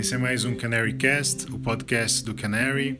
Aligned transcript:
Esse 0.00 0.14
é 0.14 0.16
mais 0.16 0.46
um 0.46 0.54
Canary 0.54 0.94
Cast, 0.94 1.52
o 1.52 1.58
podcast 1.58 2.24
do 2.24 2.34
Canary. 2.34 2.98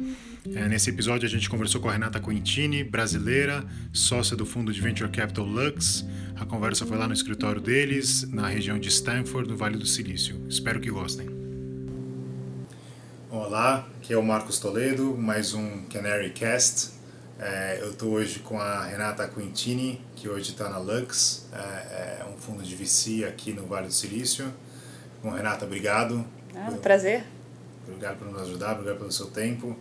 É, 0.54 0.68
nesse 0.68 0.90
episódio 0.90 1.26
a 1.26 1.30
gente 1.30 1.48
conversou 1.48 1.80
com 1.80 1.88
a 1.88 1.92
Renata 1.92 2.20
Quintini, 2.20 2.84
brasileira, 2.84 3.64
sócia 3.90 4.36
do 4.36 4.44
fundo 4.44 4.70
de 4.70 4.82
Venture 4.82 5.08
Capital 5.08 5.46
Lux. 5.46 6.04
A 6.36 6.44
conversa 6.44 6.84
foi 6.84 6.98
lá 6.98 7.08
no 7.08 7.14
escritório 7.14 7.58
deles, 7.58 8.30
na 8.30 8.46
região 8.48 8.78
de 8.78 8.90
Stanford, 8.90 9.48
no 9.48 9.56
Vale 9.56 9.78
do 9.78 9.86
Silício. 9.86 10.44
Espero 10.46 10.78
que 10.78 10.90
gostem. 10.90 11.26
Olá, 13.30 13.88
aqui 13.96 14.12
é 14.12 14.18
o 14.18 14.22
Marcos 14.22 14.58
Toledo, 14.58 15.16
mais 15.16 15.54
um 15.54 15.86
Canary 15.86 16.28
Cast. 16.28 16.90
É, 17.38 17.78
eu 17.80 17.92
estou 17.92 18.12
hoje 18.12 18.40
com 18.40 18.60
a 18.60 18.84
Renata 18.84 19.26
Quintini, 19.26 20.02
que 20.14 20.28
hoje 20.28 20.50
está 20.50 20.68
na 20.68 20.76
Lux, 20.76 21.48
é, 21.50 22.20
é, 22.20 22.26
um 22.30 22.36
fundo 22.36 22.62
de 22.62 22.76
VC 22.76 23.24
aqui 23.24 23.54
no 23.54 23.64
Vale 23.64 23.86
do 23.86 23.94
Silício. 23.94 24.52
Bom, 25.22 25.30
Renata, 25.30 25.64
obrigado. 25.64 26.26
Ah, 26.54 26.72
prazer. 26.80 27.24
Obrigado 27.86 28.18
por 28.18 28.30
nos 28.30 28.42
ajudar, 28.42 28.72
obrigado 28.72 28.98
pelo 28.98 29.12
seu 29.12 29.26
tempo. 29.26 29.76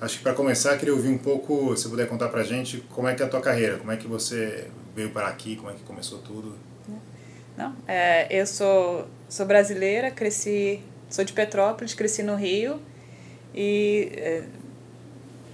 Acho 0.00 0.18
que 0.18 0.22
para 0.24 0.34
começar, 0.34 0.76
queria 0.78 0.94
ouvir 0.94 1.08
um 1.08 1.18
pouco, 1.18 1.76
se 1.76 1.88
puder 1.88 2.08
contar 2.08 2.28
para 2.28 2.40
a 2.40 2.44
gente, 2.44 2.78
como 2.90 3.06
é 3.06 3.14
que 3.14 3.22
é 3.22 3.26
a 3.26 3.28
tua 3.28 3.40
carreira, 3.40 3.78
como 3.78 3.92
é 3.92 3.96
que 3.96 4.08
você 4.08 4.68
veio 4.96 5.10
para 5.10 5.28
aqui, 5.28 5.56
como 5.56 5.70
é 5.70 5.74
que 5.74 5.82
começou 5.84 6.18
tudo. 6.18 6.56
Não, 7.56 7.74
é, 7.86 8.26
eu 8.30 8.46
sou, 8.46 9.06
sou 9.28 9.46
brasileira, 9.46 10.10
cresci, 10.10 10.82
sou 11.08 11.24
de 11.24 11.32
Petrópolis, 11.32 11.94
cresci 11.94 12.22
no 12.22 12.34
Rio 12.34 12.80
e 13.54 14.10
é, 14.14 14.42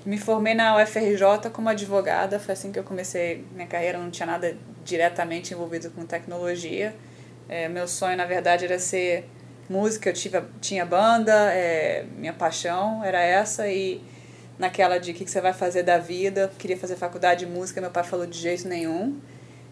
me 0.06 0.16
formei 0.16 0.54
na 0.54 0.82
UFRJ 0.82 1.50
como 1.52 1.68
advogada, 1.68 2.38
foi 2.38 2.54
assim 2.54 2.72
que 2.72 2.78
eu 2.78 2.84
comecei 2.84 3.44
minha 3.52 3.66
carreira, 3.66 3.98
não 3.98 4.10
tinha 4.10 4.26
nada 4.26 4.56
diretamente 4.84 5.52
envolvido 5.52 5.90
com 5.90 6.06
tecnologia. 6.06 6.94
É, 7.48 7.68
meu 7.68 7.88
sonho, 7.88 8.16
na 8.16 8.24
verdade, 8.24 8.64
era 8.64 8.78
ser 8.78 9.28
música, 9.68 10.10
eu 10.10 10.14
tive, 10.14 10.42
tinha 10.60 10.84
banda, 10.84 11.32
é, 11.52 12.04
minha 12.16 12.32
paixão 12.32 13.04
era 13.04 13.20
essa 13.20 13.68
e 13.68 14.00
naquela 14.58 14.98
de 14.98 15.12
o 15.12 15.14
que, 15.14 15.24
que 15.24 15.30
você 15.30 15.40
vai 15.40 15.52
fazer 15.52 15.82
da 15.82 15.98
vida, 15.98 16.50
queria 16.58 16.76
fazer 16.76 16.96
faculdade 16.96 17.44
de 17.44 17.50
música, 17.50 17.80
meu 17.80 17.90
pai 17.90 18.04
falou 18.04 18.26
de 18.26 18.38
jeito 18.38 18.66
nenhum. 18.66 19.20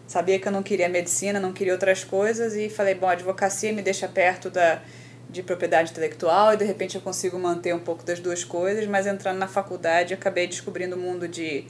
Sabia 0.07 0.39
que 0.39 0.47
eu 0.47 0.51
não 0.51 0.63
queria 0.63 0.87
medicina, 0.87 1.39
não 1.39 1.51
queria 1.51 1.73
outras 1.73 2.03
coisas 2.03 2.55
e 2.55 2.69
falei, 2.69 2.95
bom, 2.95 3.07
advocacia 3.07 3.73
me 3.73 3.81
deixa 3.81 4.07
perto 4.07 4.49
da 4.49 4.81
de 5.29 5.43
propriedade 5.43 5.91
intelectual 5.91 6.53
e 6.53 6.57
de 6.57 6.63
repente 6.63 6.95
eu 6.95 7.01
consigo 7.01 7.37
manter 7.37 7.75
um 7.75 7.79
pouco 7.79 8.03
das 8.05 8.19
duas 8.19 8.43
coisas, 8.43 8.87
mas 8.87 9.05
entrando 9.05 9.37
na 9.37 9.47
faculdade 9.47 10.13
eu 10.13 10.17
acabei 10.17 10.47
descobrindo 10.47 10.95
o 10.95 10.99
mundo 10.99 11.27
de 11.27 11.67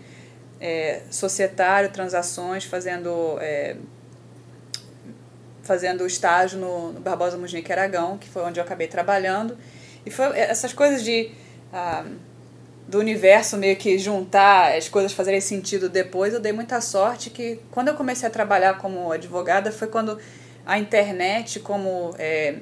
é, 0.59 1.01
societário, 1.09 1.89
transações, 1.91 2.65
fazendo 2.65 3.37
é, 3.39 3.75
fazendo 5.67 6.07
estágio 6.07 6.57
no, 6.57 6.93
no 6.93 6.99
Barbosa 6.99 7.37
Musnick 7.37 7.71
Aragão, 7.71 8.17
que 8.17 8.29
foi 8.29 8.41
onde 8.41 8.59
eu 8.59 8.63
acabei 8.63 8.87
trabalhando. 8.87 9.57
E 10.05 10.09
foi 10.09 10.25
essas 10.37 10.73
coisas 10.73 11.03
de 11.03 11.29
ah, 11.71 12.05
do 12.87 12.99
universo 12.99 13.57
meio 13.57 13.75
que 13.75 13.99
juntar 13.99 14.75
as 14.75 14.87
coisas 14.87 15.11
fazerem 15.11 15.41
sentido 15.41 15.89
depois, 15.89 16.33
eu 16.33 16.39
dei 16.39 16.53
muita 16.53 16.79
sorte 16.79 17.29
que 17.29 17.59
quando 17.69 17.89
eu 17.89 17.95
comecei 17.95 18.27
a 18.27 18.31
trabalhar 18.31 18.77
como 18.77 19.11
advogada 19.11 19.71
foi 19.71 19.89
quando 19.89 20.17
a 20.65 20.79
internet 20.79 21.59
como 21.59 22.15
é, 22.17 22.55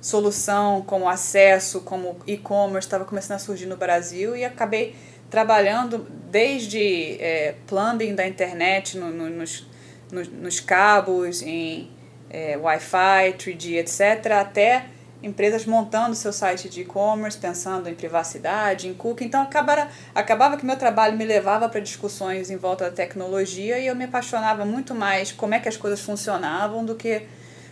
solução, 0.00 0.82
como 0.82 1.08
acesso, 1.08 1.82
como 1.82 2.16
e-commerce 2.26 2.86
estava 2.86 3.04
começando 3.04 3.36
a 3.36 3.38
surgir 3.38 3.66
no 3.66 3.76
Brasil 3.76 4.34
e 4.34 4.44
acabei 4.44 4.94
trabalhando 5.30 6.06
desde 6.30 7.20
é, 7.20 7.54
plumbing 7.66 8.14
da 8.14 8.26
internet 8.26 8.96
no, 8.96 9.10
no, 9.10 9.28
nos, 9.28 9.66
nos, 10.10 10.28
nos 10.28 10.60
cabos, 10.60 11.42
em 11.42 11.90
é, 12.34 12.56
Wi-Fi, 12.56 13.34
3G, 13.38 13.76
etc., 13.76 14.32
até 14.32 14.86
empresas 15.22 15.64
montando 15.64 16.16
seu 16.16 16.32
site 16.32 16.68
de 16.68 16.80
e-commerce, 16.80 17.38
pensando 17.38 17.88
em 17.88 17.94
privacidade, 17.94 18.88
em 18.88 18.92
cookie. 18.92 19.24
Então, 19.24 19.40
acabara, 19.40 19.88
acabava 20.12 20.56
que 20.56 20.66
meu 20.66 20.76
trabalho 20.76 21.16
me 21.16 21.24
levava 21.24 21.68
para 21.68 21.80
discussões 21.80 22.50
em 22.50 22.56
volta 22.56 22.86
da 22.86 22.90
tecnologia 22.90 23.78
e 23.78 23.86
eu 23.86 23.94
me 23.94 24.04
apaixonava 24.04 24.64
muito 24.64 24.96
mais 24.96 25.30
como 25.30 25.54
é 25.54 25.60
que 25.60 25.68
as 25.68 25.76
coisas 25.76 26.00
funcionavam 26.00 26.84
do 26.84 26.96
que 26.96 27.22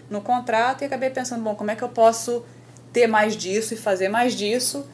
no 0.09 0.21
contrato 0.21 0.83
e 0.83 0.85
acabei 0.85 1.11
pensando, 1.11 1.43
bom, 1.43 1.57
como 1.57 1.73
é 1.73 1.77
que 1.77 1.83
eu 1.83 1.89
posso 1.89 2.45
ter 2.93 3.09
mais 3.09 3.37
disso 3.37 3.75
e 3.75 3.77
fazer 3.77 4.09
mais 4.09 4.35
disso. 4.35 4.87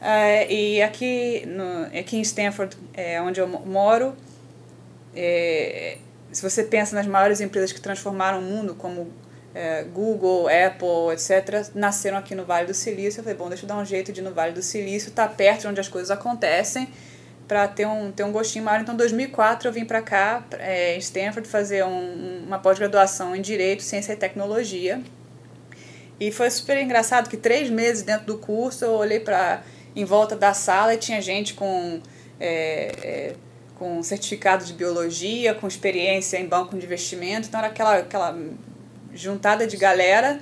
É, 0.00 0.50
e 0.50 0.80
aqui, 0.80 1.44
no, 1.44 1.98
aqui 1.98 2.16
em 2.16 2.20
Stanford, 2.20 2.76
é, 2.94 3.20
onde 3.20 3.40
eu 3.40 3.48
moro, 3.48 4.14
é, 5.14 5.98
se 6.38 6.42
você 6.48 6.62
pensa 6.62 6.94
nas 6.94 7.04
maiores 7.04 7.40
empresas 7.40 7.72
que 7.72 7.80
transformaram 7.80 8.38
o 8.38 8.42
mundo, 8.42 8.72
como 8.72 9.10
é, 9.52 9.82
Google, 9.82 10.46
Apple, 10.46 11.12
etc., 11.12 11.68
nasceram 11.74 12.16
aqui 12.16 12.32
no 12.32 12.44
Vale 12.44 12.68
do 12.68 12.74
Silício. 12.74 13.18
Eu 13.18 13.24
falei, 13.24 13.36
bom, 13.36 13.48
deixa 13.48 13.64
eu 13.64 13.68
dar 13.68 13.76
um 13.76 13.84
jeito 13.84 14.12
de 14.12 14.20
ir 14.20 14.22
no 14.22 14.32
Vale 14.32 14.52
do 14.52 14.62
Silício, 14.62 15.10
tá 15.10 15.26
perto 15.26 15.62
de 15.62 15.66
onde 15.66 15.80
as 15.80 15.88
coisas 15.88 16.12
acontecem, 16.12 16.90
para 17.48 17.66
ter 17.66 17.88
um, 17.88 18.12
ter 18.12 18.22
um 18.22 18.30
gostinho 18.30 18.64
maior. 18.64 18.80
Então, 18.80 18.94
em 18.94 18.96
2004, 18.96 19.66
eu 19.66 19.72
vim 19.72 19.84
para 19.84 20.00
cá, 20.00 20.44
é, 20.60 20.94
em 20.94 20.98
Stanford, 20.98 21.48
fazer 21.48 21.84
um, 21.84 22.44
uma 22.46 22.60
pós-graduação 22.60 23.34
em 23.34 23.42
Direito, 23.42 23.82
Ciência 23.82 24.12
e 24.12 24.16
Tecnologia. 24.16 25.02
E 26.20 26.30
foi 26.30 26.48
super 26.50 26.80
engraçado 26.80 27.28
que 27.28 27.36
três 27.36 27.68
meses 27.68 28.04
dentro 28.04 28.26
do 28.26 28.38
curso 28.38 28.84
eu 28.84 28.92
olhei 28.92 29.18
para 29.18 29.64
em 29.96 30.04
volta 30.04 30.36
da 30.36 30.54
sala 30.54 30.94
e 30.94 30.98
tinha 30.98 31.20
gente 31.20 31.54
com 31.54 32.00
é, 32.38 32.92
é, 33.02 33.34
com 33.78 34.02
certificado 34.02 34.64
de 34.64 34.72
biologia, 34.72 35.54
com 35.54 35.68
experiência 35.68 36.36
em 36.38 36.46
banco 36.46 36.76
de 36.76 36.84
investimento, 36.84 37.48
então 37.48 37.60
era 37.60 37.68
aquela, 37.68 37.98
aquela 37.98 38.38
juntada 39.14 39.66
de 39.66 39.76
galera. 39.76 40.40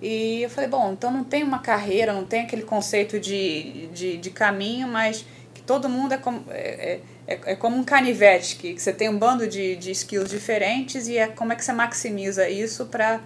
E 0.00 0.42
eu 0.42 0.50
falei, 0.50 0.68
bom, 0.68 0.92
então 0.92 1.12
não 1.12 1.22
tem 1.22 1.44
uma 1.44 1.60
carreira, 1.60 2.12
não 2.12 2.24
tem 2.24 2.42
aquele 2.42 2.62
conceito 2.62 3.20
de, 3.20 3.86
de, 3.88 4.16
de 4.16 4.30
caminho, 4.30 4.88
mas 4.88 5.24
que 5.54 5.62
todo 5.62 5.88
mundo 5.88 6.12
é 6.14 6.18
como, 6.18 6.44
é, 6.50 6.98
é, 7.26 7.40
é 7.52 7.54
como 7.54 7.76
um 7.76 7.84
canivete, 7.84 8.56
que, 8.56 8.74
que 8.74 8.82
você 8.82 8.92
tem 8.92 9.08
um 9.08 9.16
bando 9.16 9.46
de, 9.46 9.76
de 9.76 9.92
skills 9.92 10.28
diferentes 10.28 11.06
e 11.06 11.16
é 11.16 11.28
como 11.28 11.52
é 11.52 11.56
que 11.56 11.64
você 11.64 11.72
maximiza 11.72 12.48
isso 12.48 12.86
para 12.86 13.20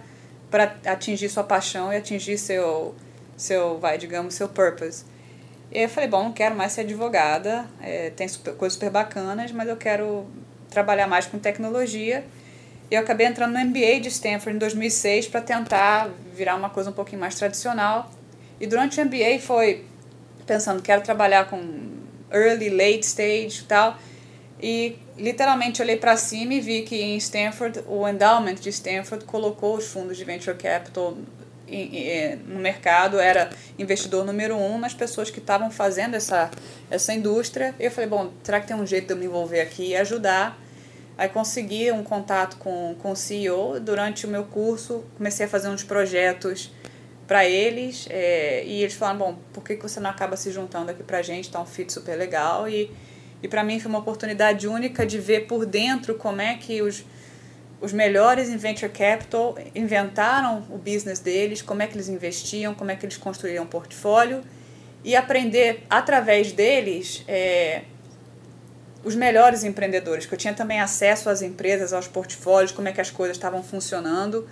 atingir 0.85 1.29
sua 1.29 1.43
paixão 1.43 1.91
e 1.91 1.97
atingir 1.97 2.37
seu, 2.37 2.93
seu, 3.35 3.79
vai, 3.79 3.97
digamos, 3.97 4.35
seu 4.35 4.47
purpose. 4.47 5.03
E 5.77 5.83
eu 5.83 5.89
falei, 5.89 6.09
bom, 6.09 6.23
não 6.23 6.33
quero 6.33 6.55
mais 6.55 6.71
ser 6.71 6.81
advogada, 6.81 7.63
é, 7.79 8.09
tem 8.09 8.27
super, 8.27 8.55
coisas 8.55 8.73
super 8.73 8.89
bacanas, 8.89 9.51
mas 9.51 9.69
eu 9.69 9.77
quero 9.77 10.25
trabalhar 10.71 11.05
mais 11.05 11.27
com 11.27 11.37
tecnologia. 11.37 12.25
E 12.89 12.95
eu 12.95 13.01
acabei 13.01 13.27
entrando 13.27 13.53
no 13.53 13.63
MBA 13.63 13.99
de 13.99 14.07
Stanford 14.07 14.55
em 14.55 14.57
2006 14.57 15.27
para 15.27 15.39
tentar 15.39 16.09
virar 16.33 16.55
uma 16.55 16.71
coisa 16.71 16.89
um 16.89 16.93
pouquinho 16.93 17.21
mais 17.21 17.35
tradicional. 17.35 18.09
E 18.59 18.65
durante 18.65 18.99
o 18.99 19.05
MBA 19.05 19.37
foi 19.39 19.85
pensando, 20.47 20.81
quero 20.81 21.03
trabalhar 21.03 21.47
com 21.47 21.61
early, 22.31 22.71
late 22.71 23.05
stage 23.05 23.61
e 23.61 23.65
tal. 23.67 23.99
E 24.59 24.97
literalmente 25.15 25.79
olhei 25.79 25.97
para 25.97 26.17
cima 26.17 26.55
e 26.55 26.59
vi 26.59 26.81
que 26.81 26.95
em 26.95 27.17
Stanford, 27.17 27.83
o 27.85 28.07
endowment 28.07 28.55
de 28.55 28.69
Stanford 28.69 29.25
colocou 29.25 29.77
os 29.77 29.85
fundos 29.85 30.17
de 30.17 30.23
venture 30.23 30.57
capital 30.57 31.15
no 32.47 32.59
mercado 32.59 33.19
era 33.19 33.49
investidor 33.77 34.25
número 34.25 34.55
um 34.55 34.77
nas 34.77 34.93
pessoas 34.93 35.29
que 35.29 35.39
estavam 35.39 35.69
fazendo 35.69 36.15
essa, 36.15 36.49
essa 36.89 37.13
indústria. 37.13 37.75
Eu 37.79 37.91
falei, 37.91 38.09
bom, 38.09 38.31
será 38.43 38.59
que 38.59 38.67
tem 38.67 38.75
um 38.75 38.85
jeito 38.85 39.07
de 39.07 39.13
eu 39.13 39.17
me 39.17 39.25
envolver 39.25 39.61
aqui 39.61 39.89
e 39.89 39.95
ajudar? 39.95 40.57
Aí 41.17 41.29
consegui 41.29 41.91
um 41.91 42.03
contato 42.03 42.57
com, 42.57 42.95
com 43.01 43.11
o 43.11 43.15
CEO. 43.15 43.79
Durante 43.79 44.25
o 44.25 44.29
meu 44.29 44.43
curso, 44.43 45.03
comecei 45.17 45.45
a 45.45 45.49
fazer 45.49 45.67
uns 45.67 45.83
projetos 45.83 46.71
para 47.27 47.45
eles. 47.45 48.07
É, 48.09 48.63
e 48.65 48.83
eles 48.83 48.93
falaram, 48.93 49.17
bom, 49.17 49.39
por 49.51 49.63
que 49.63 49.75
você 49.75 49.99
não 49.99 50.09
acaba 50.09 50.37
se 50.37 50.51
juntando 50.51 50.91
aqui 50.91 51.03
para 51.03 51.17
a 51.17 51.21
gente? 51.21 51.49
Tá 51.49 51.59
um 51.59 51.65
fit 51.65 51.91
super 51.91 52.15
legal. 52.15 52.69
E, 52.69 52.91
e 53.41 53.47
para 53.47 53.63
mim 53.63 53.79
foi 53.79 53.89
uma 53.89 53.99
oportunidade 53.99 54.67
única 54.67 55.05
de 55.05 55.19
ver 55.19 55.47
por 55.47 55.65
dentro 55.65 56.15
como 56.15 56.39
é 56.39 56.55
que 56.55 56.81
os 56.83 57.03
os 57.79 57.93
melhores 57.93 58.49
em 58.49 58.57
venture 58.57 58.91
capital 58.91 59.55
inventaram 59.75 60.65
o 60.69 60.77
business 60.77 61.19
deles, 61.19 61.61
como 61.61 61.81
é 61.81 61.87
que 61.87 61.95
eles 61.95 62.09
investiam, 62.09 62.73
como 62.73 62.89
é 62.89 62.95
que 62.95 63.05
eles 63.05 63.17
construíam 63.17 63.65
um 63.65 63.67
portfólio 63.67 64.41
e 65.03 65.15
aprender 65.15 65.83
através 65.89 66.51
deles 66.51 67.23
é, 67.27 67.83
os 69.03 69.15
melhores 69.15 69.63
empreendedores, 69.63 70.25
que 70.25 70.33
eu 70.33 70.37
tinha 70.37 70.53
também 70.53 70.81
acesso 70.81 71.29
às 71.29 71.41
empresas, 71.41 71.93
aos 71.93 72.07
portfólios, 72.07 72.71
como 72.71 72.87
é 72.87 72.91
que 72.91 72.99
as 72.99 73.11
coisas 73.11 73.37
estavam 73.37 73.63
funcionando. 73.63 74.47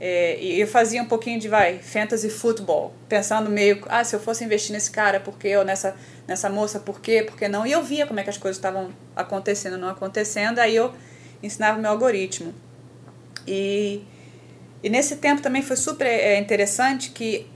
É, 0.00 0.40
e 0.40 0.58
eu 0.58 0.66
fazia 0.66 1.02
um 1.02 1.06
pouquinho 1.06 1.38
de 1.38 1.46
vai, 1.46 1.78
fantasy 1.80 2.30
football, 2.30 2.94
pensando 3.06 3.50
meio, 3.50 3.84
ah, 3.88 4.02
se 4.02 4.16
eu 4.16 4.20
fosse 4.20 4.42
investir 4.42 4.72
nesse 4.72 4.90
cara, 4.90 5.20
por 5.20 5.36
quê? 5.36 5.54
Ou 5.58 5.64
nessa, 5.64 5.94
nessa 6.26 6.48
moça, 6.48 6.80
por 6.80 7.02
quê? 7.02 7.22
Por 7.22 7.36
que 7.36 7.48
não? 7.48 7.66
E 7.66 7.72
eu 7.72 7.82
via 7.82 8.06
como 8.06 8.18
é 8.18 8.22
que 8.22 8.30
as 8.30 8.38
coisas 8.38 8.56
estavam 8.56 8.90
acontecendo, 9.14 9.76
não 9.76 9.90
acontecendo, 9.90 10.58
aí 10.58 10.74
eu 10.74 10.94
ensinava 11.42 11.78
meu 11.78 11.90
algoritmo. 11.90 12.54
E, 13.46 14.02
e 14.82 14.88
nesse 14.88 15.16
tempo 15.16 15.42
também 15.42 15.62
foi 15.62 15.76
super 15.76 16.06
é, 16.06 16.38
interessante 16.38 17.10
que 17.10 17.46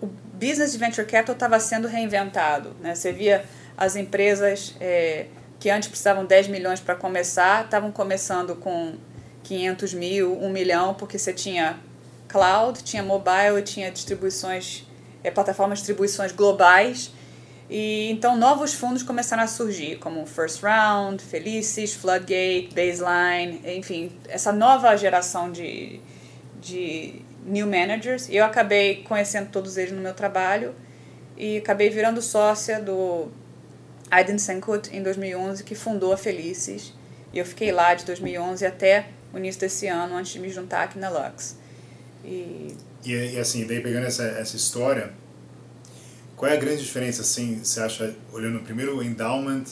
o 0.00 0.06
business 0.06 0.72
de 0.72 0.78
venture 0.78 1.06
capital 1.06 1.34
estava 1.34 1.60
sendo 1.60 1.88
reinventado. 1.88 2.74
Né? 2.80 2.94
Você 2.94 3.12
via 3.12 3.44
as 3.76 3.96
empresas 3.96 4.74
é, 4.80 5.26
que 5.58 5.70
antes 5.70 5.88
precisavam 5.88 6.24
10 6.24 6.48
milhões 6.48 6.80
para 6.80 6.94
começar, 6.94 7.64
estavam 7.64 7.92
começando 7.92 8.56
com 8.56 8.94
500 9.42 9.94
mil, 9.94 10.38
1 10.40 10.50
milhão, 10.50 10.94
porque 10.94 11.18
você 11.18 11.32
tinha 11.32 11.78
cloud, 12.28 12.82
tinha 12.82 13.02
mobile, 13.02 13.62
tinha 13.64 13.90
distribuições 13.90 14.86
é, 15.22 15.30
plataformas 15.30 15.78
de 15.78 15.82
distribuições 15.82 16.32
globais. 16.32 17.12
E 17.70 18.10
então 18.10 18.36
novos 18.36 18.74
fundos 18.74 19.04
começaram 19.04 19.44
a 19.44 19.46
surgir, 19.46 19.96
como 19.98 20.26
First 20.26 20.60
Round, 20.60 21.22
Felicis, 21.22 21.94
Floodgate, 21.94 22.70
Baseline, 22.74 23.62
enfim, 23.64 24.10
essa 24.28 24.52
nova 24.52 24.96
geração 24.96 25.52
de, 25.52 26.00
de 26.60 27.22
new 27.44 27.68
managers. 27.68 28.28
E 28.28 28.34
eu 28.34 28.44
acabei 28.44 29.04
conhecendo 29.04 29.50
todos 29.50 29.76
eles 29.76 29.92
no 29.92 30.00
meu 30.00 30.12
trabalho 30.12 30.74
e 31.36 31.58
acabei 31.58 31.88
virando 31.90 32.20
sócia 32.20 32.80
do 32.80 33.28
Aiden 34.10 34.38
Senkut 34.38 34.90
em 34.92 35.00
2011, 35.00 35.62
que 35.62 35.76
fundou 35.76 36.12
a 36.12 36.16
Felicis. 36.16 36.92
E 37.32 37.38
eu 37.38 37.44
fiquei 37.44 37.70
lá 37.70 37.94
de 37.94 38.04
2011 38.04 38.66
até 38.66 39.06
o 39.32 39.38
início 39.38 39.60
desse 39.60 39.86
ano, 39.86 40.16
antes 40.16 40.32
de 40.32 40.40
me 40.40 40.50
juntar 40.50 40.82
aqui 40.82 40.98
na 40.98 41.08
Lux. 41.08 41.56
E, 42.24 42.76
e, 43.04 43.12
e 43.12 43.38
assim, 43.38 43.64
daí 43.64 43.80
pegando 43.80 44.06
essa, 44.06 44.24
essa 44.24 44.56
história, 44.56 45.12
qual 46.40 46.50
é 46.50 46.54
a 46.54 46.58
grande 46.58 46.82
diferença, 46.82 47.20
assim, 47.20 47.62
você 47.62 47.82
acha, 47.82 48.16
olhando 48.32 48.60
primeiro 48.60 48.96
o 48.96 49.02
endowment 49.02 49.64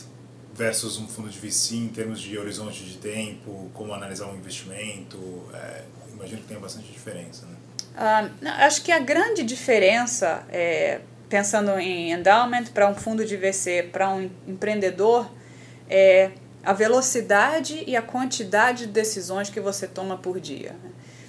versus 0.55 0.99
um 0.99 1.09
fundo 1.09 1.31
de 1.31 1.39
VC 1.39 1.77
em 1.77 1.89
termos 1.89 2.21
de 2.21 2.37
horizonte 2.37 2.85
de 2.85 2.99
tempo, 2.99 3.71
como 3.73 3.95
analisar 3.95 4.27
um 4.27 4.37
investimento? 4.37 5.17
É, 5.55 5.85
imagino 6.13 6.43
que 6.43 6.47
tenha 6.47 6.61
bastante 6.61 6.93
diferença, 6.93 7.47
né? 7.47 7.57
Uh, 7.97 8.49
acho 8.59 8.83
que 8.83 8.93
a 8.93 8.99
grande 8.99 9.45
diferença, 9.45 10.45
é, 10.51 11.01
pensando 11.31 11.71
em 11.79 12.13
endowment 12.13 12.65
para 12.75 12.87
um 12.87 12.95
fundo 12.95 13.25
de 13.25 13.35
VC, 13.35 13.89
para 13.91 14.11
um 14.11 14.31
empreendedor, 14.47 15.27
é 15.89 16.33
a 16.63 16.75
velocidade 16.75 17.83
e 17.87 17.97
a 17.97 18.03
quantidade 18.03 18.85
de 18.85 18.93
decisões 18.93 19.49
que 19.49 19.59
você 19.59 19.87
toma 19.87 20.19
por 20.19 20.39
dia. 20.39 20.77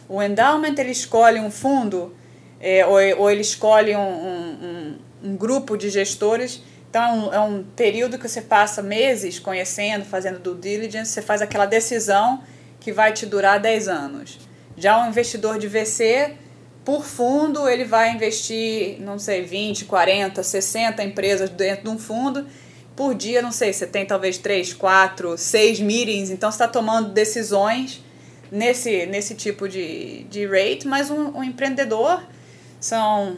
O 0.09 0.21
endowment 0.21 0.75
ele 0.77 0.92
escolhe 0.92 1.39
um 1.39 1.50
fundo 1.50 2.13
é, 2.59 2.85
ou, 2.85 3.21
ou 3.21 3.31
ele 3.31 3.41
escolhe 3.41 3.95
um, 3.95 4.00
um, 4.01 4.97
um 5.23 5.35
grupo 5.35 5.77
de 5.77 5.89
gestores. 5.89 6.61
Então, 6.89 7.03
é 7.03 7.11
um, 7.11 7.33
é 7.33 7.39
um 7.39 7.63
período 7.75 8.17
que 8.17 8.27
você 8.27 8.41
passa 8.41 8.81
meses 8.81 9.39
conhecendo, 9.39 10.06
fazendo 10.06 10.39
due 10.39 10.59
diligence, 10.59 11.11
você 11.11 11.21
faz 11.21 11.41
aquela 11.41 11.65
decisão 11.65 12.41
que 12.79 12.91
vai 12.91 13.13
te 13.13 13.25
durar 13.25 13.59
10 13.59 13.88
anos. 13.88 14.39
Já 14.75 15.03
um 15.03 15.09
investidor 15.09 15.59
de 15.59 15.67
VC, 15.67 16.35
por 16.83 17.03
fundo, 17.03 17.67
ele 17.67 17.85
vai 17.85 18.11
investir, 18.11 19.00
não 19.01 19.19
sei, 19.19 19.44
20, 19.44 19.85
40, 19.85 20.41
60 20.41 21.03
empresas 21.03 21.50
dentro 21.50 21.83
de 21.83 21.89
um 21.89 22.00
fundo. 22.00 22.47
Por 22.95 23.13
dia, 23.13 23.41
não 23.41 23.51
sei, 23.51 23.71
você 23.71 23.85
tem 23.85 24.06
talvez 24.06 24.38
3, 24.38 24.73
4, 24.73 25.38
6 25.38 25.79
meetings, 25.81 26.31
então 26.31 26.50
você 26.51 26.56
está 26.56 26.67
tomando 26.67 27.09
decisões 27.13 28.03
nesse, 28.51 29.06
nesse 29.06 29.35
tipo 29.35 29.69
de, 29.69 30.23
de 30.23 30.45
rate, 30.45 30.88
mas 30.88 31.09
um, 31.11 31.38
um 31.38 31.44
empreendedor 31.44 32.23
são 32.79 33.37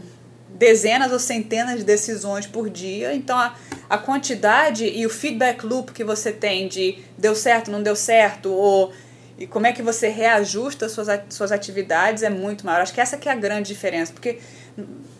dezenas 0.49 1.11
ou 1.11 1.19
centenas 1.19 1.79
de 1.79 1.85
decisões 1.85 2.45
por 2.45 2.69
dia. 2.69 3.13
Então, 3.13 3.37
a, 3.37 3.55
a 3.89 3.97
quantidade 3.97 4.85
e 4.85 5.05
o 5.05 5.09
feedback 5.09 5.65
loop 5.65 5.91
que 5.91 6.03
você 6.03 6.31
tem 6.31 6.67
de 6.67 6.99
deu 7.17 7.35
certo, 7.35 7.71
não 7.71 7.81
deu 7.81 7.95
certo, 7.95 8.51
ou 8.51 8.93
e 9.37 9.47
como 9.47 9.65
é 9.65 9.71
que 9.71 9.81
você 9.81 10.07
reajusta 10.07 10.87
suas, 10.87 11.07
suas 11.29 11.51
atividades 11.51 12.21
é 12.21 12.29
muito 12.29 12.63
maior. 12.63 12.81
Acho 12.81 12.93
que 12.93 13.01
essa 13.01 13.17
que 13.17 13.27
é 13.27 13.31
a 13.31 13.35
grande 13.35 13.69
diferença, 13.69 14.13
porque 14.13 14.37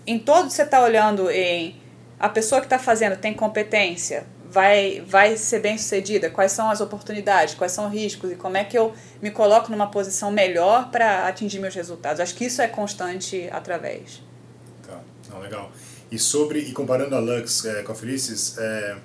em 0.05 0.19
todo 0.19 0.51
você 0.51 0.61
está 0.61 0.79
olhando 0.79 1.29
em 1.31 1.75
a 2.19 2.29
pessoa 2.29 2.61
que 2.61 2.67
está 2.67 2.77
fazendo 2.77 3.17
tem 3.17 3.33
competência, 3.33 4.27
vai, 4.51 5.03
vai 5.07 5.37
ser 5.37 5.59
bem 5.59 5.77
sucedida, 5.77 6.29
quais 6.29 6.51
são 6.51 6.69
as 6.69 6.81
oportunidades, 6.81 7.55
quais 7.55 7.71
são 7.71 7.87
os 7.87 7.93
riscos 7.93 8.31
e 8.31 8.35
como 8.35 8.57
é 8.57 8.63
que 8.63 8.77
eu 8.77 8.93
me 9.21 9.31
coloco 9.31 9.71
numa 9.71 9.89
posição 9.89 10.31
melhor 10.31 10.91
para 10.91 11.27
atingir 11.27 11.59
meus 11.59 11.73
resultados. 11.73 12.19
Acho 12.19 12.35
que 12.35 12.45
isso 12.45 12.61
é 12.61 12.67
constante 12.67 13.47
através. 13.51 14.21
Não, 15.31 15.39
legal. 15.39 15.71
E 16.11 16.19
sobre 16.19 16.59
e 16.59 16.73
comparando 16.73 17.15
a 17.15 17.19
Lux 17.19 17.65
é, 17.65 17.83
com 17.83 17.93
a 17.93 17.95
Felices, 17.95 18.57
é, 18.57 18.97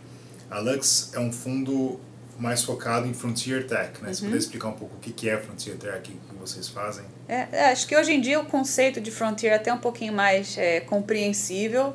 a 0.51 0.59
Lux 0.59 1.13
é 1.15 1.21
um 1.21 1.33
fundo 1.33 2.01
mais 2.39 2.63
focado 2.63 3.07
em 3.07 3.15
Frontier 3.15 3.67
Tech, 3.67 4.03
né? 4.03 4.09
Uhum. 4.09 4.15
Você 4.15 4.21
poderia 4.21 4.39
explicar 4.39 4.69
um 4.69 4.73
pouco 4.73 4.97
o 4.97 4.99
que 4.99 5.29
é 5.29 5.39
Frontier 5.39 5.77
Tech, 5.77 6.11
o 6.11 6.35
que 6.35 6.39
vocês 6.39 6.69
fazem? 6.69 7.05
É, 7.29 7.47
é, 7.53 7.71
acho 7.71 7.87
que 7.87 7.97
hoje 7.97 8.13
em 8.13 8.21
dia 8.21 8.39
o 8.41 8.45
conceito 8.45 9.01
de 9.01 9.11
Frontier 9.11 9.53
é 9.53 9.57
até 9.57 9.73
um 9.73 9.79
pouquinho 9.79 10.13
mais 10.13 10.59
é, 10.59 10.81
compreensível, 10.81 11.95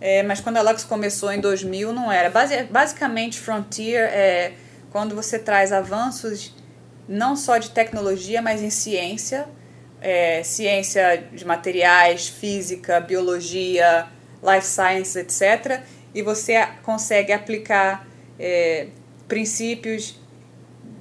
é, 0.00 0.22
mas 0.22 0.40
quando 0.40 0.58
a 0.58 0.62
Lux 0.62 0.84
começou 0.84 1.32
em 1.32 1.40
2000 1.40 1.92
não 1.92 2.10
era. 2.12 2.30
Basi 2.30 2.64
basicamente, 2.64 3.38
Frontier 3.38 4.08
é 4.12 4.52
quando 4.90 5.14
você 5.14 5.38
traz 5.38 5.72
avanços 5.72 6.54
não 7.08 7.36
só 7.36 7.58
de 7.58 7.70
tecnologia, 7.70 8.42
mas 8.42 8.62
em 8.62 8.70
ciência, 8.70 9.46
é, 10.00 10.42
ciência 10.42 11.24
de 11.32 11.44
materiais, 11.44 12.28
física, 12.28 13.00
biologia, 13.00 14.06
life 14.42 14.66
science, 14.66 15.18
etc. 15.18 15.82
E 16.14 16.22
você 16.22 16.66
consegue 16.82 17.32
aplicar 17.32 18.06
é, 18.38 18.88
princípios 19.28 20.18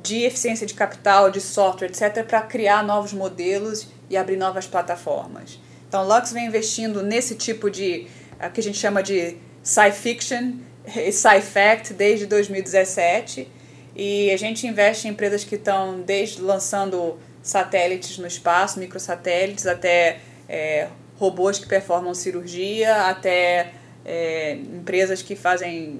de 0.03 0.23
eficiência 0.23 0.67
de 0.67 0.73
capital, 0.73 1.31
de 1.31 1.41
software, 1.41 1.87
etc., 1.87 2.23
para 2.23 2.41
criar 2.41 2.83
novos 2.83 3.11
modelos 3.11 3.87
e 4.09 4.15
abrir 4.15 4.37
novas 4.37 4.67
plataformas. 4.67 5.59
Então, 5.87 6.07
Lux 6.07 6.31
vem 6.31 6.45
investindo 6.45 7.01
nesse 7.01 7.35
tipo 7.35 7.69
de, 7.69 8.07
que 8.53 8.59
a 8.59 8.63
gente 8.63 8.77
chama 8.77 9.01
de 9.01 9.37
sci-fiction 9.63 10.53
e 10.95 11.11
sci-fact 11.13 11.93
desde 11.93 12.25
2017. 12.25 13.47
E 13.95 14.31
a 14.31 14.37
gente 14.37 14.67
investe 14.67 15.07
em 15.07 15.11
empresas 15.11 15.43
que 15.43 15.55
estão 15.55 16.01
desde 16.01 16.41
lançando 16.41 17.17
satélites 17.41 18.17
no 18.17 18.27
espaço, 18.27 18.79
microsatélites, 18.79 19.65
até 19.65 20.19
é, 20.49 20.89
robôs 21.17 21.59
que 21.59 21.67
performam 21.67 22.13
cirurgia, 22.13 23.07
até 23.07 23.71
é, 24.03 24.53
empresas 24.53 25.21
que 25.21 25.35
fazem 25.35 25.99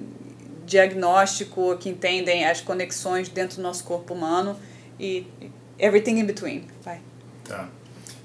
diagnóstico, 0.66 1.76
que 1.78 1.88
entendem 1.88 2.44
as 2.44 2.60
conexões 2.60 3.28
dentro 3.28 3.56
do 3.56 3.62
nosso 3.62 3.84
corpo 3.84 4.12
humano 4.12 4.58
e 4.98 5.26
everything 5.78 6.18
in 6.18 6.26
between. 6.26 6.66
Vai. 6.82 7.00
Tá. 7.44 7.68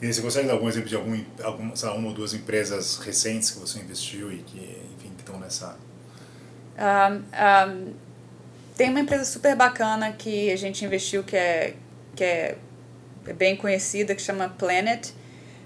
E 0.02 0.12
você 0.12 0.22
consegue 0.22 0.48
dar 0.48 0.54
algum 0.54 0.68
exemplo 0.68 0.90
de 0.90 0.96
algum, 0.96 1.24
algum, 1.44 1.72
uma 1.72 2.08
ou 2.08 2.14
duas 2.14 2.34
empresas 2.34 2.98
recentes 2.98 3.52
que 3.52 3.60
você 3.60 3.80
investiu 3.80 4.32
e 4.32 4.38
que, 4.38 4.82
enfim, 4.98 5.12
estão 5.18 5.40
nessa... 5.40 5.78
Um, 6.78 7.18
um, 7.18 7.94
tem 8.76 8.90
uma 8.90 9.00
empresa 9.00 9.26
super 9.26 9.56
bacana 9.56 10.12
que 10.12 10.52
a 10.52 10.56
gente 10.56 10.84
investiu 10.84 11.24
que 11.24 11.36
é, 11.38 11.76
que 12.16 12.24
é 12.24 12.58
é 13.28 13.34
bem 13.34 13.56
conhecida 13.56 14.16
que 14.16 14.22
chama 14.22 14.50
Planet. 14.50 15.12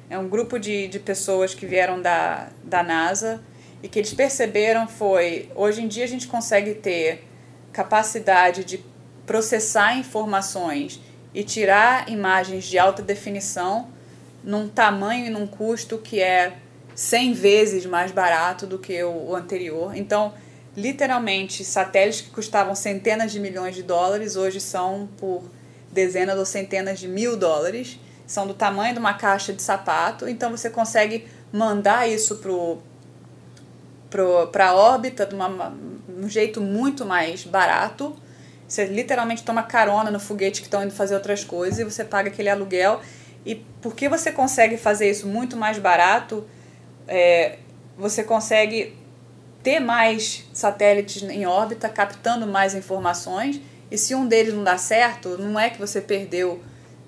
É 0.10 0.18
um 0.18 0.28
grupo 0.28 0.60
de, 0.60 0.88
de 0.88 1.00
pessoas 1.00 1.56
que 1.56 1.66
vieram 1.66 2.02
da, 2.02 2.50
da 2.64 2.84
NASA 2.84 3.42
e 3.82 3.88
que 3.88 4.00
eles 4.00 4.14
perceberam 4.14 4.88
foi 4.88 5.50
hoje 5.56 5.82
em 5.82 5.88
dia 5.88 6.04
a 6.04 6.08
gente 6.08 6.28
consegue 6.28 6.76
ter 6.76 7.24
capacidade 7.72 8.64
de 8.64 8.84
processar 9.26 9.98
informações 9.98 11.00
e 11.34 11.44
tirar 11.44 12.10
imagens 12.10 12.66
de 12.66 12.78
alta 12.78 13.02
definição 13.02 13.90
num 14.46 14.70
tamanho 14.70 15.26
e 15.26 15.30
num 15.30 15.48
custo 15.48 15.98
que 15.98 16.22
é 16.22 16.54
100 16.94 17.34
vezes 17.34 17.86
mais 17.86 18.12
barato 18.12 18.68
do 18.68 18.78
que 18.78 19.04
o, 19.04 19.36
anterior. 19.36 19.98
Então, 19.98 20.34
literalmente, 20.78 21.66
satélites 21.66 22.22
que 22.22 22.30
custavam 22.30 22.76
centenas 22.76 23.32
de 23.32 23.40
milhões 23.40 23.76
de 23.76 23.84
dólares 23.84 24.36
hoje 24.36 24.62
são 24.62 25.10
por 25.18 25.44
dezenas 25.92 26.38
ou 26.38 26.46
centenas 26.46 27.00
de 27.00 27.08
mil 27.08 27.36
dólares, 27.36 28.00
são 28.28 28.46
do 28.46 28.54
tamanho 28.54 28.94
de 28.94 29.00
uma 29.00 29.14
caixa 29.14 29.52
de 29.52 29.62
sapato, 29.62 30.28
então 30.28 30.52
você 30.52 30.70
consegue 30.70 31.28
mandar 31.52 32.08
isso 32.10 32.40
para 34.52 34.68
a 34.68 34.76
órbita 34.76 35.26
de 35.26 35.36
uma, 35.36 35.74
um 36.08 36.30
jeito 36.30 36.62
muito 36.62 37.06
mais 37.06 37.44
barato. 37.44 38.16
Você 38.68 38.86
literalmente 38.86 39.44
toma 39.44 39.64
carona 39.64 40.10
no 40.10 40.20
foguete 40.20 40.62
que 40.62 40.68
estão 40.68 40.84
indo 40.84 40.92
fazer 40.92 41.14
outras 41.14 41.44
coisas 41.44 41.80
e 41.80 41.84
você 41.84 42.04
paga 42.04 42.30
aquele 42.30 42.50
aluguel. 42.50 43.00
E 43.46 43.56
porque 43.82 44.10
você 44.10 44.32
consegue 44.32 44.78
fazer 44.78 45.10
isso 45.10 45.28
muito 45.28 45.56
mais 45.56 45.78
barato, 45.78 46.46
é, 47.08 47.60
você 47.98 48.24
consegue 48.24 48.96
ter 49.62 49.80
mais 49.80 50.46
satélites 50.54 51.22
em 51.24 51.46
órbita, 51.46 51.88
captando 51.90 52.48
mais 52.48 52.74
informações 52.74 53.62
e 53.90 53.98
se 53.98 54.16
um 54.16 54.28
deles 54.28 54.54
não 54.54 54.64
dá 54.64 54.78
certo, 54.78 55.38
não 55.38 55.60
é 55.60 55.70
que 55.70 55.80
você 55.80 56.02
perdeu 56.02 56.62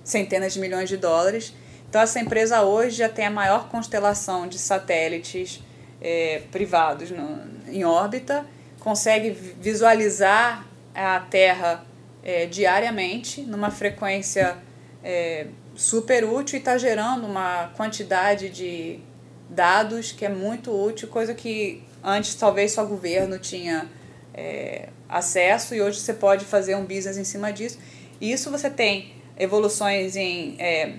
centenas 0.03 0.53
de 0.53 0.59
milhões 0.59 0.87
de 0.87 0.97
dólares. 0.97 1.53
Então, 1.89 2.01
essa 2.01 2.19
empresa 2.19 2.61
hoje 2.61 2.97
já 2.97 3.09
tem 3.09 3.25
a 3.25 3.31
maior 3.31 3.69
constelação 3.69 4.47
de 4.47 4.59
satélites 4.59 5.63
é, 6.01 6.43
privados 6.51 7.09
no, 7.09 7.41
em 7.67 7.83
órbita, 7.83 8.45
consegue 8.79 9.31
visualizar 9.31 10.65
a 10.93 11.19
Terra 11.19 11.83
é, 12.23 12.45
diariamente, 12.45 13.41
numa 13.41 13.71
frequência 13.71 14.57
é, 15.03 15.47
super 15.77 16.25
útil 16.25 16.57
e 16.57 16.59
está 16.59 16.77
gerando 16.77 17.27
uma 17.27 17.67
quantidade 17.77 18.49
de 18.49 18.99
dados 19.47 20.11
que 20.11 20.25
é 20.25 20.29
muito 20.29 20.71
útil, 20.71 21.07
coisa 21.07 21.33
que 21.33 21.83
antes 22.03 22.33
talvez 22.35 22.71
só 22.71 22.83
o 22.83 22.87
governo 22.87 23.37
tinha 23.37 23.87
é, 24.33 24.89
acesso 25.07 25.75
e 25.75 25.81
hoje 25.81 25.99
você 25.99 26.13
pode 26.13 26.45
fazer 26.45 26.75
um 26.75 26.83
business 26.83 27.15
em 27.17 27.23
cima 27.23 27.53
disso. 27.53 27.77
E 28.19 28.31
isso 28.31 28.49
você 28.49 28.69
tem 28.71 29.13
evoluções 29.37 30.15
em 30.15 30.55
é, 30.59 30.95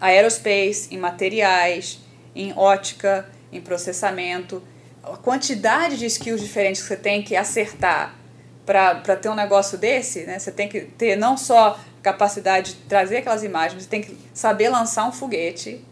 aerospace, 0.00 0.88
em 0.90 0.98
materiais, 0.98 2.00
em 2.34 2.52
ótica, 2.56 3.28
em 3.52 3.60
processamento. 3.60 4.62
A 5.00 5.16
quantidade 5.16 5.96
de 5.96 6.06
skills 6.06 6.40
diferentes 6.40 6.82
que 6.82 6.88
você 6.88 6.96
tem 6.96 7.22
que 7.22 7.36
acertar 7.36 8.18
para 8.66 9.16
ter 9.16 9.28
um 9.28 9.34
negócio 9.34 9.78
desse, 9.78 10.24
né? 10.24 10.38
Você 10.38 10.50
tem 10.50 10.68
que 10.68 10.80
ter 10.80 11.16
não 11.16 11.36
só 11.36 11.78
capacidade 12.04 12.74
de 12.74 12.80
trazer 12.82 13.16
aquelas 13.16 13.42
imagens, 13.42 13.82
você 13.82 13.88
tem 13.88 14.02
que 14.02 14.14
saber 14.34 14.68
lançar 14.68 15.08
um 15.08 15.12
foguete, 15.12 15.82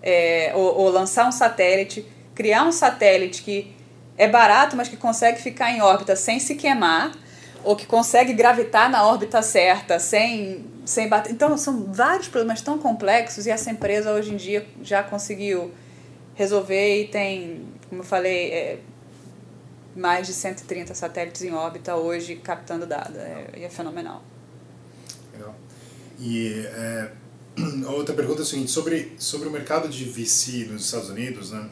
é, 0.00 0.52
ou, 0.54 0.78
ou 0.78 0.88
lançar 0.88 1.26
um 1.28 1.32
satélite, 1.32 2.06
criar 2.36 2.64
um 2.64 2.70
satélite 2.70 3.42
que 3.42 3.74
é 4.16 4.28
barato, 4.28 4.76
mas 4.76 4.88
que 4.88 4.96
consegue 4.96 5.42
ficar 5.42 5.72
em 5.72 5.82
órbita 5.82 6.14
sem 6.14 6.38
se 6.38 6.54
queimar, 6.54 7.12
ou 7.64 7.74
que 7.74 7.84
consegue 7.84 8.32
gravitar 8.32 8.88
na 8.88 9.04
órbita 9.04 9.42
certa 9.42 9.98
sem, 9.98 10.64
sem 10.86 11.08
bater. 11.08 11.32
Então, 11.32 11.58
são 11.58 11.92
vários 11.92 12.28
problemas 12.28 12.62
tão 12.62 12.78
complexos 12.78 13.44
e 13.44 13.50
essa 13.50 13.70
empresa 13.70 14.12
hoje 14.12 14.32
em 14.32 14.36
dia 14.36 14.64
já 14.82 15.02
conseguiu 15.02 15.72
resolver 16.34 17.02
e 17.02 17.08
tem, 17.08 17.66
como 17.88 18.02
eu 18.02 18.06
falei, 18.06 18.52
é, 18.52 18.78
mais 19.96 20.28
de 20.28 20.32
130 20.32 20.94
satélites 20.94 21.42
em 21.42 21.52
órbita 21.52 21.96
hoje 21.96 22.36
captando 22.36 22.86
dados. 22.86 23.16
É, 23.16 23.64
é 23.64 23.68
fenomenal. 23.68 24.22
E 26.20 26.66
é, 26.66 27.12
outra 27.88 28.14
pergunta 28.14 28.40
é 28.40 28.42
a 28.42 28.46
seguinte, 28.46 28.70
sobre, 28.70 29.14
sobre 29.18 29.48
o 29.48 29.50
mercado 29.50 29.88
de 29.88 30.04
VC 30.04 30.66
nos 30.66 30.84
Estados 30.84 31.08
Unidos, 31.08 31.50
né? 31.50 31.68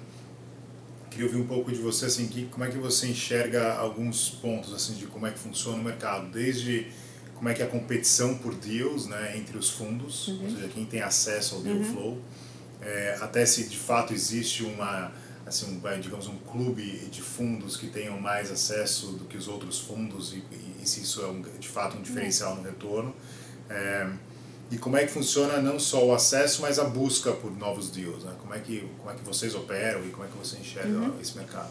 Queria 1.10 1.26
ouvir 1.26 1.38
um 1.38 1.46
pouco 1.46 1.70
de 1.70 1.78
você, 1.78 2.06
assim, 2.06 2.26
que, 2.28 2.46
como 2.46 2.64
é 2.64 2.70
que 2.70 2.78
você 2.78 3.08
enxerga 3.08 3.74
alguns 3.74 4.30
pontos, 4.30 4.72
assim, 4.72 4.94
de 4.94 5.06
como 5.06 5.26
é 5.26 5.30
que 5.30 5.38
funciona 5.38 5.78
o 5.78 5.84
mercado, 5.84 6.30
desde 6.30 6.86
como 7.34 7.48
é 7.48 7.54
que 7.54 7.62
é 7.62 7.66
a 7.66 7.68
competição 7.68 8.36
por 8.38 8.54
deals, 8.54 9.06
né, 9.06 9.36
entre 9.36 9.56
os 9.56 9.70
fundos, 9.70 10.28
uhum. 10.28 10.44
ou 10.44 10.50
seja, 10.50 10.68
quem 10.68 10.84
tem 10.84 11.02
acesso 11.02 11.56
ao 11.56 11.60
deal 11.60 11.76
uhum. 11.76 11.84
flow, 11.84 12.18
é, 12.80 13.18
até 13.20 13.44
se 13.44 13.68
de 13.68 13.76
fato 13.76 14.12
existe 14.12 14.62
uma 14.64 15.12
assim 15.46 15.66
um, 15.66 16.00
digamos 16.00 16.26
um 16.26 16.36
clube 16.36 17.08
de 17.10 17.22
fundos 17.22 17.76
que 17.76 17.86
tenham 17.86 18.20
mais 18.20 18.50
acesso 18.50 19.12
do 19.12 19.24
que 19.24 19.36
os 19.36 19.48
outros 19.48 19.78
fundos 19.80 20.34
e, 20.34 20.44
e 20.82 20.86
se 20.86 21.00
isso 21.00 21.22
é 21.22 21.26
um, 21.26 21.40
de 21.40 21.68
fato 21.68 21.96
um 21.96 22.02
diferencial 22.02 22.54
no 22.54 22.62
retorno 22.62 23.14
é, 23.70 24.06
e 24.70 24.76
como 24.78 24.96
é 24.96 25.04
que 25.04 25.10
funciona 25.10 25.60
não 25.60 25.78
só 25.78 26.04
o 26.04 26.12
acesso 26.12 26.62
mas 26.62 26.78
a 26.78 26.84
busca 26.84 27.32
por 27.32 27.50
novos 27.56 27.90
deals 27.90 28.24
né? 28.24 28.32
como 28.40 28.54
é 28.54 28.58
que 28.58 28.88
como 28.98 29.10
é 29.10 29.14
que 29.14 29.24
vocês 29.24 29.54
operam 29.54 30.04
e 30.04 30.10
como 30.10 30.24
é 30.24 30.28
que 30.28 30.36
você 30.36 30.56
enxerga 30.56 30.88
uhum. 30.88 31.14
esse 31.20 31.36
mercado 31.36 31.68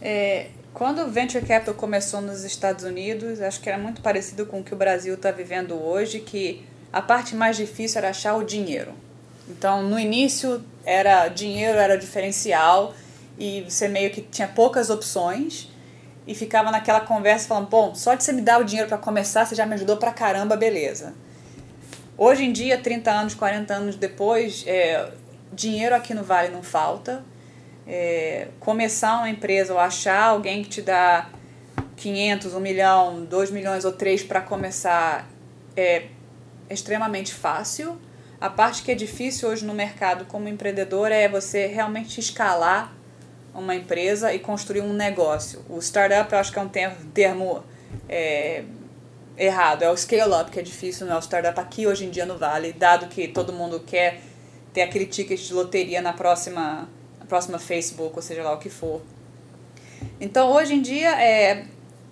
é, 0.00 0.48
quando 0.74 1.02
o 1.02 1.10
venture 1.10 1.44
capital 1.44 1.74
começou 1.74 2.20
nos 2.20 2.44
Estados 2.44 2.84
Unidos 2.84 3.40
acho 3.40 3.60
que 3.60 3.68
era 3.68 3.78
muito 3.78 4.00
parecido 4.00 4.46
com 4.46 4.60
o 4.60 4.64
que 4.64 4.74
o 4.74 4.76
Brasil 4.76 5.14
está 5.14 5.30
vivendo 5.30 5.74
hoje 5.74 6.20
que 6.20 6.64
a 6.92 7.00
parte 7.00 7.34
mais 7.34 7.56
difícil 7.56 7.98
era 7.98 8.10
achar 8.10 8.34
o 8.34 8.44
dinheiro 8.44 8.92
então, 9.48 9.82
no 9.82 9.98
início 9.98 10.62
era 10.84 11.28
dinheiro 11.28 11.78
era 11.78 11.96
diferencial 11.96 12.94
e 13.38 13.62
você 13.62 13.88
meio 13.88 14.10
que 14.10 14.20
tinha 14.22 14.48
poucas 14.48 14.90
opções 14.90 15.68
e 16.26 16.34
ficava 16.34 16.70
naquela 16.70 17.00
conversa 17.00 17.48
falando, 17.48 17.68
bom, 17.68 17.94
só 17.94 18.14
de 18.14 18.22
você 18.22 18.32
me 18.32 18.40
dar 18.40 18.60
o 18.60 18.64
dinheiro 18.64 18.88
para 18.88 18.98
começar, 18.98 19.44
você 19.44 19.54
já 19.54 19.66
me 19.66 19.74
ajudou 19.74 19.96
pra 19.96 20.12
caramba, 20.12 20.56
beleza. 20.56 21.14
Hoje 22.16 22.44
em 22.44 22.52
dia, 22.52 22.78
30 22.78 23.10
anos, 23.10 23.34
40 23.34 23.74
anos 23.74 23.96
depois, 23.96 24.64
é, 24.66 25.10
dinheiro 25.52 25.94
aqui 25.94 26.14
no 26.14 26.22
Vale 26.22 26.48
não 26.48 26.62
falta. 26.62 27.24
É, 27.86 28.48
começar 28.60 29.18
uma 29.18 29.28
empresa 29.28 29.72
ou 29.72 29.78
achar 29.78 30.22
alguém 30.22 30.62
que 30.62 30.68
te 30.68 30.82
dá 30.82 31.28
500, 31.96 32.54
1 32.54 32.60
milhão, 32.60 33.24
2 33.24 33.50
milhões 33.50 33.84
ou 33.84 33.92
3 33.92 34.22
para 34.22 34.40
começar 34.40 35.28
é 35.76 36.06
extremamente 36.70 37.34
fácil 37.34 37.98
a 38.42 38.50
parte 38.50 38.82
que 38.82 38.90
é 38.90 38.94
difícil 38.96 39.48
hoje 39.48 39.64
no 39.64 39.72
mercado 39.72 40.24
como 40.24 40.48
empreendedor 40.48 41.12
é 41.12 41.28
você 41.28 41.68
realmente 41.68 42.18
escalar 42.18 42.92
uma 43.54 43.72
empresa 43.72 44.34
e 44.34 44.40
construir 44.40 44.80
um 44.80 44.92
negócio. 44.92 45.64
O 45.68 45.78
startup 45.78 46.32
eu 46.32 46.38
acho 46.40 46.50
que 46.50 46.58
é 46.58 46.62
um 46.62 46.68
termo 46.68 47.62
é, 48.08 48.64
errado, 49.36 49.82
é 49.82 49.90
o 49.90 49.96
scale-up 49.96 50.50
que 50.50 50.58
é 50.58 50.62
difícil, 50.62 51.06
não 51.06 51.14
é 51.14 51.18
o 51.18 51.22
startup 51.22 51.58
aqui 51.58 51.86
hoje 51.86 52.04
em 52.04 52.10
dia 52.10 52.26
no 52.26 52.36
Vale, 52.36 52.72
dado 52.72 53.06
que 53.06 53.28
todo 53.28 53.52
mundo 53.52 53.80
quer 53.80 54.20
ter 54.72 54.82
aquele 54.82 55.06
ticket 55.06 55.40
de 55.40 55.52
loteria 55.52 56.00
na 56.00 56.12
próxima, 56.12 56.88
na 57.18 57.26
próxima 57.26 57.58
Facebook, 57.58 58.14
ou 58.16 58.22
seja 58.22 58.42
lá 58.42 58.52
o 58.52 58.58
que 58.58 58.70
for. 58.70 59.02
Então 60.20 60.52
hoje 60.52 60.74
em 60.74 60.82
dia 60.82 61.20
é, 61.20 61.66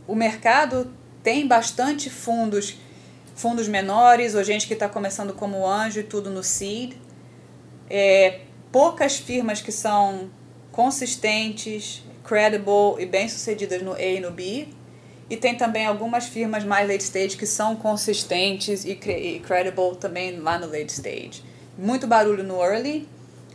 o 0.06 0.14
mercado 0.14 0.92
tem 1.22 1.46
bastante 1.46 2.08
fundos 2.08 2.76
fundos 3.34 3.66
menores 3.66 4.34
ou 4.34 4.44
gente 4.44 4.66
que 4.66 4.74
está 4.74 4.86
começando 4.86 5.32
como 5.32 5.66
anjo 5.66 6.00
e 6.00 6.02
tudo 6.02 6.30
no 6.30 6.42
seed. 6.42 6.92
É, 7.88 8.40
poucas 8.70 9.16
firmas 9.16 9.62
que 9.62 9.72
são 9.72 10.30
consistentes, 10.70 12.04
credible 12.22 12.96
e 12.98 13.06
bem-sucedidas 13.06 13.82
no 13.82 13.94
A 13.94 14.02
e 14.02 14.20
no 14.20 14.30
B. 14.30 14.68
E 15.30 15.36
tem 15.36 15.54
também 15.54 15.86
algumas 15.86 16.26
firmas 16.26 16.64
mais 16.64 16.88
late 16.88 17.04
stage 17.04 17.36
que 17.36 17.46
são 17.46 17.76
consistentes 17.76 18.84
e, 18.84 18.90
e 18.90 19.38
credible 19.38 19.94
também 19.94 20.40
lá 20.40 20.58
no 20.58 20.66
late 20.66 20.92
stage. 20.92 21.44
Muito 21.78 22.04
barulho 22.08 22.42
no 22.42 22.60
early, 22.60 23.08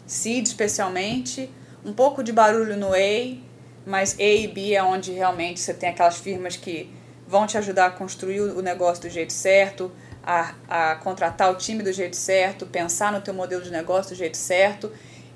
seed 0.07 0.47
especialmente, 0.47 1.51
um 1.83 1.91
pouco 1.91 2.23
de 2.23 2.31
barulho 2.31 2.77
no 2.77 2.93
A, 2.93 3.37
mas 3.85 4.17
A 4.17 4.23
e 4.23 4.47
B 4.47 4.73
é 4.73 4.81
onde 4.81 5.11
realmente 5.11 5.59
você 5.59 5.73
tem 5.73 5.89
aquelas 5.89 6.17
firmas 6.17 6.55
que 6.55 6.89
vão 7.27 7.45
te 7.45 7.57
ajudar 7.57 7.87
a 7.87 7.91
construir 7.91 8.39
o 8.39 8.61
negócio 8.61 9.03
do 9.03 9.09
jeito 9.09 9.33
certo, 9.33 9.91
a, 10.23 10.55
a 10.69 10.95
contratar 10.95 11.51
o 11.51 11.55
time 11.55 11.83
do 11.83 11.91
jeito 11.91 12.15
certo, 12.15 12.65
pensar 12.65 13.11
no 13.11 13.19
teu 13.19 13.33
modelo 13.33 13.61
de 13.61 13.69
negócio 13.69 14.15
do 14.15 14.17
jeito 14.17 14.37
certo 14.37 14.91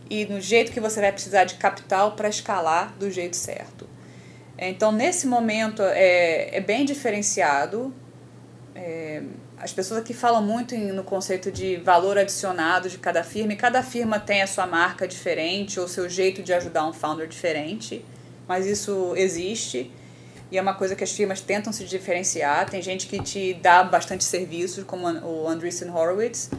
e 0.10 0.26
no 0.26 0.40
jeito 0.40 0.72
que 0.72 0.80
você 0.80 1.02
vai 1.02 1.12
precisar 1.12 1.44
de 1.44 1.56
capital 1.56 2.14
para 2.14 2.30
escalar 2.30 2.94
do 2.98 3.12
jeito 3.12 3.36
certo. 3.36 3.99
Então, 4.62 4.92
nesse 4.92 5.26
momento, 5.26 5.82
é, 5.82 6.58
é 6.58 6.60
bem 6.60 6.84
diferenciado. 6.84 7.94
É, 8.76 9.22
as 9.58 9.72
pessoas 9.72 10.02
aqui 10.02 10.14
falam 10.14 10.42
muito 10.42 10.76
em, 10.76 10.92
no 10.92 11.04
conceito 11.04 11.50
de 11.50 11.78
valor 11.78 12.18
adicionado 12.18 12.90
de 12.90 12.98
cada 12.98 13.24
firma, 13.24 13.54
e 13.54 13.56
cada 13.56 13.82
firma 13.82 14.20
tem 14.20 14.42
a 14.42 14.48
sua 14.48 14.68
marca 14.68 15.08
diferente 15.08 15.80
ou 15.80 15.88
seu 15.88 16.10
jeito 16.10 16.44
de 16.44 16.54
ajudar 16.54 16.86
um 16.86 16.94
founder 16.94 17.28
diferente, 17.28 18.04
mas 18.48 18.66
isso 18.66 19.14
existe. 19.16 19.92
E 20.52 20.58
é 20.58 20.62
uma 20.62 20.74
coisa 20.74 20.96
que 20.96 21.04
as 21.04 21.12
firmas 21.12 21.40
tentam 21.40 21.72
se 21.72 21.86
diferenciar. 21.86 22.70
Tem 22.70 22.82
gente 22.82 23.08
que 23.08 23.22
te 23.22 23.54
dá 23.54 23.84
bastante 23.84 24.24
serviços, 24.24 24.84
como 24.84 25.08
o 25.08 25.48
Andreessen 25.48 25.90
Horowitz, 25.90 26.50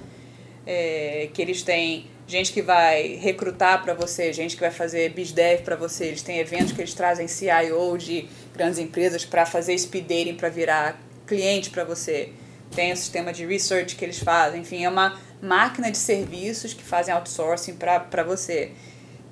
é, 0.67 1.29
que 1.35 1.43
eles 1.43 1.63
têm 1.63 2.07
gente 2.31 2.53
que 2.53 2.63
vai 2.63 3.17
recrutar 3.17 3.83
para 3.83 3.93
você, 3.93 4.33
gente 4.33 4.55
que 4.55 4.61
vai 4.61 4.71
fazer 4.71 5.11
BizDev 5.11 5.63
para 5.63 5.75
você. 5.75 6.07
Eles 6.07 6.23
têm 6.23 6.39
eventos 6.39 6.73
que 6.73 6.81
eles 6.81 6.95
trazem 6.95 7.27
CIO 7.27 7.99
de 7.99 8.29
grandes 8.55 8.79
empresas 8.79 9.25
para 9.25 9.45
fazer 9.45 9.77
speed 9.77 10.07
dating 10.07 10.35
para 10.37 10.49
virar 10.49 11.01
cliente 11.27 11.71
para 11.71 11.83
você. 11.83 12.33
Tem 12.75 12.93
o 12.93 12.97
sistema 12.97 13.33
de 13.33 13.45
research 13.45 13.97
que 13.97 14.05
eles 14.05 14.21
fazem. 14.21 14.61
Enfim, 14.61 14.85
é 14.85 14.89
uma 14.89 15.19
máquina 15.43 15.91
de 15.91 15.99
serviços 15.99 16.73
que 16.73 16.85
fazem 16.85 17.13
outsourcing 17.13 17.75
para 17.75 18.23
você. 18.23 18.71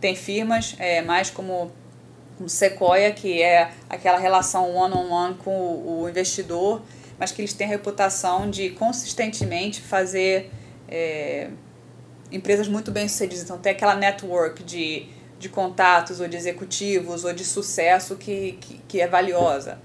Tem 0.00 0.16
firmas 0.16 0.74
é, 0.78 1.00
mais 1.00 1.30
como 1.30 1.70
um 2.40 2.48
Sequoia, 2.48 3.12
que 3.12 3.40
é 3.40 3.70
aquela 3.88 4.18
relação 4.18 4.74
one-on-one 4.74 5.34
-on 5.34 5.34
-one 5.34 5.38
com 5.38 5.50
o, 6.02 6.08
investidor, 6.08 6.82
mas 7.18 7.30
que 7.30 7.40
eles 7.40 7.52
têm 7.52 7.66
a 7.66 7.70
reputação 7.70 8.50
de 8.50 8.70
consistentemente 8.70 9.80
fazer 9.80 10.50
é, 10.88 11.48
empresas 12.30 12.68
muito 12.68 12.90
bem 12.90 13.08
sucedidas. 13.08 13.44
Então, 13.44 13.58
tem 13.58 13.72
aquela 13.72 13.94
network 13.94 14.62
de, 14.62 15.06
de 15.38 15.48
contatos, 15.48 16.20
ou 16.20 16.28
de 16.28 16.36
executivos, 16.36 17.24
ou 17.24 17.32
de 17.32 17.44
sucesso 17.44 18.16
que, 18.16 18.58
que, 18.60 18.80
que 18.86 19.00
é 19.00 19.06
valiosa. 19.06 19.78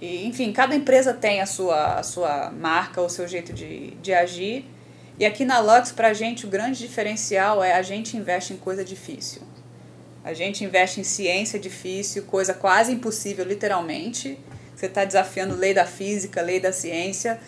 E, 0.00 0.26
enfim, 0.26 0.52
cada 0.52 0.74
empresa 0.74 1.12
tem 1.12 1.40
a 1.40 1.46
sua, 1.46 1.98
a 1.98 2.02
sua 2.02 2.50
marca, 2.50 3.00
o 3.02 3.08
seu 3.08 3.26
jeito 3.26 3.52
de, 3.52 3.90
de 3.96 4.12
agir. 4.12 4.64
E 5.18 5.26
aqui 5.26 5.44
na 5.44 5.58
Lux, 5.58 5.90
para 5.90 6.08
a 6.08 6.14
gente, 6.14 6.46
o 6.46 6.48
grande 6.48 6.78
diferencial 6.78 7.62
é 7.62 7.72
a 7.72 7.82
gente 7.82 8.16
investe 8.16 8.52
em 8.52 8.56
coisa 8.56 8.84
difícil. 8.84 9.42
A 10.24 10.32
gente 10.32 10.62
investe 10.62 11.00
em 11.00 11.04
ciência 11.04 11.58
difícil, 11.58 12.22
coisa 12.24 12.54
quase 12.54 12.92
impossível, 12.92 13.44
literalmente. 13.44 14.38
Você 14.76 14.86
está 14.86 15.04
desafiando 15.04 15.56
lei 15.56 15.74
da 15.74 15.84
física, 15.84 16.40
lei 16.40 16.60
da 16.60 16.72
ciência. 16.72 17.40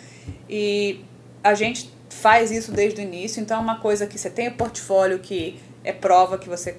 E 0.49 0.99
a 1.41 1.53
gente 1.53 1.89
faz 2.11 2.51
isso 2.51 2.71
desde 2.71 3.01
o 3.01 3.03
início. 3.03 3.41
Então, 3.41 3.57
é 3.57 3.59
uma 3.59 3.79
coisa 3.79 4.05
que 4.05 4.19
você 4.19 4.29
tem 4.29 4.49
o 4.49 4.53
portfólio 4.53 5.19
que 5.19 5.59
é 5.83 5.93
prova 5.93 6.37
que 6.37 6.47
você 6.47 6.77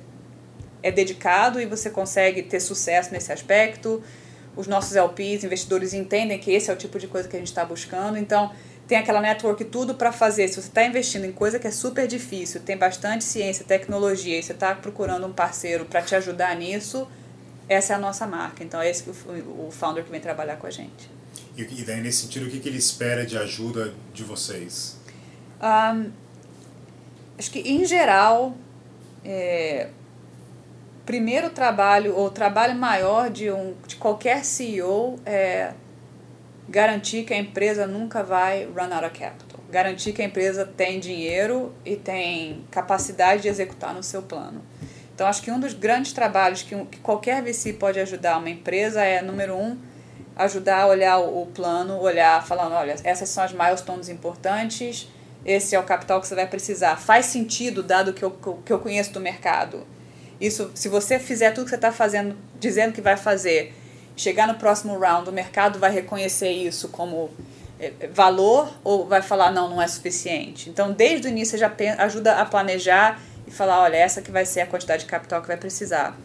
é 0.82 0.90
dedicado 0.90 1.60
e 1.60 1.66
você 1.66 1.90
consegue 1.90 2.42
ter 2.42 2.60
sucesso 2.60 3.12
nesse 3.12 3.32
aspecto. 3.32 4.02
Os 4.54 4.66
nossos 4.66 4.94
LPs, 4.94 5.44
investidores, 5.44 5.94
entendem 5.94 6.38
que 6.38 6.52
esse 6.52 6.70
é 6.70 6.74
o 6.74 6.76
tipo 6.76 6.98
de 6.98 7.06
coisa 7.06 7.28
que 7.28 7.36
a 7.36 7.38
gente 7.38 7.48
está 7.48 7.64
buscando. 7.64 8.18
Então, 8.18 8.52
tem 8.86 8.98
aquela 8.98 9.20
network 9.20 9.64
tudo 9.64 9.94
para 9.94 10.12
fazer. 10.12 10.48
Se 10.48 10.60
você 10.60 10.68
está 10.68 10.84
investindo 10.84 11.24
em 11.24 11.32
coisa 11.32 11.58
que 11.58 11.66
é 11.66 11.70
super 11.70 12.06
difícil, 12.06 12.60
tem 12.60 12.76
bastante 12.76 13.24
ciência, 13.24 13.64
tecnologia, 13.64 14.38
e 14.38 14.42
você 14.42 14.52
está 14.52 14.74
procurando 14.74 15.26
um 15.26 15.32
parceiro 15.32 15.86
para 15.86 16.02
te 16.02 16.14
ajudar 16.14 16.54
nisso, 16.56 17.08
essa 17.68 17.94
é 17.94 17.96
a 17.96 17.98
nossa 17.98 18.26
marca. 18.26 18.62
Então 18.62 18.82
é 18.82 18.90
esse 18.90 19.08
o, 19.08 19.70
founder 19.70 20.04
que 20.04 20.10
vem 20.10 20.20
trabalhar 20.20 20.56
com 20.56 20.66
a 20.66 20.70
gente. 20.70 21.10
E, 21.56 21.64
daí, 21.64 22.00
nesse 22.00 22.22
sentido, 22.22 22.46
o 22.46 22.50
que 22.50 22.66
ele 22.68 22.78
espera 22.78 23.24
de 23.24 23.36
ajuda 23.36 23.94
de 24.12 24.24
vocês? 24.24 24.96
Um, 25.62 26.10
acho 27.38 27.50
que, 27.50 27.60
em 27.60 27.84
geral, 27.84 28.54
é, 29.24 29.88
primeiro 31.06 31.50
trabalho, 31.50 32.14
ou 32.16 32.30
trabalho 32.30 32.74
maior 32.74 33.30
de, 33.30 33.50
um, 33.50 33.74
de 33.86 33.96
qualquer 33.96 34.44
CEO 34.44 35.18
é 35.24 35.72
garantir 36.68 37.24
que 37.24 37.34
a 37.34 37.38
empresa 37.38 37.86
nunca 37.86 38.22
vai 38.22 38.64
run 38.64 38.92
out 38.92 39.04
of 39.04 39.18
capital. 39.18 39.60
Garantir 39.70 40.12
que 40.12 40.22
a 40.22 40.24
empresa 40.24 40.66
tem 40.66 41.00
dinheiro 41.00 41.72
e 41.84 41.96
tem 41.96 42.64
capacidade 42.70 43.42
de 43.42 43.48
executar 43.48 43.94
no 43.94 44.02
seu 44.02 44.22
plano. 44.22 44.62
Então, 45.14 45.26
acho 45.26 45.42
que 45.42 45.50
um 45.50 45.60
dos 45.60 45.74
grandes 45.74 46.12
trabalhos 46.12 46.62
que, 46.62 46.74
que 46.86 46.98
qualquer 46.98 47.42
VC 47.42 47.74
pode 47.74 48.00
ajudar 48.00 48.38
uma 48.38 48.50
empresa 48.50 49.02
é, 49.02 49.22
número 49.22 49.56
um, 49.56 49.78
ajudar 50.36 50.82
a 50.82 50.86
olhar 50.86 51.18
o, 51.18 51.42
o 51.42 51.46
plano, 51.46 51.98
olhar 51.98 52.44
falando, 52.46 52.72
olha, 52.72 52.96
essas 53.04 53.28
são 53.28 53.44
as 53.44 53.52
milestones 53.52 54.08
importantes, 54.08 55.08
esse 55.44 55.74
é 55.74 55.78
o 55.78 55.82
capital 55.82 56.20
que 56.20 56.28
você 56.28 56.34
vai 56.34 56.46
precisar. 56.46 56.96
Faz 56.96 57.26
sentido, 57.26 57.82
dado 57.82 58.12
que 58.12 58.24
eu, 58.24 58.30
que 58.64 58.72
eu 58.72 58.78
conheço 58.78 59.12
do 59.12 59.20
mercado. 59.20 59.86
Isso, 60.40 60.70
se 60.74 60.88
você 60.88 61.18
fizer 61.18 61.52
tudo 61.52 61.64
que 61.64 61.70
você 61.70 61.76
está 61.76 61.92
fazendo, 61.92 62.36
dizendo 62.58 62.92
que 62.92 63.00
vai 63.00 63.16
fazer, 63.16 63.74
chegar 64.16 64.46
no 64.46 64.54
próximo 64.54 64.98
round, 64.98 65.28
o 65.28 65.32
mercado 65.32 65.78
vai 65.78 65.90
reconhecer 65.90 66.50
isso 66.50 66.88
como 66.88 67.30
é, 67.78 67.92
é, 68.00 68.06
valor 68.08 68.72
ou 68.84 69.06
vai 69.06 69.22
falar 69.22 69.50
não, 69.50 69.68
não 69.68 69.82
é 69.82 69.88
suficiente. 69.88 70.70
Então, 70.70 70.92
desde 70.92 71.26
o 71.26 71.30
início, 71.30 71.58
você 71.58 71.58
já 71.58 71.72
ajuda 71.98 72.36
a 72.36 72.44
planejar 72.44 73.20
e 73.46 73.50
falar, 73.50 73.82
olha, 73.82 73.96
essa 73.96 74.22
que 74.22 74.30
vai 74.30 74.44
ser 74.44 74.60
a 74.60 74.66
quantidade 74.66 75.04
de 75.04 75.08
capital 75.08 75.40
que 75.42 75.48
vai 75.48 75.56
precisar. 75.56 76.16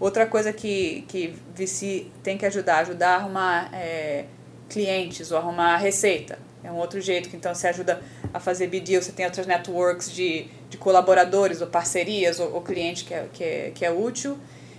Outra 0.00 0.26
coisa 0.26 0.52
que, 0.52 1.04
que 1.08 1.34
VC 1.56 2.06
tem 2.22 2.38
que 2.38 2.46
ajudar, 2.46 2.78
ajudar 2.78 3.10
a 3.10 3.16
arrumar 3.16 3.70
é, 3.72 4.24
clientes 4.68 5.32
ou 5.32 5.38
arrumar 5.38 5.76
receita. 5.76 6.38
É 6.62 6.70
um 6.70 6.76
outro 6.76 7.00
jeito 7.00 7.28
que 7.28 7.36
então 7.36 7.54
você 7.54 7.68
ajuda 7.68 8.00
a 8.32 8.40
fazer 8.40 8.66
BD, 8.66 9.00
você 9.00 9.12
tem 9.12 9.24
outras 9.24 9.46
networks 9.46 10.10
de, 10.10 10.48
de 10.68 10.76
colaboradores 10.76 11.60
ou 11.60 11.66
parcerias 11.66 12.40
ou, 12.40 12.52
ou 12.54 12.60
cliente 12.60 13.04
que 13.04 13.14
é, 13.14 13.28
que, 13.32 13.44
é, 13.44 13.72
que 13.74 13.84
é 13.84 13.90
útil. 13.90 14.36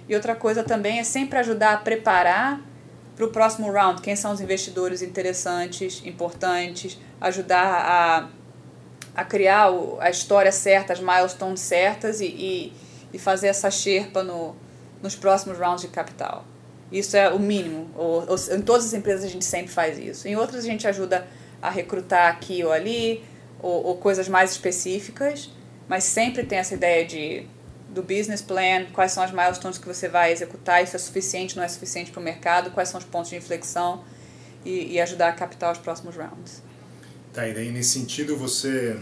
E 0.07 0.15
outra 0.15 0.35
coisa 0.35 0.63
também 0.63 0.99
é 0.99 1.03
sempre 1.03 1.39
ajudar 1.39 1.73
a 1.73 1.77
preparar 1.77 2.61
para 3.15 3.25
o 3.25 3.29
próximo 3.31 3.69
round, 3.69 4.01
quem 4.01 4.15
são 4.15 4.31
os 4.31 4.39
investidores 4.39 5.01
interessantes, 5.01 6.01
importantes, 6.05 6.97
ajudar 7.19 7.65
a, 7.65 8.29
a 9.13 9.25
criar 9.25 9.69
a 9.99 10.09
história 10.09 10.53
certa, 10.53 10.93
as 10.93 11.01
milestones 11.01 11.59
certas 11.59 12.21
e, 12.21 12.25
e, 12.25 12.73
e 13.11 13.19
fazer 13.19 13.47
essa 13.47 13.69
xerpa 13.69 14.23
no, 14.23 14.55
nos 15.03 15.15
próximos 15.15 15.57
rounds 15.57 15.81
de 15.81 15.89
capital. 15.89 16.45
Isso 16.89 17.17
é 17.17 17.29
o 17.29 17.37
mínimo. 17.37 17.89
Ou, 17.95 18.25
ou, 18.29 18.55
em 18.55 18.61
todas 18.61 18.85
as 18.85 18.93
empresas 18.93 19.25
a 19.25 19.27
gente 19.27 19.45
sempre 19.45 19.71
faz 19.71 19.97
isso. 19.97 20.27
Em 20.27 20.35
outras 20.35 20.63
a 20.63 20.67
gente 20.67 20.87
ajuda 20.87 21.27
a 21.61 21.69
recrutar 21.69 22.31
aqui 22.31 22.63
ou 22.63 22.71
ali, 22.71 23.23
ou, 23.61 23.87
ou 23.87 23.97
coisas 23.97 24.27
mais 24.27 24.51
específicas, 24.51 25.49
mas 25.87 26.03
sempre 26.03 26.43
tem 26.43 26.57
essa 26.57 26.73
ideia 26.73 27.05
de 27.05 27.45
do 27.89 28.03
business 28.03 28.41
plan, 28.41 28.85
quais 28.93 29.11
são 29.11 29.23
as 29.23 29.31
milestones 29.31 29.77
que 29.77 29.87
você 29.87 30.07
vai 30.07 30.31
executar, 30.31 30.83
isso 30.83 30.95
é 30.95 30.99
suficiente, 30.99 31.57
não 31.57 31.63
é 31.63 31.67
suficiente 31.67 32.11
para 32.11 32.19
o 32.19 32.23
mercado, 32.23 32.69
quais 32.71 32.89
são 32.89 32.99
os 32.99 33.05
pontos 33.05 33.31
de 33.31 33.35
inflexão 33.35 34.03
e, 34.63 34.93
e 34.93 35.01
ajudar 35.01 35.29
a 35.29 35.31
captar 35.31 35.71
os 35.71 35.79
próximos 35.79 36.15
rounds. 36.15 36.61
Tá, 37.33 37.47
e 37.47 37.53
daí 37.53 37.71
nesse 37.71 37.89
sentido 37.91 38.37
você, 38.37 38.99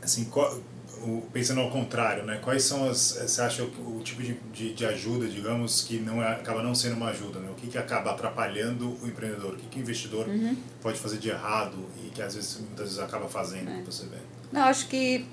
assim, 0.00 0.24
qual, 0.24 0.58
pensando 1.32 1.60
ao 1.60 1.70
contrário, 1.70 2.24
né? 2.24 2.38
Quais 2.42 2.62
são 2.64 2.88
as, 2.88 3.18
você 3.20 3.40
acha 3.40 3.62
o, 3.62 3.98
o 3.98 4.02
tipo 4.02 4.22
de, 4.22 4.34
de, 4.52 4.72
de, 4.74 4.86
ajuda, 4.86 5.26
digamos, 5.26 5.82
que 5.82 5.98
não 5.98 6.22
é, 6.22 6.32
acaba 6.32 6.62
não 6.62 6.74
sendo 6.74 6.96
uma 6.96 7.10
ajuda, 7.10 7.40
né? 7.40 7.50
O 7.50 7.54
que, 7.54 7.66
que 7.66 7.78
acaba 7.78 8.12
atrapalhando 8.12 8.96
o 9.02 9.06
empreendedor? 9.06 9.54
O 9.54 9.56
que, 9.56 9.66
que 9.66 9.78
o 9.78 9.82
investidor 9.82 10.28
uhum. 10.28 10.56
pode 10.80 10.98
fazer 10.98 11.18
de 11.18 11.28
errado 11.28 11.76
e 12.04 12.10
que 12.10 12.22
às 12.22 12.34
vezes, 12.34 12.58
muitas 12.58 12.86
vezes 12.86 12.98
acaba 12.98 13.28
fazendo, 13.28 13.70
é. 13.70 13.82
você 13.82 14.06
vê? 14.06 14.18
Não, 14.50 14.62
acho 14.62 14.88
que 14.88 15.26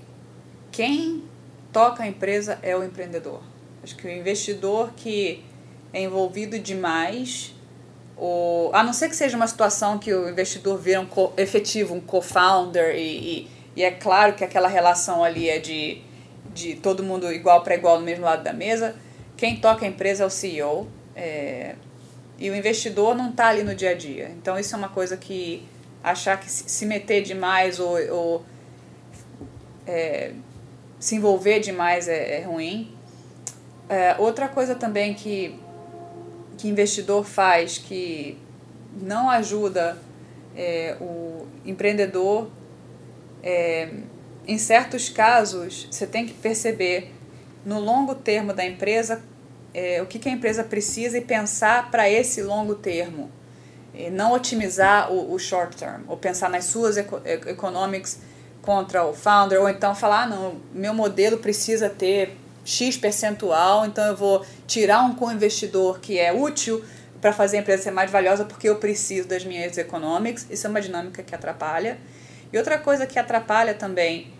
quem 0.71 1.23
toca 1.71 2.03
a 2.03 2.07
empresa 2.07 2.57
é 2.61 2.75
o 2.75 2.83
empreendedor. 2.83 3.41
Acho 3.83 3.95
que 3.95 4.07
o 4.07 4.11
investidor 4.11 4.91
que 4.95 5.43
é 5.93 6.01
envolvido 6.01 6.60
demais, 6.60 7.53
ou, 8.15 8.73
a 8.75 8.84
não 8.84 8.93
ser 8.93 9.10
que 9.10 9.15
seja 9.15 9.36
uma 9.36 9.47
situação 9.47 9.97
que 9.97 10.13
o 10.13 10.29
investidor 10.29 10.77
vira 10.77 10.99
um 10.99 11.05
co, 11.05 11.34
efetivo, 11.38 11.93
um 11.93 12.01
co-founder 12.01 12.95
e, 12.95 13.01
e 13.43 13.59
e 13.75 13.84
é 13.84 13.91
claro 13.91 14.34
que 14.34 14.43
aquela 14.43 14.67
relação 14.67 15.23
ali 15.23 15.49
é 15.49 15.60
de, 15.60 16.01
de 16.53 16.75
todo 16.75 17.03
mundo 17.03 17.32
igual 17.32 17.62
para 17.63 17.75
igual 17.75 17.99
no 17.99 18.05
mesmo 18.05 18.25
lado 18.25 18.43
da 18.43 18.53
mesa. 18.53 18.95
Quem 19.38 19.58
toca 19.58 19.86
a 19.86 19.88
empresa 19.88 20.23
é 20.23 20.25
o 20.25 20.29
CEO. 20.29 20.88
É, 21.15 21.75
e 22.38 22.49
o 22.49 22.55
investidor 22.55 23.15
não 23.15 23.32
está 23.32 23.47
ali 23.47 23.63
no 23.63 23.75
dia 23.75 23.91
a 23.91 23.93
dia. 23.93 24.32
Então 24.38 24.58
isso 24.58 24.73
é 24.73 24.77
uma 24.77 24.89
coisa 24.89 25.17
que 25.17 25.67
achar 26.03 26.39
que 26.39 26.49
se 26.49 26.86
meter 26.86 27.21
demais 27.21 27.79
ou, 27.79 27.97
ou 28.13 28.45
é, 29.86 30.32
se 30.99 31.15
envolver 31.15 31.60
demais 31.60 32.08
é, 32.08 32.39
é 32.39 32.43
ruim. 32.43 32.95
É, 33.89 34.15
outra 34.17 34.47
coisa 34.47 34.75
também 34.75 35.13
que, 35.13 35.60
que 36.58 36.67
investidor 36.67 37.25
faz 37.25 37.77
que 37.77 38.38
não 39.01 39.29
ajuda 39.29 39.97
é, 40.55 40.95
o 41.01 41.47
empreendedor 41.65 42.49
é, 43.43 43.89
em 44.47 44.58
certos 44.58 45.10
casos, 45.10 45.88
você 45.91 46.08
tem 46.08 46.25
que 46.25 46.34
perceber 46.34 47.13
no 47.65 47.80
longo 47.80 48.15
termo 48.15 48.54
da 48.54 48.65
empresa 48.65 49.21
é, 49.73 50.02
o 50.02 50.06
que, 50.06 50.17
que 50.17 50.30
a 50.30 50.32
empresa 50.32 50.63
precisa 50.63 51.17
e 51.17 51.21
pensar 51.21 51.91
para 51.91 52.10
esse 52.10 52.41
longo 52.41 52.75
termo. 52.75 53.30
E 53.93 54.10
não 54.10 54.34
otimizar 54.34 55.12
o, 55.12 55.34
o, 55.34 55.39
short 55.39 55.75
term, 55.75 56.04
ou 56.08 56.17
pensar 56.17 56.49
nas 56.49 56.65
suas 56.65 56.97
eco 56.97 57.21
economics 57.25 58.19
contra 58.62 59.06
o 59.06 59.13
founder, 59.13 59.60
ou 59.60 59.69
então 59.69 59.93
falar: 59.93 60.23
ah, 60.23 60.28
não, 60.28 60.56
meu 60.73 60.93
modelo 60.93 61.38
precisa 61.38 61.89
ter 61.89 62.38
X 62.63 62.97
percentual, 62.97 63.86
então 63.86 64.06
eu 64.06 64.15
vou 64.15 64.45
tirar 64.67 65.02
um 65.04 65.15
co-investidor 65.15 65.99
que 65.99 66.19
é 66.19 66.32
útil 66.32 66.84
para 67.19 67.34
fazer 67.34 67.58
a 67.58 67.60
empresa 67.62 67.84
ser 67.84 67.91
mais 67.91 68.10
valiosa 68.10 68.45
porque 68.45 68.69
eu 68.69 68.78
preciso 68.78 69.28
das 69.28 69.43
minhas 69.43 69.78
economics. 69.78 70.47
Isso 70.49 70.67
é 70.67 70.69
uma 70.69 70.82
dinâmica 70.82 71.21
que 71.21 71.36
atrapalha. 71.36 71.97
E 72.51 72.57
outra 72.57 72.77
coisa 72.77 73.05
que 73.05 73.19
atrapalha 73.19 73.73
também 73.73 74.31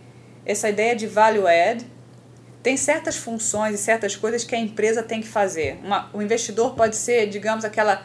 essa 0.46 0.70
ideia 0.70 0.96
de 0.96 1.06
value 1.06 1.48
add, 1.48 1.86
tem 2.64 2.76
certas 2.76 3.16
funções 3.16 3.76
e 3.76 3.78
certas 3.78 4.16
coisas 4.16 4.44
que 4.44 4.56
a 4.56 4.60
empresa 4.60 5.02
tem 5.04 5.22
que 5.22 5.28
fazer. 5.28 5.80
Uma, 5.84 6.10
o 6.14 6.22
investidor 6.22 6.76
pode 6.76 6.96
ser, 6.96 7.28
digamos, 7.28 7.64
aquela. 7.64 8.04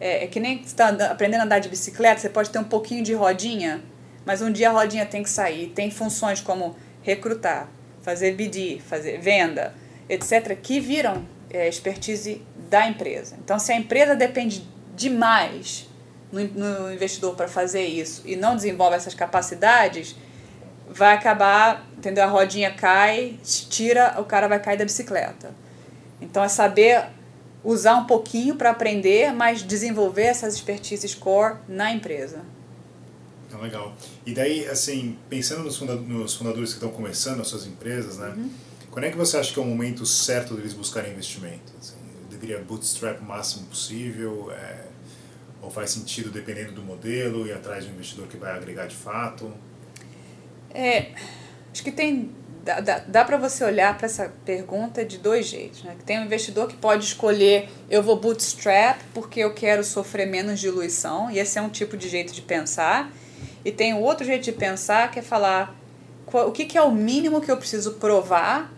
É, 0.00 0.24
é 0.24 0.26
que 0.26 0.40
nem 0.40 0.60
está 0.60 0.88
aprendendo 0.88 1.42
a 1.42 1.44
andar 1.44 1.60
de 1.60 1.68
bicicleta, 1.68 2.20
você 2.20 2.28
pode 2.28 2.50
ter 2.50 2.58
um 2.58 2.64
pouquinho 2.64 3.02
de 3.02 3.14
rodinha, 3.14 3.80
mas 4.26 4.42
um 4.42 4.50
dia 4.50 4.70
a 4.70 4.72
rodinha 4.72 5.06
tem 5.06 5.22
que 5.22 5.30
sair. 5.30 5.68
Tem 5.68 5.90
funções 5.90 6.40
como 6.40 6.76
recrutar, 7.02 7.68
fazer 8.02 8.32
BD, 8.32 8.80
fazer 8.80 9.18
venda, 9.20 9.72
etc., 10.08 10.58
que 10.60 10.80
viram 10.80 11.26
é, 11.48 11.68
expertise 11.68 12.42
da 12.68 12.86
empresa. 12.88 13.36
Então, 13.42 13.58
se 13.58 13.72
a 13.72 13.76
empresa 13.76 14.14
depende 14.14 14.66
demais 14.94 15.88
no, 16.32 16.92
investidor 16.92 17.34
para 17.34 17.48
fazer 17.48 17.84
isso 17.84 18.22
e 18.24 18.36
não 18.36 18.56
desenvolve 18.56 18.96
essas 18.96 19.14
capacidades, 19.14 20.16
vai 20.88 21.14
acabar, 21.14 21.86
entendeu? 21.96 22.24
A 22.24 22.26
rodinha 22.26 22.72
cai, 22.72 23.38
tira, 23.42 24.20
o 24.20 24.24
cara 24.24 24.48
vai 24.48 24.60
cair 24.60 24.76
da 24.76 24.84
bicicleta. 24.84 25.54
Então 26.20 26.42
é 26.42 26.48
saber 26.48 27.04
usar 27.62 27.96
um 27.96 28.04
pouquinho 28.04 28.56
para 28.56 28.70
aprender, 28.70 29.32
mas 29.32 29.62
desenvolver 29.62 30.24
essas 30.24 30.54
expertises 30.54 31.14
core 31.14 31.56
na 31.66 31.92
empresa. 31.92 32.42
Então, 33.48 33.60
legal. 33.60 33.94
E 34.26 34.34
daí, 34.34 34.66
assim, 34.66 35.16
pensando 35.30 35.62
nos, 35.62 35.76
fundadores 36.34 36.70
que 36.70 36.76
estão 36.76 36.90
começando 36.90 37.40
as 37.40 37.48
suas 37.48 37.66
empresas, 37.66 38.18
né? 38.18 38.34
Uhum. 38.36 38.50
Quando 38.90 39.04
é 39.04 39.10
que 39.10 39.16
você 39.16 39.36
acha 39.36 39.52
que 39.52 39.58
é 39.58 39.62
o 39.62 39.64
momento 39.64 40.04
certo 40.04 40.54
deles 40.54 40.72
buscarem 40.72 41.12
investimento? 41.12 41.72
Assim, 41.80 41.96
deveria 42.30 42.58
bootstrap 42.58 43.20
o 43.20 43.24
máximo 43.24 43.66
possível? 43.66 44.52
É, 44.52 44.86
ou 45.64 45.70
faz 45.70 45.90
sentido 45.90 46.30
dependendo 46.30 46.72
do 46.72 46.82
modelo 46.82 47.46
e 47.46 47.52
atrás 47.52 47.84
de 47.84 47.90
um 47.90 47.94
investidor 47.94 48.28
que 48.28 48.36
vai 48.36 48.52
agregar 48.52 48.86
de 48.86 48.96
fato? 48.96 49.52
É, 50.72 51.12
acho 51.72 51.82
que 51.82 51.90
tem 51.90 52.30
dá, 52.64 52.80
dá, 52.80 52.98
dá 53.06 53.24
para 53.24 53.36
você 53.36 53.62
olhar 53.62 53.96
para 53.96 54.06
essa 54.06 54.32
pergunta 54.44 55.04
de 55.04 55.18
dois 55.18 55.46
jeitos. 55.46 55.82
Né? 55.82 55.94
Tem 56.04 56.18
um 56.18 56.24
investidor 56.24 56.66
que 56.66 56.76
pode 56.76 57.04
escolher 57.04 57.68
eu 57.90 58.02
vou 58.02 58.16
bootstrap 58.16 59.00
porque 59.12 59.40
eu 59.40 59.52
quero 59.52 59.84
sofrer 59.84 60.26
menos 60.26 60.58
diluição, 60.58 61.30
e 61.30 61.38
esse 61.38 61.58
é 61.58 61.62
um 61.62 61.68
tipo 61.68 61.96
de 61.96 62.08
jeito 62.08 62.32
de 62.32 62.42
pensar. 62.42 63.12
E 63.64 63.70
tem 63.70 63.94
outro 63.94 64.24
jeito 64.24 64.44
de 64.44 64.52
pensar 64.52 65.10
que 65.10 65.18
é 65.18 65.22
falar 65.22 65.74
qual, 66.26 66.48
o 66.48 66.52
que, 66.52 66.64
que 66.64 66.76
é 66.76 66.82
o 66.82 66.90
mínimo 66.90 67.40
que 67.40 67.50
eu 67.50 67.56
preciso 67.56 67.94
provar 67.94 68.72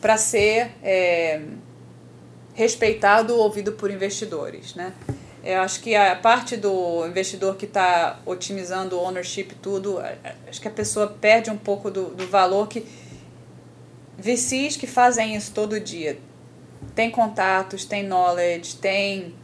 para 0.00 0.16
ser 0.16 0.72
é, 0.82 1.42
respeitado 2.54 3.34
ou 3.34 3.40
ouvido 3.40 3.72
por 3.72 3.90
investidores. 3.90 4.74
Né? 4.74 4.92
Eu 5.42 5.60
acho 5.60 5.80
que 5.80 5.94
a 5.94 6.14
parte 6.14 6.56
do 6.56 7.06
investidor 7.06 7.56
que 7.56 7.64
está 7.64 8.20
otimizando 8.24 8.96
o 8.96 9.00
ownership 9.00 9.56
tudo, 9.60 9.98
acho 10.48 10.60
que 10.60 10.68
a 10.68 10.70
pessoa 10.70 11.08
perde 11.08 11.50
um 11.50 11.56
pouco 11.56 11.90
do, 11.90 12.14
do 12.14 12.28
valor 12.28 12.68
que 12.68 12.86
VCs 14.16 14.76
que 14.76 14.86
fazem 14.86 15.34
isso 15.34 15.52
todo 15.52 15.80
dia 15.80 16.18
tem 16.94 17.10
contatos, 17.10 17.84
tem 17.84 18.02
knowledge, 18.02 18.76
tem 18.76 19.34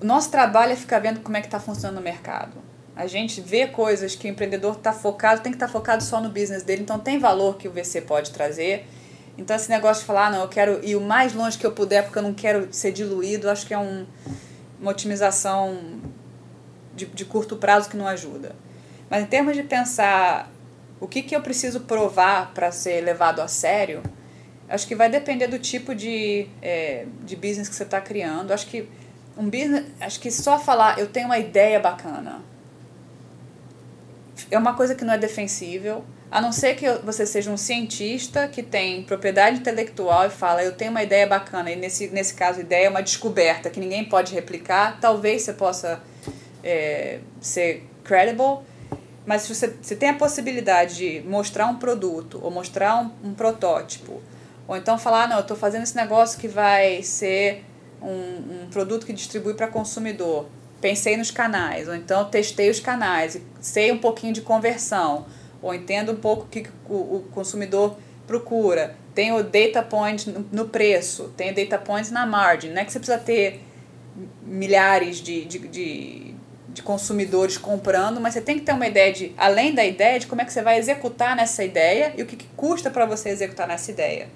o 0.00 0.04
nosso 0.04 0.30
trabalho 0.30 0.72
é 0.72 0.76
ficar 0.76 0.98
vendo 0.98 1.20
como 1.20 1.36
é 1.36 1.40
que 1.40 1.46
está 1.46 1.60
funcionando 1.60 1.98
o 1.98 2.02
mercado. 2.02 2.56
A 2.96 3.06
gente 3.06 3.40
vê 3.40 3.68
coisas 3.68 4.16
que 4.16 4.26
o 4.26 4.30
empreendedor 4.30 4.76
está 4.76 4.92
focado, 4.92 5.42
tem 5.42 5.52
que 5.52 5.56
estar 5.56 5.68
tá 5.68 5.72
focado 5.72 6.02
só 6.02 6.20
no 6.20 6.28
business 6.28 6.64
dele, 6.64 6.82
então 6.82 6.98
tem 6.98 7.18
valor 7.18 7.56
que 7.56 7.68
o 7.68 7.70
VC 7.70 8.00
pode 8.00 8.32
trazer. 8.32 8.86
Então 9.36 9.56
esse 9.56 9.70
negócio 9.70 10.02
de 10.02 10.06
falar, 10.06 10.26
ah, 10.26 10.30
não, 10.30 10.40
eu 10.42 10.48
quero 10.48 10.84
ir 10.84 10.96
o 10.96 11.00
mais 11.00 11.32
longe 11.32 11.56
que 11.56 11.66
eu 11.66 11.72
puder 11.72 12.04
porque 12.04 12.18
eu 12.18 12.22
não 12.22 12.34
quero 12.34 12.72
ser 12.72 12.92
diluído, 12.92 13.48
acho 13.48 13.66
que 13.66 13.72
é 13.72 13.78
um, 13.78 14.06
uma 14.80 14.90
otimização 14.90 16.00
de, 16.94 17.06
de 17.06 17.24
curto 17.24 17.56
prazo 17.56 17.88
que 17.88 17.96
não 17.96 18.06
ajuda. 18.06 18.54
Mas 19.08 19.22
em 19.22 19.26
termos 19.26 19.56
de 19.56 19.62
pensar 19.62 20.50
o 21.00 21.06
que, 21.06 21.22
que 21.22 21.34
eu 21.34 21.40
preciso 21.40 21.80
provar 21.80 22.52
para 22.52 22.70
ser 22.70 23.00
levado 23.00 23.40
a 23.40 23.48
sério, 23.48 24.02
acho 24.68 24.86
que 24.86 24.94
vai 24.94 25.08
depender 25.08 25.46
do 25.46 25.58
tipo 25.58 25.94
de, 25.94 26.46
é, 26.60 27.06
de 27.24 27.34
business 27.34 27.68
que 27.68 27.74
você 27.74 27.82
está 27.82 28.00
criando. 28.00 28.52
Acho 28.52 28.66
que 28.66 28.88
um 29.36 29.44
business, 29.44 29.86
acho 30.00 30.20
que 30.20 30.30
só 30.30 30.58
falar 30.58 30.98
eu 30.98 31.06
tenho 31.06 31.26
uma 31.26 31.38
ideia 31.38 31.80
bacana 31.80 32.42
é 34.50 34.58
uma 34.58 34.74
coisa 34.74 34.94
que 34.94 35.04
não 35.04 35.14
é 35.14 35.18
defensível. 35.18 36.04
A 36.32 36.40
não 36.40 36.50
ser 36.50 36.76
que 36.76 36.90
você 37.04 37.26
seja 37.26 37.50
um 37.50 37.58
cientista 37.58 38.48
que 38.48 38.62
tem 38.62 39.02
propriedade 39.02 39.58
intelectual 39.58 40.26
e 40.26 40.30
fala, 40.30 40.64
eu 40.64 40.72
tenho 40.72 40.90
uma 40.90 41.02
ideia 41.02 41.26
bacana, 41.26 41.70
e 41.70 41.76
nesse, 41.76 42.08
nesse 42.08 42.32
caso, 42.32 42.58
ideia 42.58 42.86
é 42.86 42.88
uma 42.88 43.02
descoberta 43.02 43.68
que 43.68 43.78
ninguém 43.78 44.02
pode 44.02 44.32
replicar, 44.32 44.98
talvez 44.98 45.42
você 45.42 45.52
possa 45.52 46.02
é, 46.64 47.18
ser 47.38 47.86
credible, 48.02 48.60
mas 49.26 49.42
se 49.42 49.54
você 49.54 49.76
se 49.82 49.94
tem 49.94 50.08
a 50.08 50.14
possibilidade 50.14 50.96
de 50.96 51.20
mostrar 51.28 51.66
um 51.66 51.76
produto 51.76 52.40
ou 52.42 52.50
mostrar 52.50 53.02
um, 53.02 53.28
um 53.28 53.34
protótipo, 53.34 54.22
ou 54.66 54.74
então 54.74 54.96
falar, 54.96 55.28
não, 55.28 55.36
eu 55.36 55.42
estou 55.42 55.56
fazendo 55.56 55.82
esse 55.82 55.94
negócio 55.94 56.40
que 56.40 56.48
vai 56.48 57.02
ser 57.02 57.62
um, 58.00 58.62
um 58.62 58.68
produto 58.70 59.04
que 59.04 59.12
distribui 59.12 59.52
para 59.52 59.68
consumidor, 59.68 60.46
pensei 60.80 61.14
nos 61.14 61.30
canais, 61.30 61.88
ou 61.88 61.94
então 61.94 62.24
testei 62.30 62.70
os 62.70 62.80
canais, 62.80 63.38
sei 63.60 63.92
um 63.92 63.98
pouquinho 63.98 64.32
de 64.32 64.40
conversão 64.40 65.26
ou 65.62 65.72
entendo 65.72 66.12
um 66.12 66.16
pouco 66.16 66.44
o 66.44 66.48
que 66.48 66.66
o, 66.88 67.24
consumidor 67.32 67.96
procura. 68.26 68.96
Tem 69.14 69.32
o 69.32 69.42
data 69.42 69.82
point 69.82 70.28
no, 70.50 70.68
preço, 70.68 71.32
tem 71.36 71.52
o 71.52 71.54
data 71.54 71.78
points 71.78 72.10
na 72.10 72.26
margin. 72.26 72.70
Não 72.70 72.82
é 72.82 72.84
que 72.84 72.92
você 72.92 72.98
precisa 72.98 73.18
ter 73.18 73.60
milhares 74.42 75.18
de, 75.18 75.44
de, 75.44 75.58
de, 75.60 76.34
de, 76.68 76.82
consumidores 76.82 77.56
comprando, 77.56 78.20
mas 78.20 78.34
você 78.34 78.40
tem 78.40 78.58
que 78.58 78.64
ter 78.64 78.72
uma 78.72 78.86
ideia 78.86 79.12
de, 79.12 79.32
além 79.36 79.74
da 79.74 79.84
ideia, 79.84 80.18
de 80.18 80.26
como 80.26 80.42
é 80.42 80.44
que 80.44 80.52
você 80.52 80.62
vai 80.62 80.78
executar 80.78 81.36
nessa 81.36 81.62
ideia 81.62 82.12
e 82.16 82.22
o 82.22 82.26
que, 82.26 82.36
que 82.36 82.46
custa 82.56 82.90
para 82.90 83.06
você 83.06 83.28
executar 83.28 83.68
nessa 83.68 83.90
ideia. 83.90 84.28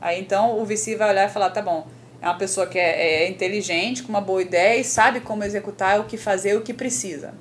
Aí 0.00 0.20
então 0.20 0.58
o 0.58 0.64
VC 0.64 0.96
vai 0.96 1.10
olhar 1.10 1.28
e 1.28 1.32
falar, 1.32 1.50
tá 1.50 1.62
bom, 1.62 1.86
é 2.20 2.26
uma 2.26 2.38
pessoa 2.38 2.66
que 2.66 2.78
é, 2.78 3.24
é 3.24 3.28
inteligente, 3.28 4.02
com 4.02 4.08
uma 4.08 4.20
boa 4.20 4.40
ideia 4.40 4.80
e 4.80 4.84
sabe 4.84 5.20
como 5.20 5.44
executar, 5.44 6.00
o 6.00 6.04
que 6.04 6.16
fazer, 6.16 6.56
o 6.56 6.62
que 6.62 6.72
precisa. 6.72 7.34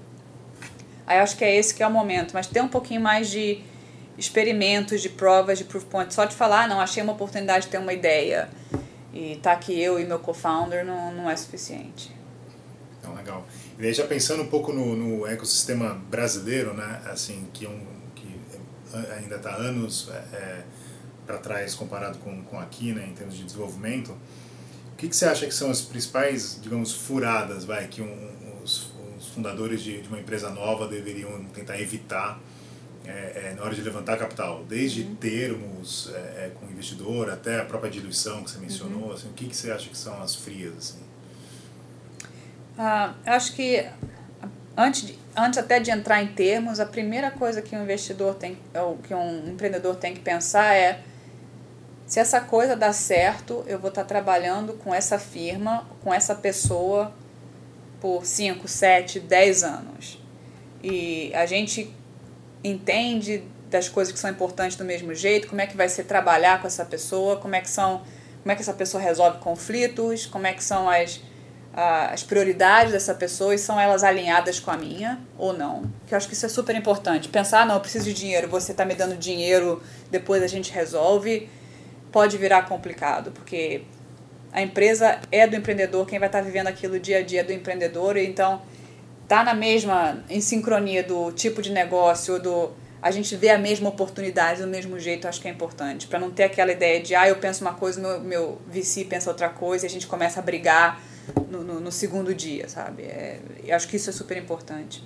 Aí 1.05 1.19
acho 1.19 1.37
que 1.37 1.43
é 1.43 1.55
esse 1.55 1.73
que 1.73 1.83
é 1.83 1.87
o 1.87 1.91
momento, 1.91 2.31
mas 2.33 2.47
ter 2.47 2.61
um 2.61 2.67
pouquinho 2.67 3.01
mais 3.01 3.29
de 3.29 3.61
experimentos, 4.17 5.01
de 5.01 5.09
provas, 5.09 5.57
de 5.57 5.63
proof 5.63 5.85
point, 5.85 6.13
só 6.13 6.25
de 6.25 6.35
falar, 6.35 6.63
ah, 6.63 6.67
não, 6.67 6.79
achei 6.79 7.01
uma 7.01 7.13
oportunidade 7.13 7.65
de 7.65 7.71
ter 7.71 7.77
uma 7.79 7.93
ideia 7.93 8.49
e 9.13 9.37
tá 9.41 9.51
aqui 9.51 9.79
eu 9.79 9.99
e 9.99 10.05
meu 10.05 10.19
co-founder 10.19 10.85
não, 10.85 11.11
não 11.13 11.29
é 11.29 11.35
suficiente. 11.35 12.15
Então, 12.99 13.15
legal. 13.15 13.45
E 13.79 13.85
aí 13.85 13.93
já 13.93 14.05
pensando 14.05 14.43
um 14.43 14.47
pouco 14.47 14.71
no, 14.71 14.95
no 14.95 15.27
ecossistema 15.27 15.95
brasileiro, 16.09 16.73
né, 16.73 17.01
assim, 17.05 17.47
que, 17.51 17.65
é 17.65 17.69
um, 17.69 17.81
que 18.15 18.27
ainda 19.17 19.37
está 19.37 19.55
anos 19.55 20.09
é, 20.11 20.35
é 20.35 20.63
para 21.25 21.37
trás 21.37 21.73
comparado 21.73 22.19
com, 22.19 22.43
com 22.43 22.59
aqui, 22.59 22.93
né, 22.93 23.07
em 23.09 23.13
termos 23.13 23.35
de 23.35 23.43
desenvolvimento, 23.43 24.11
o 24.93 24.95
que, 24.97 25.09
que 25.09 25.15
você 25.15 25.25
acha 25.25 25.47
que 25.47 25.53
são 25.53 25.71
as 25.71 25.81
principais, 25.81 26.59
digamos, 26.61 26.93
furadas, 26.93 27.65
vai, 27.65 27.87
que 27.87 28.01
um, 28.03 28.29
fundadores 29.33 29.81
de, 29.81 30.01
de 30.01 30.07
uma 30.07 30.19
empresa 30.19 30.49
nova 30.49 30.87
deveriam 30.87 31.43
tentar 31.45 31.79
evitar 31.79 32.39
é, 33.05 33.09
é, 33.09 33.53
na 33.55 33.63
hora 33.63 33.73
de 33.73 33.81
levantar 33.81 34.17
capital, 34.17 34.63
desde 34.63 35.01
uhum. 35.01 35.15
termos 35.15 36.11
é, 36.13 36.17
é 36.17 36.51
com 36.53 36.67
o 36.67 36.71
investidor 36.71 37.29
até 37.29 37.59
a 37.59 37.65
própria 37.65 37.89
diluição 37.89 38.43
que 38.43 38.51
você 38.51 38.59
mencionou, 38.59 39.07
uhum. 39.07 39.13
assim, 39.13 39.27
o 39.29 39.33
que, 39.33 39.47
que 39.47 39.55
você 39.55 39.71
acha 39.71 39.89
que 39.89 39.97
são 39.97 40.21
as 40.21 40.35
frias? 40.35 40.77
Assim? 40.77 40.99
Ah, 42.77 43.13
eu 43.25 43.33
acho 43.33 43.55
que 43.55 43.85
antes, 44.77 45.07
de, 45.07 45.19
antes 45.35 45.57
até 45.57 45.79
de 45.79 45.89
entrar 45.89 46.21
em 46.21 46.27
termos, 46.27 46.79
a 46.79 46.85
primeira 46.85 47.31
coisa 47.31 47.61
que 47.61 47.75
um 47.75 47.83
investidor 47.83 48.35
tem, 48.35 48.57
ou 48.75 48.97
que 48.97 49.13
um 49.13 49.49
empreendedor 49.49 49.95
tem 49.95 50.13
que 50.13 50.19
pensar 50.19 50.75
é 50.75 51.01
se 52.05 52.19
essa 52.19 52.41
coisa 52.41 52.75
dá 52.75 52.91
certo, 52.91 53.63
eu 53.67 53.79
vou 53.79 53.89
estar 53.89 54.03
trabalhando 54.03 54.73
com 54.73 54.93
essa 54.93 55.17
firma, 55.17 55.87
com 56.03 56.13
essa 56.13 56.35
pessoa 56.35 57.13
por 58.01 58.25
5, 58.25 58.67
7, 58.67 59.19
10 59.21 59.63
anos. 59.63 60.19
E 60.83 61.31
a 61.33 61.45
gente 61.45 61.93
entende 62.63 63.43
das 63.69 63.87
coisas 63.87 64.11
que 64.11 64.19
são 64.19 64.29
importantes 64.29 64.75
do 64.75 64.83
mesmo 64.83 65.13
jeito, 65.13 65.47
como 65.47 65.61
é 65.61 65.67
que 65.67 65.77
vai 65.77 65.87
ser 65.87 66.03
trabalhar 66.03 66.59
com 66.59 66.67
essa 66.67 66.83
pessoa, 66.83 67.37
como 67.37 67.55
é 67.55 67.61
que 67.61 67.69
são, 67.69 68.01
como 68.41 68.51
é 68.51 68.55
que 68.55 68.61
essa 68.61 68.73
pessoa 68.73 69.01
resolve 69.01 69.37
conflitos, 69.39 70.25
como 70.25 70.45
é 70.45 70.53
que 70.53 70.63
são 70.63 70.89
as 70.89 71.21
as 71.73 72.21
prioridades 72.21 72.91
dessa 72.91 73.13
pessoa 73.13 73.55
e 73.55 73.57
são 73.57 73.79
elas 73.79 74.03
alinhadas 74.03 74.59
com 74.59 74.71
a 74.71 74.77
minha 74.77 75.19
ou 75.37 75.53
não. 75.53 75.83
Que 76.05 76.13
eu 76.13 76.17
acho 76.17 76.27
que 76.27 76.33
isso 76.33 76.45
é 76.45 76.49
super 76.49 76.75
importante. 76.75 77.29
Pensar, 77.29 77.65
não, 77.65 77.75
eu 77.75 77.81
preciso 77.81 78.05
de 78.05 78.13
dinheiro, 78.13 78.47
você 78.49 78.73
está 78.73 78.83
me 78.83 78.93
dando 78.93 79.15
dinheiro, 79.15 79.81
depois 80.09 80.43
a 80.43 80.47
gente 80.47 80.71
resolve, 80.71 81.49
pode 82.11 82.37
virar 82.37 82.63
complicado, 82.63 83.31
porque 83.31 83.83
a 84.51 84.61
empresa 84.61 85.19
é 85.31 85.47
do 85.47 85.55
empreendedor, 85.55 86.05
quem 86.05 86.19
vai 86.19 86.27
estar 86.27 86.41
vivendo 86.41 86.67
aquilo 86.67 86.99
dia 86.99 87.19
a 87.19 87.21
dia 87.23 87.41
é 87.41 87.43
do 87.43 87.53
empreendedor, 87.53 88.17
então 88.17 88.61
tá 89.27 89.43
na 89.43 89.53
mesma 89.53 90.23
em 90.29 90.41
sincronia 90.41 91.03
do 91.03 91.31
tipo 91.31 91.61
de 91.61 91.71
negócio, 91.71 92.39
do 92.39 92.71
a 93.01 93.09
gente 93.09 93.35
vê 93.35 93.49
a 93.49 93.57
mesma 93.57 93.89
oportunidade 93.89 94.61
do 94.61 94.67
mesmo 94.67 94.99
jeito, 94.99 95.27
acho 95.27 95.41
que 95.41 95.47
é 95.47 95.51
importante, 95.51 96.05
para 96.05 96.19
não 96.19 96.29
ter 96.29 96.43
aquela 96.43 96.71
ideia 96.71 97.01
de 97.01 97.15
ah, 97.15 97.27
eu 97.27 97.37
penso 97.37 97.63
uma 97.63 97.73
coisa, 97.73 97.99
meu, 97.99 98.19
meu 98.19 98.61
VC 98.67 99.05
pensa 99.05 99.29
outra 99.29 99.49
coisa 99.49 99.85
e 99.85 99.87
a 99.87 99.89
gente 99.89 100.05
começa 100.05 100.39
a 100.39 100.43
brigar 100.43 101.01
no, 101.49 101.63
no, 101.63 101.79
no 101.79 101.91
segundo 101.91 102.33
dia, 102.35 102.69
sabe? 102.69 103.03
É, 103.03 103.39
eu 103.63 103.75
acho 103.75 103.87
que 103.87 103.95
isso 103.95 104.09
é 104.09 104.13
super 104.13 104.37
importante. 104.37 105.03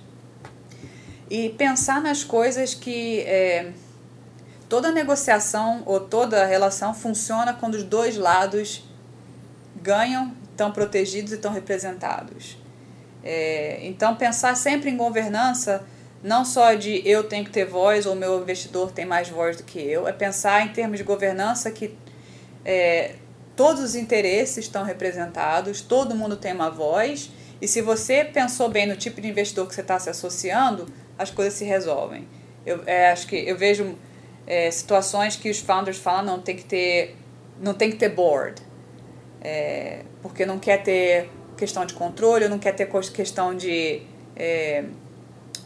E 1.30 1.50
pensar 1.50 2.02
nas 2.02 2.22
coisas 2.22 2.74
que 2.74 3.20
é, 3.20 3.72
toda 4.68 4.92
negociação 4.92 5.82
ou 5.86 6.00
toda 6.00 6.44
relação 6.44 6.92
funciona 6.92 7.54
quando 7.54 7.74
os 7.74 7.82
dois 7.82 8.16
lados 8.16 8.84
ganham, 9.82 10.32
estão 10.50 10.72
protegidos 10.72 11.32
e 11.32 11.36
estão 11.36 11.52
representados. 11.52 12.56
É, 13.22 13.80
então, 13.82 14.14
pensar 14.16 14.56
sempre 14.56 14.90
em 14.90 14.96
governança, 14.96 15.84
não 16.22 16.44
só 16.44 16.74
de 16.74 17.02
eu 17.08 17.24
tenho 17.24 17.44
que 17.44 17.50
ter 17.50 17.64
voz 17.64 18.06
ou 18.06 18.14
meu 18.14 18.40
investidor 18.40 18.92
tem 18.92 19.04
mais 19.04 19.28
voz 19.28 19.56
do 19.56 19.62
que 19.62 19.78
eu, 19.78 20.06
é 20.06 20.12
pensar 20.12 20.64
em 20.64 20.68
termos 20.68 20.98
de 20.98 21.04
governança 21.04 21.70
que 21.70 21.96
é, 22.64 23.16
todos 23.54 23.82
os 23.82 23.94
interesses 23.94 24.64
estão 24.64 24.84
representados, 24.84 25.80
todo 25.80 26.14
mundo 26.14 26.36
tem 26.36 26.52
uma 26.52 26.70
voz, 26.70 27.30
e 27.60 27.66
se 27.66 27.80
você 27.80 28.24
pensou 28.24 28.68
bem 28.68 28.86
no 28.86 28.96
tipo 28.96 29.20
de 29.20 29.28
investidor 29.28 29.66
que 29.66 29.74
você 29.74 29.80
está 29.80 29.98
se 29.98 30.10
associando, 30.10 30.86
as 31.18 31.30
coisas 31.30 31.54
se 31.54 31.64
resolvem. 31.64 32.28
Eu 32.64 32.82
é, 32.86 33.10
acho 33.10 33.26
que 33.26 33.36
eu 33.36 33.56
vejo 33.56 33.96
é, 34.46 34.70
situações 34.70 35.36
que 35.36 35.48
os 35.50 35.58
founders 35.58 35.96
falam 35.96 36.24
não 36.24 36.40
tem 36.40 36.56
que 36.56 36.64
ter 36.64 37.16
não 37.58 37.72
tem 37.72 37.90
que 37.90 37.96
ter 37.96 38.10
board 38.10 38.60
é, 39.46 40.00
porque 40.20 40.44
não 40.44 40.58
quer 40.58 40.82
ter 40.82 41.30
questão 41.56 41.86
de 41.86 41.94
controle, 41.94 42.48
não 42.48 42.58
quer 42.58 42.72
ter 42.72 42.90
questão 43.12 43.54
de 43.54 44.02
é, 44.34 44.84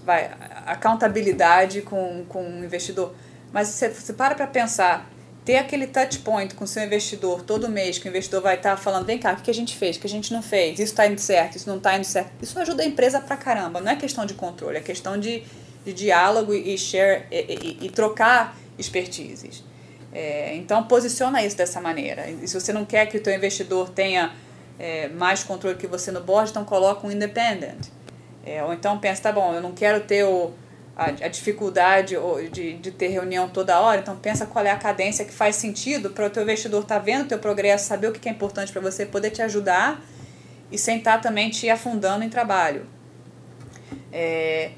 vai, 0.05 0.31
accountabilidade 0.67 1.81
com, 1.81 2.27
com 2.29 2.43
o 2.43 2.65
investidor. 2.65 3.15
Mas 3.51 3.69
você, 3.69 3.89
você 3.89 4.13
para 4.13 4.35
para 4.35 4.47
pensar, 4.47 5.11
ter 5.47 5.57
aquele 5.57 5.87
touch 5.87 6.19
point 6.19 6.55
com 6.55 6.65
o 6.65 6.67
seu 6.67 6.85
investidor 6.85 7.43
todo 7.43 7.71
mês, 7.71 7.97
que 7.97 8.07
o 8.07 8.11
investidor 8.11 8.43
vai 8.43 8.57
estar 8.57 8.73
tá 8.73 8.77
falando, 8.77 9.07
vem 9.07 9.19
cá, 9.19 9.33
o 9.33 9.37
que 9.37 9.51
a 9.51 9.55
gente 9.55 9.75
fez, 9.75 9.97
o 9.97 10.01
que 10.01 10.07
a 10.07 10.11
gente 10.11 10.31
não 10.31 10.43
fez, 10.43 10.75
isso 10.75 10.93
está 10.93 11.07
indo 11.07 11.19
certo, 11.19 11.57
isso 11.57 11.69
não 11.69 11.79
está 11.79 11.97
indo 11.97 12.05
certo. 12.05 12.31
Isso 12.43 12.59
ajuda 12.59 12.83
a 12.83 12.87
empresa 12.87 13.19
pra 13.19 13.35
caramba, 13.35 13.81
não 13.81 13.91
é 13.91 13.97
questão 13.97 14.27
de 14.27 14.35
controle, 14.35 14.77
é 14.77 14.83
questão 14.83 15.19
de, 15.19 15.43
de 15.87 15.95
diálogo 15.95 16.53
e 16.53 16.77
share 16.77 17.25
e, 17.31 17.79
e, 17.81 17.87
e 17.87 17.91
trocar 17.91 18.55
expertises. 18.79 19.65
É, 20.13 20.57
então 20.57 20.83
posiciona 20.85 21.45
isso 21.45 21.57
dessa 21.57 21.81
maneira. 21.81 22.29
E 22.29 22.47
se 22.47 22.59
você 22.59 22.73
não 22.73 22.85
quer 22.85 23.07
que 23.07 23.17
o 23.17 23.23
teu 23.23 23.35
investidor 23.35 23.91
tenha 23.91 24.33
é, 24.79 25.09
mais 25.09 25.45
controle 25.45 25.77
que 25.77 25.87
você 25.87 26.11
no 26.11 26.21
board, 26.21 26.51
então 26.51 26.65
coloca 26.65 27.07
um 27.07 27.11
independent. 27.11 27.89
É, 28.45 28.65
ou 28.65 28.73
então 28.73 28.99
pensa, 28.99 29.23
tá 29.23 29.33
bom, 29.33 29.55
eu 29.55 29.61
não 29.61 29.73
quero 29.73 30.01
ter 30.01 30.25
o, 30.25 30.53
a, 30.97 31.05
a 31.07 31.29
dificuldade 31.29 32.17
de, 32.51 32.75
de 32.79 32.91
ter 32.91 33.09
reunião 33.09 33.49
toda 33.49 33.79
hora, 33.81 34.01
então 34.01 34.17
pensa 34.17 34.47
qual 34.47 34.65
é 34.65 34.71
a 34.71 34.77
cadência 34.77 35.25
que 35.25 35.33
faz 35.33 35.57
sentido 35.57 36.11
para 36.11 36.27
o 36.27 36.31
teu 36.31 36.43
investidor 36.43 36.83
estar 36.83 36.97
tá 36.97 37.01
vendo 37.01 37.25
o 37.25 37.29
teu 37.29 37.39
progresso, 37.39 37.87
saber 37.87 38.09
o 38.09 38.13
que 38.13 38.29
é 38.29 38.33
importante 38.33 38.73
para 38.73 38.81
você, 38.81 39.05
poder 39.05 39.31
te 39.31 39.43
ajudar 39.43 40.03
e 40.73 40.79
sentar 40.79 41.21
também 41.21 41.51
te 41.51 41.69
afundando 41.69 42.25
em 42.25 42.29
trabalho. 42.29 42.87
É, 44.13 44.71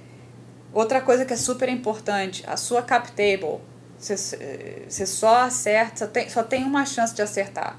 outra 0.73 1.01
coisa 1.01 1.25
que 1.25 1.33
é 1.33 1.37
super 1.37 1.69
importante, 1.69 2.43
a 2.47 2.57
sua 2.57 2.83
cap 2.83 3.11
table 3.13 3.61
você, 4.03 4.85
você 4.89 5.07
só 5.07 5.43
acerta, 5.43 5.99
só 5.99 6.07
tem, 6.07 6.29
só 6.29 6.43
tem 6.43 6.65
uma 6.65 6.85
chance 6.85 7.15
de 7.15 7.23
acertar. 7.23 7.79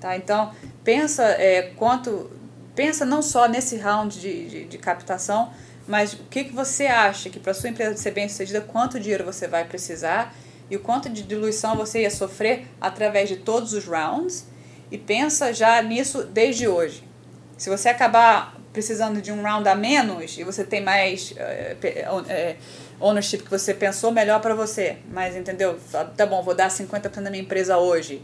Tá? 0.00 0.16
Então, 0.16 0.52
pensa 0.84 1.24
é, 1.24 1.72
quanto. 1.76 2.30
Pensa 2.74 3.06
não 3.06 3.22
só 3.22 3.48
nesse 3.48 3.76
round 3.76 4.20
de, 4.20 4.48
de, 4.48 4.64
de 4.66 4.78
captação, 4.78 5.50
mas 5.88 6.12
o 6.12 6.24
que, 6.24 6.44
que 6.44 6.52
você 6.52 6.86
acha 6.86 7.30
que 7.30 7.40
para 7.40 7.54
sua 7.54 7.70
empresa 7.70 7.96
ser 7.96 8.10
bem 8.10 8.28
sucedida, 8.28 8.60
quanto 8.60 9.00
dinheiro 9.00 9.24
você 9.24 9.48
vai 9.48 9.64
precisar 9.64 10.34
e 10.70 10.76
o 10.76 10.80
quanto 10.80 11.08
de 11.08 11.22
diluição 11.22 11.74
você 11.74 12.02
ia 12.02 12.10
sofrer 12.10 12.66
através 12.78 13.30
de 13.30 13.36
todos 13.36 13.72
os 13.72 13.86
rounds 13.86 14.46
e 14.90 14.98
pensa 14.98 15.54
já 15.54 15.80
nisso 15.80 16.24
desde 16.24 16.68
hoje. 16.68 17.02
Se 17.56 17.70
você 17.70 17.88
acabar 17.88 18.56
precisando 18.72 19.22
de 19.22 19.32
um 19.32 19.42
round 19.42 19.66
a 19.66 19.74
menos 19.74 20.36
e 20.36 20.44
você 20.44 20.62
tem 20.62 20.82
mais 20.82 21.32
é, 21.36 21.76
é, 22.28 22.56
ownership 23.00 23.38
que 23.38 23.50
você 23.50 23.74
pensou, 23.74 24.10
melhor 24.10 24.40
para 24.40 24.54
você. 24.54 24.96
Mas 25.10 25.36
entendeu? 25.36 25.78
Tá 26.16 26.26
bom, 26.26 26.42
vou 26.42 26.54
dar 26.54 26.68
50% 26.68 27.22
da 27.22 27.30
minha 27.30 27.42
empresa 27.42 27.76
hoje, 27.78 28.22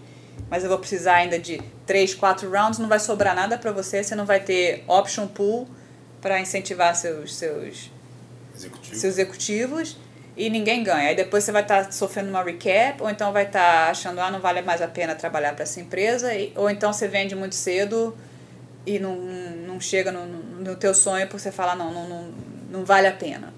mas 0.48 0.62
eu 0.62 0.68
vou 0.68 0.78
precisar 0.78 1.14
ainda 1.14 1.38
de 1.38 1.60
3, 1.86 2.14
4 2.14 2.50
rounds, 2.50 2.78
não 2.78 2.88
vai 2.88 2.98
sobrar 2.98 3.34
nada 3.34 3.58
para 3.58 3.72
você, 3.72 4.02
você 4.02 4.14
não 4.14 4.26
vai 4.26 4.40
ter 4.40 4.84
option 4.86 5.26
pool 5.26 5.68
para 6.20 6.40
incentivar 6.40 6.94
seus, 6.94 7.34
seus, 7.34 7.90
Executivo. 8.54 8.96
seus 8.96 9.14
executivos 9.14 9.96
e 10.36 10.48
ninguém 10.48 10.82
ganha. 10.82 11.08
Aí 11.08 11.16
depois 11.16 11.44
você 11.44 11.52
vai 11.52 11.62
estar 11.62 11.86
tá 11.86 11.92
sofrendo 11.92 12.30
uma 12.30 12.42
recap, 12.42 13.02
ou 13.02 13.10
então 13.10 13.32
vai 13.32 13.44
estar 13.44 13.86
tá 13.86 13.90
achando, 13.90 14.20
ah, 14.20 14.30
não 14.30 14.40
vale 14.40 14.62
mais 14.62 14.80
a 14.80 14.88
pena 14.88 15.14
trabalhar 15.14 15.54
para 15.54 15.64
essa 15.64 15.80
empresa, 15.80 16.34
e, 16.34 16.52
ou 16.56 16.70
então 16.70 16.92
você 16.92 17.08
vende 17.08 17.34
muito 17.34 17.54
cedo 17.54 18.16
e 18.86 18.98
não, 18.98 19.16
não 19.16 19.80
chega 19.80 20.10
no, 20.10 20.26
no 20.26 20.76
teu 20.76 20.94
sonho 20.94 21.26
porque 21.26 21.40
você 21.40 21.52
fala, 21.52 21.74
não, 21.74 21.92
não, 21.92 22.08
não, 22.08 22.34
não 22.70 22.84
vale 22.84 23.06
a 23.06 23.12
pena. 23.12 23.52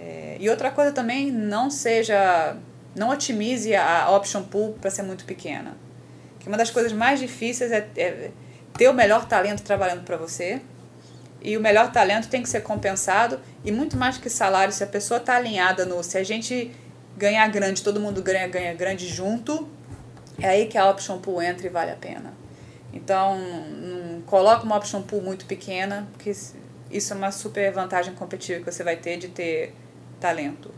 É, 0.00 0.36
e 0.40 0.48
outra 0.48 0.70
coisa 0.70 0.92
também, 0.92 1.30
não 1.30 1.70
seja, 1.70 2.56
não 2.96 3.10
otimize 3.10 3.74
a 3.76 4.10
option 4.10 4.42
pool 4.42 4.72
para 4.80 4.90
ser 4.90 5.02
muito 5.02 5.24
pequena. 5.24 5.76
Que 6.38 6.48
uma 6.48 6.56
das 6.56 6.70
coisas 6.70 6.92
mais 6.92 7.20
difíceis 7.20 7.70
é, 7.70 7.86
é 7.96 8.30
ter 8.72 8.88
o 8.88 8.94
melhor 8.94 9.26
talento 9.26 9.62
trabalhando 9.62 10.04
para 10.04 10.16
você, 10.16 10.62
e 11.42 11.56
o 11.56 11.60
melhor 11.60 11.90
talento 11.90 12.28
tem 12.28 12.42
que 12.42 12.48
ser 12.48 12.60
compensado 12.62 13.40
e 13.64 13.72
muito 13.72 13.96
mais 13.96 14.18
que 14.18 14.28
salário, 14.28 14.72
se 14.72 14.84
a 14.84 14.86
pessoa 14.86 15.18
está 15.18 15.36
alinhada 15.36 15.86
no 15.86 16.02
se 16.02 16.18
a 16.18 16.22
gente 16.22 16.70
ganhar 17.16 17.46
grande, 17.48 17.82
todo 17.82 17.98
mundo 17.98 18.22
ganha, 18.22 18.46
ganha 18.48 18.74
grande 18.74 19.06
junto, 19.06 19.68
é 20.38 20.48
aí 20.48 20.66
que 20.66 20.76
a 20.76 20.88
option 20.88 21.18
pool 21.18 21.42
entra 21.42 21.66
e 21.66 21.70
vale 21.70 21.90
a 21.90 21.96
pena. 21.96 22.32
Então, 22.92 23.38
não 23.38 24.20
coloca 24.22 24.64
uma 24.64 24.76
option 24.76 25.02
pool 25.02 25.22
muito 25.22 25.46
pequena, 25.46 26.08
porque 26.12 26.30
isso 26.30 27.12
é 27.12 27.16
uma 27.16 27.30
super 27.30 27.70
vantagem 27.72 28.14
competitiva 28.14 28.64
que 28.64 28.70
você 28.70 28.82
vai 28.82 28.96
ter 28.96 29.16
de 29.16 29.28
ter 29.28 29.74
talento. 30.20 30.70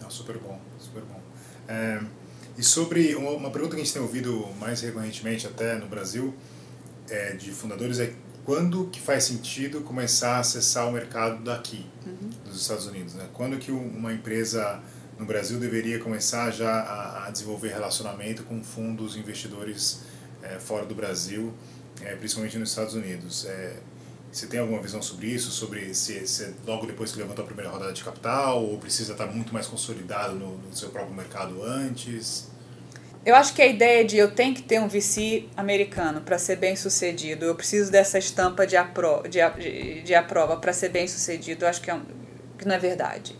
Não, 0.00 0.10
super 0.10 0.38
bom, 0.38 0.60
super 0.78 1.02
bom. 1.02 1.20
É, 1.68 2.00
e 2.56 2.62
sobre 2.62 3.14
uma 3.14 3.50
pergunta 3.50 3.74
que 3.74 3.80
a 3.80 3.84
gente 3.84 3.92
tem 3.92 4.02
ouvido 4.02 4.48
mais 4.58 4.80
recorrentemente 4.80 5.46
até 5.46 5.76
no 5.76 5.86
Brasil, 5.86 6.34
é, 7.08 7.32
de 7.34 7.50
fundadores 7.50 7.98
é 7.98 8.14
quando 8.44 8.86
que 8.86 9.00
faz 9.00 9.24
sentido 9.24 9.82
começar 9.82 10.36
a 10.36 10.40
acessar 10.40 10.88
o 10.88 10.92
mercado 10.92 11.42
daqui, 11.44 11.86
uhum. 12.04 12.30
dos 12.44 12.60
Estados 12.60 12.86
Unidos? 12.86 13.14
Né? 13.14 13.28
Quando 13.32 13.56
que 13.58 13.70
uma 13.70 14.12
empresa 14.12 14.82
no 15.18 15.24
Brasil 15.24 15.60
deveria 15.60 16.00
começar 16.00 16.50
já 16.50 16.72
a, 16.72 17.26
a 17.26 17.30
desenvolver 17.30 17.68
relacionamento 17.68 18.42
com 18.42 18.62
fundos 18.62 19.16
investidores 19.16 20.00
é, 20.42 20.58
fora 20.58 20.84
do 20.84 20.94
Brasil, 20.94 21.54
é, 22.00 22.16
principalmente 22.16 22.58
nos 22.58 22.70
Estados 22.70 22.94
Unidos? 22.94 23.46
É, 23.46 23.76
você 24.32 24.46
tem 24.46 24.58
alguma 24.58 24.80
visão 24.80 25.02
sobre 25.02 25.26
isso? 25.26 25.50
Sobre 25.50 25.94
se, 25.94 26.26
se 26.26 26.54
logo 26.66 26.86
depois 26.86 27.12
que 27.12 27.18
levantou 27.18 27.44
a 27.44 27.46
primeira 27.46 27.70
rodada 27.70 27.92
de 27.92 28.02
capital 28.02 28.64
ou 28.64 28.78
precisa 28.78 29.12
estar 29.12 29.26
muito 29.26 29.52
mais 29.52 29.66
consolidado 29.66 30.34
no, 30.34 30.56
no 30.56 30.74
seu 30.74 30.88
próprio 30.88 31.14
mercado 31.14 31.62
antes? 31.62 32.50
Eu 33.26 33.36
acho 33.36 33.54
que 33.54 33.60
a 33.60 33.66
ideia 33.66 34.04
de 34.04 34.16
eu 34.16 34.32
tenho 34.32 34.54
que 34.54 34.62
ter 34.62 34.80
um 34.80 34.88
VC 34.88 35.48
americano 35.54 36.22
para 36.22 36.38
ser 36.38 36.56
bem 36.56 36.74
sucedido, 36.74 37.44
eu 37.44 37.54
preciso 37.54 37.92
dessa 37.92 38.18
estampa 38.18 38.66
de, 38.66 38.74
apro 38.74 39.22
de, 39.28 39.38
de, 39.60 40.02
de 40.02 40.14
aprova 40.14 40.56
para 40.56 40.72
ser 40.72 40.88
bem 40.88 41.06
sucedido, 41.06 41.66
eu 41.66 41.68
acho 41.68 41.82
que, 41.82 41.90
é 41.90 41.94
um, 41.94 42.02
que 42.58 42.66
não 42.66 42.74
é 42.74 42.78
verdade. 42.78 43.36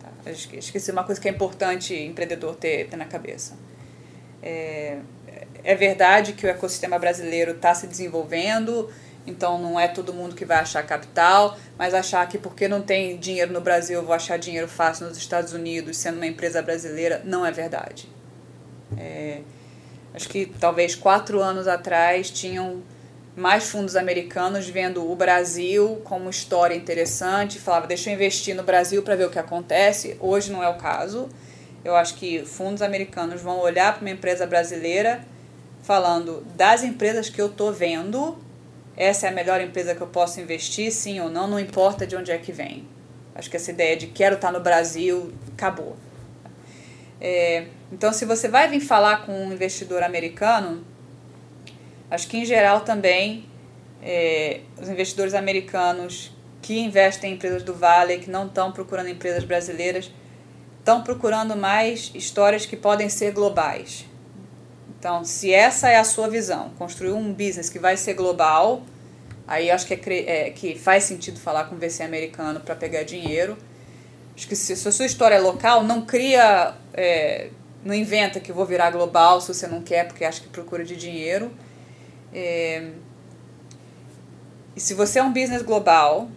Tá? 0.00 0.08
É 0.26 0.92
uma 0.92 1.04
coisa 1.04 1.20
que 1.20 1.28
é 1.28 1.30
importante 1.30 1.94
empreendedor 1.94 2.56
ter, 2.56 2.88
ter 2.88 2.96
na 2.96 3.06
cabeça. 3.06 3.56
É, 4.42 4.98
é 5.62 5.74
verdade 5.74 6.34
que 6.34 6.44
o 6.44 6.48
ecossistema 6.50 6.98
brasileiro 6.98 7.52
está 7.52 7.74
se 7.74 7.86
desenvolvendo, 7.86 8.90
então 9.26 9.58
não 9.58 9.78
é 9.78 9.88
todo 9.88 10.12
mundo 10.12 10.34
que 10.34 10.44
vai 10.44 10.58
achar 10.58 10.82
capital, 10.82 11.56
mas 11.78 11.94
achar 11.94 12.26
que 12.28 12.38
porque 12.38 12.68
não 12.68 12.82
tem 12.82 13.16
dinheiro 13.16 13.52
no 13.52 13.60
Brasil 13.60 14.00
eu 14.00 14.04
vou 14.04 14.14
achar 14.14 14.38
dinheiro 14.38 14.68
fácil 14.68 15.06
nos 15.06 15.16
Estados 15.16 15.52
Unidos 15.52 15.96
sendo 15.96 16.16
uma 16.16 16.26
empresa 16.26 16.60
brasileira, 16.60 17.22
não 17.24 17.44
é 17.44 17.50
verdade. 17.50 18.08
É, 18.96 19.40
acho 20.14 20.28
que 20.28 20.46
talvez 20.60 20.94
quatro 20.94 21.40
anos 21.40 21.66
atrás 21.66 22.30
tinham 22.30 22.82
mais 23.36 23.68
fundos 23.68 23.96
americanos 23.96 24.68
vendo 24.68 25.10
o 25.10 25.16
Brasil 25.16 26.00
como 26.04 26.30
história 26.30 26.74
interessante, 26.74 27.58
falava, 27.58 27.86
deixa 27.86 28.10
eu 28.10 28.14
investir 28.14 28.54
no 28.54 28.62
Brasil 28.62 29.02
para 29.02 29.16
ver 29.16 29.26
o 29.26 29.30
que 29.30 29.38
acontece. 29.38 30.16
Hoje 30.20 30.52
não 30.52 30.62
é 30.62 30.68
o 30.68 30.74
caso. 30.74 31.28
Eu 31.84 31.96
acho 31.96 32.14
que 32.14 32.44
fundos 32.44 32.80
americanos 32.80 33.42
vão 33.42 33.58
olhar 33.58 33.92
para 33.94 34.02
uma 34.02 34.10
empresa 34.10 34.46
brasileira 34.46 35.24
falando 35.82 36.42
das 36.56 36.82
empresas 36.82 37.28
que 37.28 37.40
eu 37.40 37.46
estou 37.46 37.70
vendo, 37.72 38.38
essa 38.96 39.26
é 39.26 39.30
a 39.30 39.32
melhor 39.32 39.60
empresa 39.60 39.94
que 39.94 40.00
eu 40.00 40.06
posso 40.06 40.40
investir, 40.40 40.92
sim 40.92 41.20
ou 41.20 41.28
não, 41.28 41.48
não 41.48 41.58
importa 41.58 42.06
de 42.06 42.14
onde 42.16 42.30
é 42.30 42.38
que 42.38 42.52
vem. 42.52 42.86
Acho 43.34 43.50
que 43.50 43.56
essa 43.56 43.70
ideia 43.70 43.96
de 43.96 44.06
quero 44.06 44.36
estar 44.36 44.52
no 44.52 44.60
Brasil 44.60 45.32
acabou. 45.52 45.96
É, 47.20 47.66
então, 47.90 48.12
se 48.12 48.24
você 48.24 48.48
vai 48.48 48.68
vir 48.68 48.80
falar 48.80 49.24
com 49.26 49.32
um 49.32 49.52
investidor 49.52 50.02
americano, 50.02 50.84
acho 52.10 52.28
que 52.28 52.38
em 52.38 52.44
geral 52.44 52.82
também 52.82 53.48
é, 54.02 54.60
os 54.80 54.88
investidores 54.88 55.34
americanos 55.34 56.32
que 56.62 56.78
investem 56.78 57.32
em 57.32 57.34
empresas 57.34 57.62
do 57.62 57.74
Vale, 57.74 58.18
que 58.18 58.30
não 58.30 58.46
estão 58.46 58.70
procurando 58.70 59.08
empresas 59.08 59.42
brasileiras, 59.44 60.10
estão 60.78 61.02
procurando 61.02 61.56
mais 61.56 62.12
histórias 62.14 62.64
que 62.66 62.76
podem 62.76 63.08
ser 63.08 63.32
globais. 63.32 64.06
Então, 65.04 65.22
se 65.22 65.52
essa 65.52 65.90
é 65.90 65.96
a 65.96 66.02
sua 66.02 66.30
visão, 66.30 66.70
construir 66.78 67.12
um 67.12 67.30
business 67.30 67.68
que 67.68 67.78
vai 67.78 67.94
ser 67.94 68.14
global, 68.14 68.82
aí 69.46 69.70
acho 69.70 69.86
que, 69.86 69.92
é, 69.92 70.46
é 70.46 70.50
que 70.50 70.78
faz 70.78 71.04
sentido 71.04 71.38
falar 71.38 71.64
com 71.64 71.76
VC 71.76 72.02
americano 72.02 72.58
para 72.60 72.74
pegar 72.74 73.02
dinheiro. 73.02 73.54
Acho 74.34 74.48
que 74.48 74.56
se, 74.56 74.74
se 74.74 74.88
a 74.88 74.90
sua 74.90 75.04
história 75.04 75.34
é 75.34 75.38
local, 75.38 75.84
não 75.84 76.06
cria. 76.06 76.72
É, 76.94 77.50
não 77.84 77.92
inventa 77.94 78.40
que 78.40 78.50
vou 78.50 78.64
virar 78.64 78.92
global 78.92 79.42
se 79.42 79.52
você 79.52 79.66
não 79.66 79.82
quer, 79.82 80.06
porque 80.06 80.24
acha 80.24 80.40
que 80.40 80.48
procura 80.48 80.82
de 80.82 80.96
dinheiro. 80.96 81.52
É, 82.32 82.88
e 84.74 84.80
se 84.80 84.94
você 84.94 85.18
é 85.18 85.22
um 85.22 85.34
business 85.34 85.60
global 85.60 86.30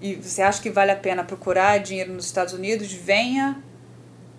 e 0.00 0.14
você 0.14 0.42
acha 0.42 0.62
que 0.62 0.70
vale 0.70 0.92
a 0.92 0.96
pena 0.96 1.24
procurar 1.24 1.78
dinheiro 1.78 2.12
nos 2.12 2.26
Estados 2.26 2.54
Unidos, 2.54 2.92
venha 2.92 3.60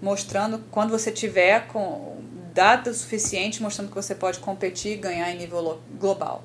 mostrando 0.02 0.64
quando 0.72 0.92
você 0.92 1.12
tiver 1.12 1.68
com 1.68 2.19
dados 2.60 2.98
suficientes 2.98 3.62
mostrando 3.62 3.88
que 3.88 3.96
você 3.96 4.14
pode 4.14 4.40
competir 4.40 4.92
e 4.92 4.96
ganhar 4.98 5.32
em 5.32 5.38
nível 5.38 5.80
global. 5.98 6.44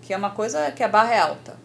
Que 0.00 0.14
é 0.14 0.16
uma 0.16 0.30
coisa 0.30 0.70
que 0.70 0.80
a 0.80 0.86
barra 0.86 1.12
é 1.12 1.18
alta. 1.18 1.56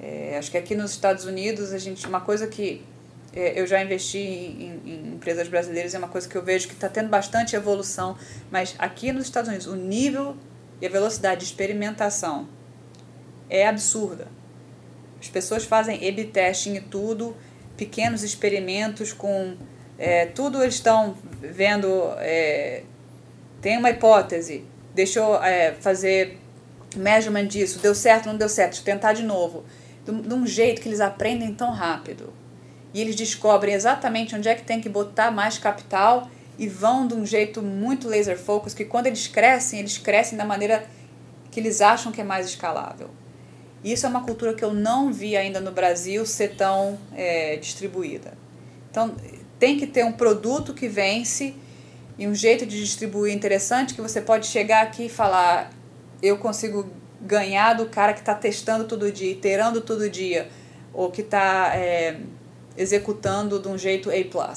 É, 0.00 0.36
acho 0.36 0.50
que 0.50 0.58
aqui 0.58 0.74
nos 0.74 0.90
Estados 0.90 1.24
Unidos, 1.24 1.72
a 1.72 1.78
gente, 1.78 2.04
uma 2.08 2.20
coisa 2.20 2.48
que 2.48 2.84
é, 3.32 3.60
eu 3.60 3.64
já 3.64 3.80
investi 3.80 4.18
em, 4.18 4.82
em, 4.84 5.14
empresas 5.14 5.46
brasileiras, 5.46 5.94
é 5.94 5.98
uma 5.98 6.08
coisa 6.08 6.28
que 6.28 6.34
eu 6.34 6.42
vejo 6.42 6.66
que 6.66 6.74
está 6.74 6.88
tendo 6.88 7.08
bastante 7.08 7.54
evolução, 7.54 8.18
mas 8.50 8.74
aqui 8.76 9.12
nos 9.12 9.26
Estados 9.26 9.50
Unidos, 9.50 9.68
o 9.68 9.76
nível 9.76 10.36
e 10.80 10.86
a 10.86 10.90
velocidade 10.90 11.42
de 11.42 11.46
experimentação 11.46 12.48
é 13.48 13.68
absurda. 13.68 14.26
As 15.20 15.28
pessoas 15.28 15.64
fazem 15.64 15.96
A-B 16.08 16.24
testing 16.24 16.74
e 16.74 16.80
tudo, 16.80 17.36
pequenos 17.76 18.24
experimentos 18.24 19.12
com. 19.12 19.56
É, 19.96 20.26
tudo 20.26 20.60
eles 20.60 20.74
estão 20.74 21.16
vendo. 21.40 21.86
É, 22.18 22.82
tem 23.60 23.78
uma 23.78 23.90
hipótese, 23.90 24.64
deixa 24.94 25.18
eu 25.18 25.42
é, 25.42 25.72
fazer 25.80 26.38
measurement 26.96 27.46
disso, 27.46 27.78
deu 27.78 27.94
certo, 27.94 28.26
não 28.26 28.36
deu 28.36 28.48
certo, 28.48 28.70
deixa 28.70 28.82
eu 28.82 28.94
tentar 28.94 29.12
de 29.12 29.22
novo 29.22 29.64
de 30.12 30.34
um 30.34 30.46
jeito 30.46 30.80
que 30.80 30.88
eles 30.88 31.00
aprendem 31.00 31.52
tão 31.54 31.70
rápido. 31.70 32.32
E 32.94 33.00
eles 33.00 33.16
descobrem 33.16 33.74
exatamente 33.74 34.34
onde 34.34 34.48
é 34.48 34.54
que 34.54 34.62
tem 34.62 34.80
que 34.80 34.88
botar 34.88 35.30
mais 35.30 35.58
capital 35.58 36.30
e 36.58 36.68
vão 36.68 37.06
de 37.06 37.14
um 37.14 37.26
jeito 37.26 37.60
muito 37.62 38.08
laser 38.08 38.38
focus, 38.38 38.72
que 38.72 38.84
quando 38.84 39.06
eles 39.06 39.26
crescem, 39.26 39.80
eles 39.80 39.98
crescem 39.98 40.38
da 40.38 40.44
maneira 40.44 40.86
que 41.50 41.60
eles 41.60 41.80
acham 41.80 42.12
que 42.12 42.20
é 42.20 42.24
mais 42.24 42.46
escalável. 42.46 43.10
Isso 43.84 44.06
é 44.06 44.08
uma 44.08 44.24
cultura 44.24 44.54
que 44.54 44.64
eu 44.64 44.72
não 44.72 45.12
vi 45.12 45.36
ainda 45.36 45.60
no 45.60 45.70
Brasil 45.70 46.24
ser 46.24 46.56
tão 46.56 46.98
é, 47.14 47.56
distribuída. 47.56 48.32
Então, 48.90 49.14
tem 49.58 49.78
que 49.78 49.86
ter 49.86 50.04
um 50.04 50.12
produto 50.12 50.72
que 50.72 50.88
vence 50.88 51.54
e 52.18 52.26
um 52.26 52.34
jeito 52.34 52.64
de 52.64 52.80
distribuir 52.80 53.34
interessante 53.34 53.94
que 53.94 54.00
você 54.00 54.20
pode 54.20 54.46
chegar 54.46 54.82
aqui 54.82 55.06
e 55.06 55.08
falar: 55.08 55.70
eu 56.22 56.38
consigo 56.38 56.90
ganhar 57.20 57.74
do 57.74 57.86
cara 57.86 58.12
que 58.12 58.20
está 58.20 58.34
testando 58.34 58.84
todo 58.84 59.10
dia, 59.10 59.30
iterando 59.30 59.80
todo 59.80 60.08
dia, 60.08 60.48
ou 60.92 61.10
que 61.10 61.20
está 61.20 61.72
é, 61.74 62.18
executando 62.76 63.58
de 63.58 63.68
um 63.68 63.76
jeito 63.76 64.10
A+. 64.10 64.54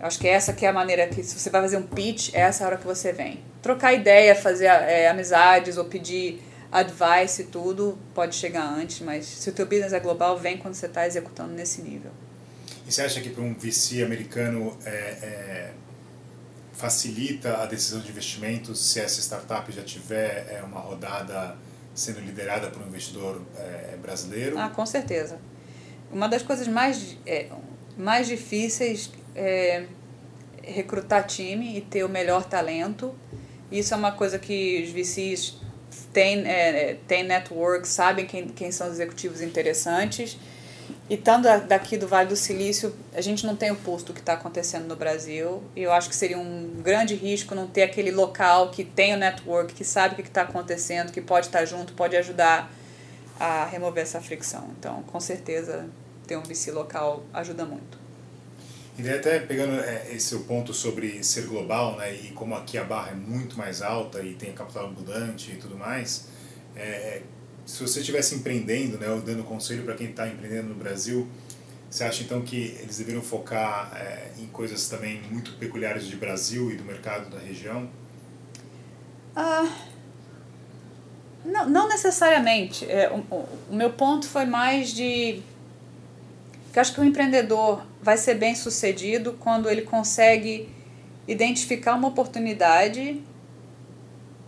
Acho 0.00 0.18
que 0.18 0.26
essa 0.26 0.52
que 0.52 0.66
é 0.66 0.68
a 0.68 0.72
maneira 0.72 1.06
que, 1.06 1.22
se 1.22 1.38
você 1.38 1.48
vai 1.48 1.62
fazer 1.62 1.76
um 1.76 1.86
pitch, 1.86 2.34
é 2.34 2.40
essa 2.40 2.64
a 2.64 2.66
hora 2.66 2.76
que 2.76 2.84
você 2.84 3.12
vem. 3.12 3.40
Trocar 3.62 3.92
ideia, 3.92 4.34
fazer 4.34 4.64
é, 4.64 5.08
amizades 5.08 5.76
ou 5.76 5.84
pedir 5.84 6.42
advice 6.72 7.42
e 7.42 7.44
tudo, 7.44 7.98
pode 8.12 8.34
chegar 8.34 8.64
antes, 8.64 9.00
mas 9.00 9.26
se 9.26 9.48
o 9.48 9.52
teu 9.52 9.64
business 9.64 9.92
é 9.92 10.00
global, 10.00 10.36
vem 10.38 10.58
quando 10.58 10.74
você 10.74 10.86
está 10.86 11.06
executando 11.06 11.52
nesse 11.52 11.82
nível. 11.82 12.10
E 12.86 12.92
você 12.92 13.02
acha 13.02 13.20
que 13.20 13.30
para 13.30 13.44
um 13.44 13.54
VC 13.54 14.02
americano 14.02 14.76
é, 14.84 14.90
é, 14.90 15.70
facilita 16.72 17.58
a 17.58 17.66
decisão 17.66 18.00
de 18.00 18.10
investimentos 18.10 18.80
se 18.80 19.00
essa 19.00 19.20
startup 19.20 19.70
já 19.70 19.82
tiver 19.82 20.46
é, 20.50 20.62
uma 20.62 20.80
rodada 20.80 21.56
sendo 21.94 22.20
liderada 22.20 22.68
por 22.68 22.82
um 22.82 22.86
investidor 22.86 23.42
é, 23.56 23.96
brasileiro? 24.00 24.58
Ah, 24.58 24.70
com 24.70 24.84
certeza. 24.86 25.38
Uma 26.10 26.28
das 26.28 26.42
coisas 26.42 26.66
mais, 26.68 27.16
é, 27.26 27.48
mais 27.96 28.26
difíceis 28.26 29.10
é 29.34 29.86
recrutar 30.62 31.26
time 31.26 31.76
e 31.76 31.80
ter 31.80 32.04
o 32.04 32.08
melhor 32.08 32.44
talento. 32.44 33.14
Isso 33.70 33.94
é 33.94 33.96
uma 33.96 34.12
coisa 34.12 34.38
que 34.38 34.82
os 34.84 34.90
VCs 34.90 35.56
têm, 36.12 36.46
é, 36.46 36.96
têm 37.06 37.24
network, 37.24 37.86
sabem 37.86 38.26
quem, 38.26 38.48
quem 38.48 38.70
são 38.70 38.86
os 38.86 38.94
executivos 38.94 39.40
interessantes. 39.40 40.38
E 41.12 41.14
estando 41.14 41.46
daqui 41.66 41.98
do 41.98 42.08
Vale 42.08 42.30
do 42.30 42.36
Silício, 42.36 42.96
a 43.12 43.20
gente 43.20 43.44
não 43.44 43.54
tem 43.54 43.70
o 43.70 43.76
posto 43.76 44.06
do 44.06 44.12
que 44.14 44.20
está 44.20 44.32
acontecendo 44.32 44.86
no 44.86 44.96
Brasil. 44.96 45.62
E 45.76 45.82
eu 45.82 45.92
acho 45.92 46.08
que 46.08 46.16
seria 46.16 46.38
um 46.38 46.80
grande 46.82 47.14
risco 47.14 47.54
não 47.54 47.66
ter 47.66 47.82
aquele 47.82 48.10
local 48.10 48.70
que 48.70 48.82
tem 48.82 49.12
o 49.12 49.18
network, 49.18 49.74
que 49.74 49.84
sabe 49.84 50.14
o 50.14 50.16
que 50.16 50.22
está 50.22 50.40
acontecendo, 50.40 51.12
que 51.12 51.20
pode 51.20 51.48
estar 51.48 51.58
tá 51.58 51.64
junto, 51.66 51.92
pode 51.92 52.16
ajudar 52.16 52.72
a 53.38 53.66
remover 53.66 54.04
essa 54.04 54.22
fricção. 54.22 54.70
Então, 54.78 55.02
com 55.02 55.20
certeza, 55.20 55.86
ter 56.26 56.38
um 56.38 56.42
VC 56.42 56.72
local 56.72 57.22
ajuda 57.34 57.66
muito. 57.66 57.98
E 58.98 59.06
até 59.10 59.38
pegando 59.38 59.82
é, 59.82 60.14
esse 60.14 60.28
seu 60.28 60.40
ponto 60.44 60.72
sobre 60.72 61.22
ser 61.22 61.42
global, 61.42 61.98
né, 61.98 62.10
e 62.10 62.28
como 62.28 62.54
aqui 62.54 62.78
a 62.78 62.84
barra 62.84 63.10
é 63.10 63.14
muito 63.14 63.58
mais 63.58 63.82
alta 63.82 64.22
e 64.22 64.32
tem 64.32 64.54
capital 64.54 64.86
abundante 64.86 65.52
e 65.52 65.56
tudo 65.56 65.76
mais, 65.76 66.28
é, 66.74 67.20
se 67.66 67.82
você 67.82 68.00
estivesse 68.00 68.34
empreendendo, 68.34 68.98
né, 68.98 69.08
ou 69.08 69.20
dando 69.20 69.44
conselho 69.44 69.84
para 69.84 69.94
quem 69.94 70.10
está 70.10 70.28
empreendendo 70.28 70.68
no 70.68 70.74
Brasil, 70.74 71.28
você 71.90 72.04
acha 72.04 72.22
então 72.22 72.40
que 72.42 72.76
eles 72.80 72.98
deveriam 72.98 73.22
focar 73.22 73.92
é, 73.94 74.30
em 74.38 74.46
coisas 74.46 74.88
também 74.88 75.20
muito 75.30 75.52
peculiares 75.58 76.06
de 76.06 76.16
Brasil 76.16 76.70
e 76.70 76.76
do 76.76 76.84
mercado 76.84 77.30
da 77.30 77.38
região? 77.38 77.88
Ah, 79.36 79.70
não, 81.44 81.68
não 81.68 81.88
necessariamente. 81.88 82.90
É, 82.90 83.10
o, 83.10 83.36
o 83.70 83.74
meu 83.74 83.90
ponto 83.90 84.26
foi 84.26 84.46
mais 84.46 84.90
de 84.90 85.42
que 86.72 86.80
acho 86.80 86.94
que 86.94 87.00
o 87.00 87.04
empreendedor 87.04 87.82
vai 88.02 88.16
ser 88.16 88.34
bem 88.34 88.54
sucedido 88.54 89.34
quando 89.38 89.68
ele 89.68 89.82
consegue 89.82 90.68
identificar 91.28 91.94
uma 91.94 92.08
oportunidade 92.08 93.22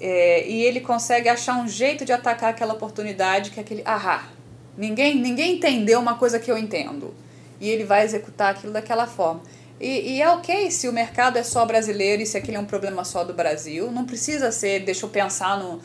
é, 0.07 0.47
e 0.47 0.63
ele 0.63 0.81
consegue 0.81 1.31
achar 1.31 1.57
um 1.57 1.67
jeito 1.67 2.05
de 2.05 2.13
atacar 2.13 2.51
aquela 2.51 2.75
oportunidade 2.75 3.51
que 3.51 3.59
é 3.59 3.63
aquele 3.63 3.81
ahá. 3.87 4.29
Ninguém, 4.77 5.15
ninguém 5.15 5.57
entendeu 5.57 5.99
uma 5.99 6.19
coisa 6.19 6.39
que 6.39 6.51
eu 6.51 6.59
entendo. 6.59 7.15
E 7.59 7.71
ele 7.71 7.85
vai 7.85 8.05
executar 8.05 8.51
aquilo 8.51 8.71
daquela 8.71 9.07
forma. 9.07 9.41
E, 9.81 10.17
e, 10.17 10.21
é 10.21 10.29
ok 10.29 10.71
se 10.71 10.87
o 10.89 10.93
mercado 10.93 11.39
é 11.39 11.43
só 11.43 11.65
brasileiro 11.65 12.21
e 12.21 12.27
se 12.27 12.37
aquele 12.37 12.59
é 12.59 12.61
um 12.61 12.67
problema 12.67 13.03
só 13.03 13.25
do 13.25 13.33
Brasil. 13.33 13.91
Não 13.91 14.05
precisa 14.05 14.53
ser, 14.53 14.81
deixa 14.81 15.07
eu 15.07 15.09
pensar 15.09 15.59
no. 15.59 15.81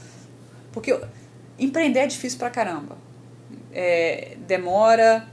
Porque 0.74 1.00
empreender 1.58 2.00
é 2.00 2.08
difícil 2.08 2.40
pra 2.40 2.50
caramba. 2.50 2.98
É, 3.72 4.36
demora, 4.46 5.26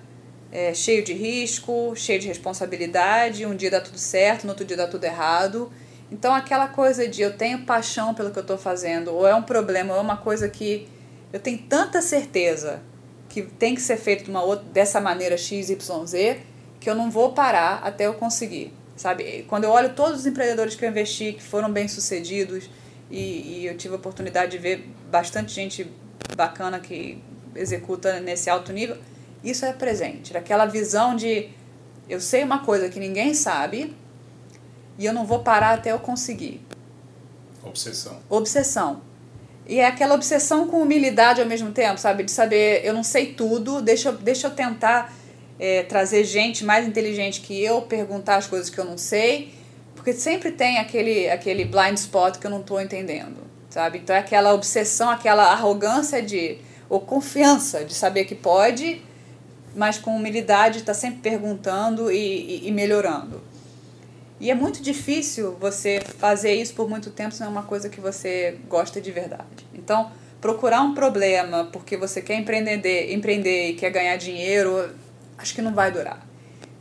é, 0.53 0.73
cheio 0.73 1.03
de 1.03 1.13
risco, 1.13 1.93
cheio 1.97 2.21
de 2.21 2.29
responsabilidade. 2.29 3.45
Um 3.47 3.57
dia 3.57 3.69
dá 3.69 3.81
tudo 3.81 3.99
certo, 3.99 4.45
no 4.45 4.51
outro 4.51 4.65
dia 4.65 4.77
dá 4.77 4.87
tudo 4.87 5.03
errado. 5.03 5.73
Então, 6.11 6.35
aquela 6.35 6.69
coisa 6.69 7.09
de 7.09 7.23
eu 7.23 7.37
tenho 7.37 7.65
paixão 7.65 8.15
pelo 8.15 8.31
que 8.31 8.39
eu 8.39 8.43
estou 8.43 8.59
fazendo, 8.59 9.13
ou 9.13 9.27
é 9.27 9.35
um 9.35 9.43
problema, 9.43 9.93
ou 9.93 9.99
é 9.99 10.03
uma 10.03 10.17
coisa 10.17 10.49
que 10.49 10.89
eu 11.33 11.41
tenho 11.41 11.59
tanta 11.59 12.01
certeza 12.01 12.81
que 13.29 13.43
tem 13.43 13.75
que 13.75 13.81
ser 13.81 13.97
feito 13.97 14.25
de 14.25 14.31
uma 14.31 14.43
outra, 14.43 14.65
dessa 14.73 15.01
maneira 15.01 15.37
XYZ, 15.37 15.77
que 16.79 16.89
eu 16.89 16.95
não 16.95 17.11
vou 17.11 17.33
parar 17.33 17.81
até 17.83 18.07
eu 18.07 18.15
conseguir. 18.15 18.73
Sabe? 18.97 19.45
Quando 19.49 19.65
eu 19.65 19.71
olho 19.71 19.95
todos 19.95 20.21
os 20.21 20.27
empreendedores 20.27 20.75
que 20.75 20.85
eu 20.85 20.89
investi, 20.89 21.33
que 21.33 21.43
foram 21.43 21.71
bem 21.71 21.89
sucedidos, 21.89 22.71
e, 23.11 23.61
e 23.61 23.67
eu 23.67 23.77
tive 23.77 23.95
a 23.95 23.97
oportunidade 23.99 24.53
de 24.53 24.59
ver 24.59 24.89
bastante 25.11 25.53
gente 25.53 25.91
bacana 26.35 26.81
que 26.81 27.23
executa 27.55 28.21
nesse 28.21 28.49
alto 28.49 28.73
nível, 28.73 28.97
isso 29.45 29.65
é 29.65 29.73
presente. 29.73 30.37
Aquela 30.37 30.67
visão 30.67 31.15
de 31.15 31.51
eu 32.09 32.21
sei 32.21 32.43
uma 32.43 32.65
coisa 32.65 32.89
que 32.89 32.99
ninguém 32.99 33.35
sabe 33.35 33.95
e 34.99 35.05
eu 35.05 35.13
não 35.13 35.25
vou 35.25 35.41
parar 35.41 35.75
até 35.75 35.93
eu 35.93 35.99
conseguir. 35.99 36.61
Obsessão. 37.63 38.19
Obsessão. 38.29 39.01
E 39.67 39.81
é 39.81 39.87
aquela 39.87 40.15
obsessão 40.15 40.69
com 40.69 40.81
humildade 40.81 41.41
ao 41.41 41.47
mesmo 41.47 41.73
tempo, 41.73 41.99
sabe? 41.99 42.23
De 42.23 42.31
saber, 42.31 42.85
eu 42.85 42.95
não 42.95 43.03
sei 43.03 43.35
tudo, 43.35 43.83
deixa, 43.83 44.13
deixa 44.13 44.47
eu 44.47 44.53
tentar 44.53 45.13
é, 45.59 45.83
trazer 45.83 46.25
gente 46.25 46.65
mais 46.65 46.87
inteligente 46.87 47.41
que 47.41 47.61
eu, 47.61 47.83
perguntar 47.83 48.37
as 48.37 48.47
coisas 48.47 48.71
que 48.71 48.79
eu 48.79 48.85
não 48.85 48.97
sei, 48.97 49.53
porque 49.95 50.13
sempre 50.13 50.53
tem 50.53 50.79
aquele, 50.79 51.29
aquele 51.29 51.65
blind 51.65 51.97
spot 51.97 52.39
que 52.39 52.47
eu 52.47 52.51
não 52.51 52.61
estou 52.61 52.81
entendendo, 52.81 53.39
sabe? 53.69 53.99
Então 53.99 54.15
é 54.15 54.21
aquela 54.21 54.55
obsessão, 54.55 55.11
aquela 55.11 55.51
arrogância 55.51 56.23
de, 56.23 56.59
ou 56.89 57.01
confiança 57.01 57.85
de 57.85 57.93
saber 57.93 58.25
que 58.25 58.37
pode 58.37 59.03
mas 59.77 59.99
com 59.99 60.17
humildade 60.17 60.79
está 60.79 60.95
sempre 60.95 61.19
perguntando 61.21 62.11
e, 62.11 62.17
e, 62.17 62.69
e, 62.69 62.73
melhorando. 62.73 63.43
E 64.39 64.51
é 64.51 64.55
muito 64.55 64.83
difícil 64.83 65.57
você 65.59 66.01
fazer 66.19 66.55
isso 66.55 66.75
por 66.75 66.89
muito 66.89 67.11
tempo 67.11 67.33
se 67.33 67.41
não 67.41 67.47
é 67.47 67.51
uma 67.51 67.63
coisa 67.63 67.89
que 67.89 68.01
você 68.01 68.59
gosta 68.69 69.01
de 69.01 69.11
verdade. 69.11 69.67
Então, 69.73 70.11
procurar 70.41 70.83
um 70.83 70.95
problema 70.95 71.69
porque 71.73 71.97
você 71.97 72.21
quer 72.21 72.35
empreender, 72.35 73.13
empreender 73.13 73.71
e 73.71 73.75
quer 73.75 73.91
ganhar 73.91 74.17
dinheiro, 74.17 74.91
acho 75.39 75.55
que 75.55 75.63
não 75.63 75.75
vai 75.75 75.91
durar. 75.91 76.27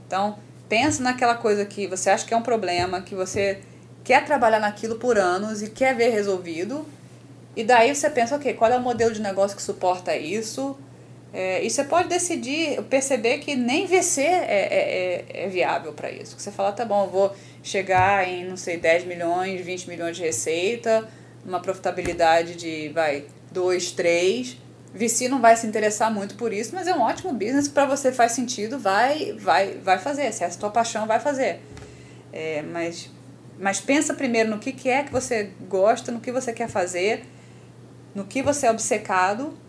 Então, 0.06 0.38
pensa 0.68 1.02
naquela 1.02 1.36
coisa 1.36 1.66
que 1.66 1.88
você 1.88 2.10
acha 2.10 2.26
que 2.26 2.34
é 2.34 2.38
um 2.38 2.42
problema, 2.42 3.02
que 3.02 3.16
você 3.16 3.62
quer 4.04 4.26
trabalhar 4.26 4.60
naquilo 4.60 4.96
por 4.96 5.18
anos 5.18 5.62
e 5.62 5.70
quer 5.70 5.96
ver 5.96 6.10
resolvido. 6.10 6.86
E 7.56 7.64
daí 7.64 7.96
você 7.96 8.10
pensa, 8.10 8.36
ok, 8.36 8.54
qual 8.54 8.70
é 8.70 8.78
o 8.78 8.82
modelo 8.82 9.14
de 9.14 9.22
negócio 9.22 9.56
que 9.56 9.64
suporta 9.64 10.16
isso? 10.16 10.78
É, 11.38 11.62
e 11.62 11.70
você 11.70 11.84
pode 11.84 12.08
decidir, 12.08 12.82
perceber 12.84 13.40
que 13.40 13.58
nem 13.58 13.86
VC 13.86 14.22
é, 14.22 14.26
é, 14.26 15.26
é, 15.42 15.44
é 15.44 15.48
viável 15.50 15.92
para 15.92 16.10
isso. 16.10 16.40
Você 16.40 16.50
fala, 16.50 16.72
tá 16.72 16.86
bom, 16.86 17.10
vou 17.10 17.36
chegar 17.62 18.26
em, 18.26 18.46
não 18.46 18.56
sei, 18.56 18.78
10 18.78 19.04
milhões, 19.04 19.60
20 19.60 19.90
milhões 19.90 20.16
de 20.16 20.24
receita, 20.24 21.06
uma 21.46 21.60
profitabilidade 21.60 22.56
de, 22.56 22.88
vai, 22.88 23.26
2, 23.52 23.92
3. 23.92 24.58
VC 24.94 25.28
não 25.28 25.42
vai 25.42 25.58
se 25.58 25.68
interessar 25.68 26.10
muito 26.10 26.36
por 26.36 26.54
isso, 26.54 26.74
mas 26.74 26.88
é 26.88 26.96
um 26.96 27.02
ótimo 27.02 27.34
business 27.34 27.68
para 27.68 27.86
você 27.86 28.14
faz 28.14 28.32
sentido, 28.32 28.80
vai, 28.80 29.34
vai, 29.34 29.74
vai 29.74 30.00
fazer. 30.00 30.32
Se 30.32 30.42
é 30.46 30.48
a 30.48 30.52
sua 30.52 30.70
paixão, 30.70 31.06
vai 31.06 31.20
fazer. 31.20 31.60
É, 32.32 32.62
mas, 32.62 33.12
mas 33.60 33.82
pensa 33.82 34.14
primeiro 34.14 34.52
no 34.52 34.58
que, 34.58 34.72
que 34.72 34.88
é 34.88 35.04
que 35.04 35.12
você 35.12 35.52
gosta, 35.68 36.14
no 36.14 36.22
que 36.22 36.32
você 36.32 36.54
quer 36.54 36.70
fazer, 36.70 37.26
no 38.16 38.24
que 38.24 38.42
você 38.42 38.68
é 38.68 38.72
obcecado 38.72 39.65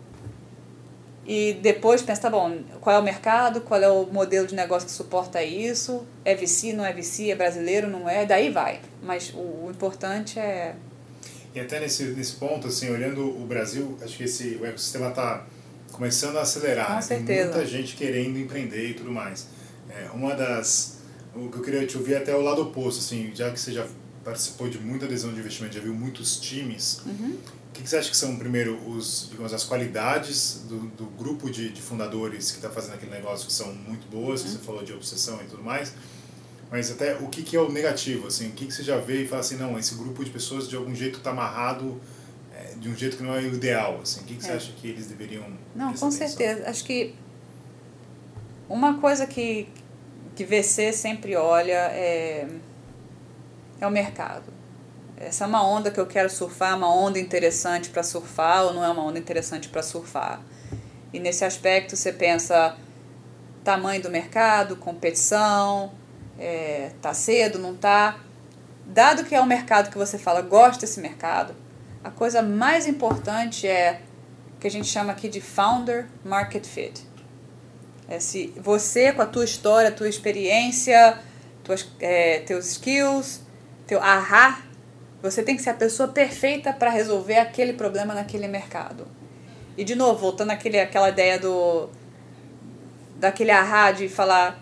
e 1.27 1.55
depois 1.61 2.01
pensa, 2.01 2.21
tá 2.21 2.29
bom, 2.29 2.57
qual 2.79 2.95
é 2.95 2.99
o 2.99 3.03
mercado, 3.03 3.59
qual 3.59 3.81
é 3.81 3.89
o 3.89 4.05
modelo 4.05 4.47
de 4.47 4.55
negócio 4.55 4.87
que 4.87 4.93
suporta 4.93 5.43
isso, 5.43 6.07
é 6.23 6.33
VC, 6.33 6.71
não 6.71 6.85
é 6.85 6.93
VC, 6.93 7.31
é 7.31 7.35
brasileiro, 7.35 7.89
não 7.89 8.07
é, 8.07 8.25
daí 8.25 8.49
vai. 8.49 8.79
Mas 9.03 9.33
o, 9.33 9.65
o 9.65 9.67
importante 9.69 10.39
é... 10.39 10.75
E 11.53 11.59
até 11.59 11.81
nesse, 11.81 12.05
nesse 12.05 12.35
ponto, 12.35 12.67
assim, 12.67 12.89
olhando 12.89 13.27
o 13.27 13.45
Brasil, 13.45 13.97
acho 14.01 14.15
que 14.15 14.23
esse, 14.23 14.57
o 14.61 14.65
ecossistema 14.65 15.09
está 15.09 15.45
começando 15.91 16.37
a 16.37 16.43
acelerar. 16.43 16.95
Com 16.95 17.01
certeza. 17.01 17.25
Tem 17.25 17.43
muita 17.43 17.65
gente 17.65 17.97
querendo 17.97 18.39
empreender 18.39 18.91
e 18.91 18.93
tudo 18.93 19.11
mais. 19.11 19.47
É, 19.89 20.09
uma 20.13 20.33
das... 20.33 20.99
O 21.35 21.49
que 21.49 21.57
eu 21.57 21.61
queria 21.61 21.85
te 21.85 21.97
ouvir 21.97 22.13
é 22.13 22.17
até 22.19 22.33
o 22.33 22.41
lado 22.41 22.61
oposto, 22.61 22.99
assim, 22.99 23.31
já 23.35 23.51
que 23.51 23.59
você 23.59 23.73
já 23.73 23.85
participou 24.23 24.69
de 24.69 24.79
muita 24.79 25.05
adesão 25.05 25.33
de 25.33 25.39
investimento, 25.39 25.75
já 25.75 25.81
viu 25.81 25.93
muitos 25.93 26.39
times... 26.39 27.01
Uhum 27.05 27.37
que, 27.77 27.83
que 27.83 27.89
você 27.89 27.97
acha 27.97 28.09
que 28.09 28.17
são, 28.17 28.35
primeiro, 28.35 28.75
os, 28.89 29.27
digamos, 29.29 29.53
as 29.53 29.63
qualidades 29.63 30.63
do, 30.67 30.79
do 30.89 31.05
grupo 31.05 31.49
de, 31.49 31.69
de 31.69 31.81
fundadores 31.81 32.51
que 32.51 32.57
está 32.57 32.69
fazendo 32.69 32.95
aquele 32.95 33.11
negócio 33.11 33.45
que 33.47 33.53
são 33.53 33.73
muito 33.73 34.07
boas, 34.09 34.41
uhum. 34.41 34.49
você 34.49 34.57
falou 34.57 34.83
de 34.83 34.93
obsessão 34.93 35.39
e 35.41 35.45
tudo 35.45 35.63
mais, 35.63 35.93
mas 36.71 36.91
até 36.91 37.15
o 37.15 37.27
que, 37.27 37.43
que 37.43 37.55
é 37.55 37.61
o 37.61 37.71
negativo, 37.71 38.27
assim, 38.27 38.49
o 38.49 38.51
que, 38.51 38.65
que 38.65 38.73
você 38.73 38.83
já 38.83 38.97
vê 38.97 39.23
e 39.23 39.27
fala 39.27 39.41
assim, 39.41 39.55
não, 39.55 39.77
esse 39.77 39.95
grupo 39.95 40.25
de 40.25 40.31
pessoas 40.31 40.67
de 40.67 40.75
algum 40.75 40.93
jeito 40.93 41.19
está 41.19 41.29
amarrado 41.29 42.01
é, 42.53 42.73
de 42.75 42.89
um 42.89 42.95
jeito 42.95 43.15
que 43.15 43.23
não 43.23 43.35
é 43.35 43.39
o 43.39 43.53
ideal, 43.53 43.99
assim, 44.01 44.21
o 44.21 44.23
que, 44.23 44.35
que 44.35 44.43
é. 44.43 44.47
você 44.47 44.51
acha 44.53 44.71
que 44.73 44.87
eles 44.87 45.07
deveriam 45.07 45.43
Não, 45.75 45.93
com 45.93 46.07
atenção? 46.07 46.11
certeza, 46.11 46.69
acho 46.69 46.83
que 46.83 47.13
uma 48.67 48.99
coisa 48.99 49.25
que, 49.27 49.69
que 50.35 50.43
VC 50.43 50.91
sempre 50.91 51.35
olha 51.35 51.91
é, 51.91 52.47
é 53.79 53.87
o 53.87 53.91
mercado 53.91 54.56
essa 55.19 55.43
é 55.43 55.47
uma 55.47 55.65
onda 55.67 55.89
que 55.89 55.99
eu 55.99 56.05
quero 56.05 56.29
surfar, 56.29 56.77
uma 56.77 56.93
onda 56.93 57.19
interessante 57.19 57.89
para 57.89 58.03
surfar 58.03 58.65
ou 58.65 58.73
não 58.73 58.83
é 58.83 58.89
uma 58.89 59.03
onda 59.03 59.17
interessante 59.17 59.67
para 59.67 59.81
surfar. 59.81 60.41
E 61.11 61.19
nesse 61.19 61.43
aspecto 61.43 61.95
você 61.95 62.13
pensa 62.13 62.77
tamanho 63.63 64.01
do 64.01 64.09
mercado, 64.09 64.75
competição, 64.77 65.91
é, 66.37 66.91
tá 67.01 67.13
cedo, 67.13 67.57
não 67.57 67.75
tá. 67.75 68.19
Dado 68.85 69.25
que 69.25 69.35
é 69.35 69.41
um 69.41 69.45
mercado 69.45 69.89
que 69.89 69.97
você 69.97 70.17
fala, 70.17 70.41
gosta 70.41 70.81
desse 70.81 70.99
mercado, 70.99 71.53
a 72.03 72.11
coisa 72.11 72.41
mais 72.41 72.87
importante 72.87 73.67
é 73.67 74.01
o 74.55 74.59
que 74.59 74.67
a 74.67 74.71
gente 74.71 74.87
chama 74.87 75.11
aqui 75.11 75.27
de 75.27 75.41
founder 75.41 76.07
market 76.23 76.65
fit. 76.65 77.05
É 78.07 78.19
se 78.19 78.53
você, 78.55 79.11
com 79.11 79.21
a 79.21 79.25
tua 79.25 79.43
história, 79.43 79.91
tua 79.91 80.07
experiência, 80.07 81.19
tuas, 81.63 81.85
é, 81.99 82.39
teus 82.39 82.67
skills, 82.67 83.41
teu 83.85 84.01
ahá, 84.01 84.61
você 85.21 85.41
tem 85.41 85.55
que 85.55 85.61
ser 85.61 85.71
a 85.71 85.73
pessoa 85.73 86.09
perfeita 86.09 86.71
para 86.71 86.89
resolver 86.89 87.37
aquele 87.37 87.73
problema 87.73 88.13
naquele 88.13 88.47
mercado. 88.47 89.07
E 89.77 89.83
de 89.83 89.95
novo, 89.95 90.19
voltando 90.19 90.51
àquele, 90.51 90.79
àquela 90.79 91.09
ideia 91.09 91.39
do 91.39 91.89
daquele 93.19 93.49
ahá 93.49 93.91
de 93.91 94.07
falar 94.07 94.61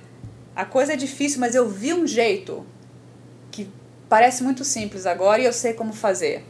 a 0.55 0.63
coisa 0.63 0.93
é 0.93 0.95
difícil, 0.95 1.39
mas 1.41 1.53
eu 1.53 1.67
vi 1.67 1.93
um 1.93 2.07
jeito 2.07 2.65
que 3.51 3.69
parece 4.07 4.41
muito 4.41 4.63
simples 4.63 5.05
agora 5.05 5.41
e 5.41 5.45
eu 5.45 5.51
sei 5.51 5.73
como 5.73 5.91
fazer. 5.91 6.45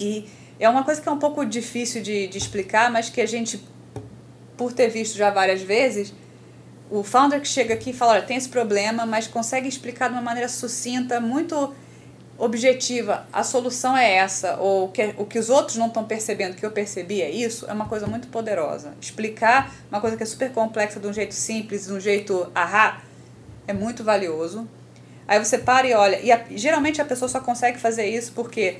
E 0.00 0.26
é 0.58 0.68
uma 0.68 0.82
coisa 0.82 1.00
que 1.00 1.08
é 1.08 1.12
um 1.12 1.18
pouco 1.18 1.44
difícil 1.44 2.02
de, 2.02 2.26
de 2.26 2.38
explicar, 2.38 2.90
mas 2.90 3.10
que 3.10 3.20
a 3.20 3.26
gente, 3.26 3.62
por 4.56 4.72
ter 4.72 4.88
visto 4.88 5.16
já 5.16 5.30
várias 5.30 5.60
vezes, 5.60 6.14
o 6.90 7.02
founder 7.02 7.40
que 7.40 7.48
chega 7.48 7.74
aqui 7.74 7.90
e 7.90 7.92
fala, 7.92 8.12
olha, 8.12 8.22
tem 8.22 8.36
esse 8.36 8.48
problema, 8.48 9.04
mas 9.04 9.26
consegue 9.26 9.68
explicar 9.68 10.08
de 10.08 10.14
uma 10.14 10.22
maneira 10.22 10.48
sucinta, 10.48 11.20
muito 11.20 11.74
objetiva, 12.38 13.26
a 13.32 13.42
solução 13.42 13.96
é 13.96 14.14
essa, 14.14 14.56
ou 14.58 14.88
que, 14.88 15.12
o 15.18 15.26
que 15.26 15.38
os 15.38 15.50
outros 15.50 15.76
não 15.76 15.88
estão 15.88 16.04
percebendo, 16.04 16.54
que 16.54 16.64
eu 16.64 16.70
percebi 16.70 17.20
é 17.20 17.28
isso, 17.28 17.66
é 17.68 17.72
uma 17.72 17.88
coisa 17.88 18.06
muito 18.06 18.28
poderosa. 18.28 18.94
Explicar 19.00 19.74
uma 19.90 20.00
coisa 20.00 20.16
que 20.16 20.22
é 20.22 20.26
super 20.26 20.52
complexa 20.52 21.00
de 21.00 21.06
um 21.08 21.12
jeito 21.12 21.34
simples, 21.34 21.86
de 21.86 21.92
um 21.92 21.98
jeito 21.98 22.50
ahá, 22.54 23.02
é 23.66 23.72
muito 23.72 24.04
valioso. 24.04 24.68
Aí 25.26 25.44
você 25.44 25.58
para 25.58 25.86
e 25.86 25.94
olha, 25.94 26.20
e 26.20 26.30
a, 26.30 26.42
geralmente 26.52 27.02
a 27.02 27.04
pessoa 27.04 27.28
só 27.28 27.40
consegue 27.40 27.78
fazer 27.78 28.06
isso 28.06 28.32
porque 28.32 28.78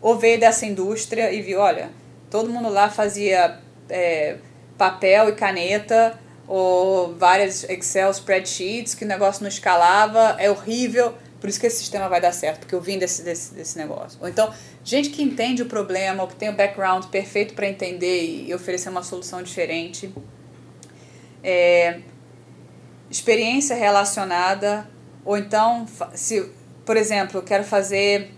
ou 0.00 0.18
veio 0.18 0.38
dessa 0.38 0.64
indústria 0.64 1.32
e 1.32 1.42
viu, 1.42 1.60
olha, 1.60 1.90
todo 2.30 2.50
mundo 2.50 2.68
lá 2.68 2.88
fazia 2.88 3.58
é, 3.90 4.36
papel 4.78 5.28
e 5.28 5.32
caneta, 5.32 6.18
ou 6.46 7.14
várias 7.14 7.64
Excel 7.64 8.10
spreadsheets, 8.10 8.94
que 8.94 9.04
o 9.04 9.08
negócio 9.08 9.42
não 9.42 9.48
escalava, 9.48 10.36
é 10.38 10.50
horrível, 10.50 11.14
por 11.42 11.48
isso 11.48 11.58
que 11.58 11.66
esse 11.66 11.78
sistema 11.78 12.08
vai 12.08 12.20
dar 12.20 12.30
certo, 12.30 12.60
porque 12.60 12.72
eu 12.72 12.80
vim 12.80 12.98
desse, 12.98 13.20
desse, 13.24 13.52
desse 13.52 13.76
negócio. 13.76 14.16
Ou 14.22 14.28
então, 14.28 14.54
gente 14.84 15.10
que 15.10 15.20
entende 15.24 15.60
o 15.60 15.66
problema, 15.66 16.22
ou 16.22 16.28
que 16.28 16.36
tem 16.36 16.48
o 16.48 16.52
background 16.52 17.06
perfeito 17.06 17.52
para 17.52 17.68
entender 17.68 18.46
e 18.46 18.54
oferecer 18.54 18.88
uma 18.88 19.02
solução 19.02 19.42
diferente. 19.42 20.14
É, 21.42 21.98
experiência 23.10 23.74
relacionada, 23.74 24.88
ou 25.24 25.36
então, 25.36 25.84
se, 26.14 26.48
por 26.86 26.96
exemplo, 26.96 27.40
eu 27.40 27.42
quero 27.42 27.64
fazer, 27.64 28.30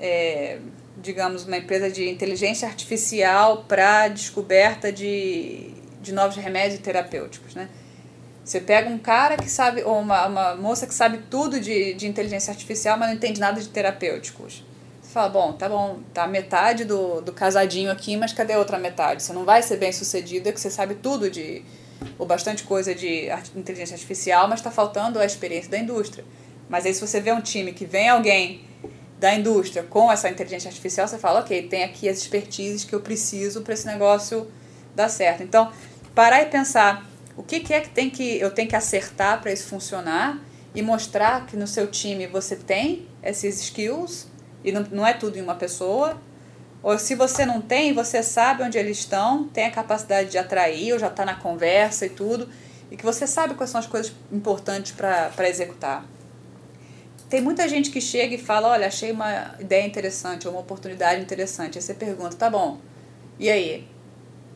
é, 0.00 0.58
digamos, 0.96 1.44
uma 1.44 1.58
empresa 1.58 1.90
de 1.90 2.08
inteligência 2.08 2.66
artificial 2.66 3.64
para 3.64 4.08
descoberta 4.08 4.90
de, 4.90 5.74
de 6.00 6.14
novos 6.14 6.36
remédios 6.38 6.80
terapêuticos, 6.80 7.54
né? 7.54 7.68
Você 8.48 8.62
pega 8.62 8.88
um 8.88 8.96
cara 8.96 9.36
que 9.36 9.50
sabe, 9.50 9.82
ou 9.82 9.98
uma, 9.98 10.26
uma 10.26 10.54
moça 10.56 10.86
que 10.86 10.94
sabe 10.94 11.18
tudo 11.30 11.60
de, 11.60 11.92
de 11.92 12.06
inteligência 12.06 12.50
artificial, 12.50 12.96
mas 12.96 13.10
não 13.10 13.16
entende 13.16 13.38
nada 13.38 13.60
de 13.60 13.68
terapêuticos. 13.68 14.64
Você 15.02 15.10
fala, 15.12 15.28
bom, 15.28 15.52
tá 15.52 15.68
bom, 15.68 15.98
tá 16.14 16.26
metade 16.26 16.86
do, 16.86 17.20
do 17.20 17.30
casadinho 17.30 17.90
aqui, 17.90 18.16
mas 18.16 18.32
cadê 18.32 18.54
a 18.54 18.58
outra 18.58 18.78
metade? 18.78 19.22
Você 19.22 19.34
não 19.34 19.44
vai 19.44 19.62
ser 19.62 19.76
bem 19.76 19.92
sucedida 19.92 20.50
que 20.50 20.58
você 20.58 20.70
sabe 20.70 20.94
tudo 20.94 21.28
de, 21.28 21.62
ou 22.18 22.24
bastante 22.24 22.62
coisa 22.62 22.94
de 22.94 23.28
inteligência 23.54 23.92
artificial, 23.92 24.48
mas 24.48 24.60
está 24.60 24.70
faltando 24.70 25.18
a 25.18 25.26
experiência 25.26 25.70
da 25.70 25.76
indústria. 25.76 26.24
Mas 26.70 26.86
aí 26.86 26.94
se 26.94 27.06
você 27.06 27.20
vê 27.20 27.30
um 27.32 27.42
time 27.42 27.74
que 27.74 27.84
vem 27.84 28.08
alguém 28.08 28.62
da 29.20 29.34
indústria 29.34 29.82
com 29.82 30.10
essa 30.10 30.26
inteligência 30.26 30.68
artificial, 30.68 31.06
você 31.06 31.18
fala, 31.18 31.40
ok, 31.40 31.68
tem 31.68 31.84
aqui 31.84 32.08
as 32.08 32.16
expertises 32.16 32.82
que 32.82 32.94
eu 32.94 33.00
preciso 33.02 33.60
para 33.60 33.74
esse 33.74 33.86
negócio 33.86 34.50
dar 34.94 35.10
certo. 35.10 35.42
Então, 35.42 35.70
parar 36.14 36.40
e 36.40 36.46
pensar 36.46 37.06
o 37.38 37.42
que, 37.44 37.60
que 37.60 37.72
é 37.72 37.80
que, 37.80 37.88
tem 37.88 38.10
que 38.10 38.40
eu 38.40 38.50
tenho 38.50 38.68
que 38.68 38.74
acertar 38.74 39.40
para 39.40 39.52
isso 39.52 39.68
funcionar 39.68 40.42
e 40.74 40.82
mostrar 40.82 41.46
que 41.46 41.56
no 41.56 41.68
seu 41.68 41.86
time 41.86 42.26
você 42.26 42.56
tem 42.56 43.06
esses 43.22 43.60
skills 43.60 44.26
e 44.64 44.72
não, 44.72 44.84
não 44.90 45.06
é 45.06 45.12
tudo 45.12 45.38
em 45.38 45.40
uma 45.40 45.54
pessoa. 45.54 46.20
Ou 46.82 46.98
se 46.98 47.14
você 47.14 47.46
não 47.46 47.60
tem, 47.60 47.92
você 47.92 48.24
sabe 48.24 48.64
onde 48.64 48.76
eles 48.76 48.98
estão, 48.98 49.44
tem 49.48 49.66
a 49.66 49.70
capacidade 49.70 50.30
de 50.30 50.38
atrair, 50.38 50.92
ou 50.92 50.98
já 50.98 51.06
está 51.06 51.24
na 51.24 51.36
conversa 51.36 52.06
e 52.06 52.10
tudo, 52.10 52.48
e 52.90 52.96
que 52.96 53.04
você 53.04 53.24
sabe 53.24 53.54
quais 53.54 53.70
são 53.70 53.78
as 53.78 53.86
coisas 53.86 54.12
importantes 54.32 54.92
para 54.92 55.48
executar. 55.48 56.04
Tem 57.30 57.40
muita 57.40 57.68
gente 57.68 57.90
que 57.90 58.00
chega 58.00 58.34
e 58.34 58.38
fala: 58.38 58.68
Olha, 58.68 58.88
achei 58.88 59.12
uma 59.12 59.54
ideia 59.60 59.86
interessante, 59.86 60.48
ou 60.48 60.54
uma 60.54 60.60
oportunidade 60.60 61.20
interessante. 61.20 61.78
Aí 61.78 61.82
você 61.82 61.94
pergunta: 61.94 62.36
Tá 62.36 62.50
bom, 62.50 62.78
e 63.38 63.48
aí? 63.48 63.86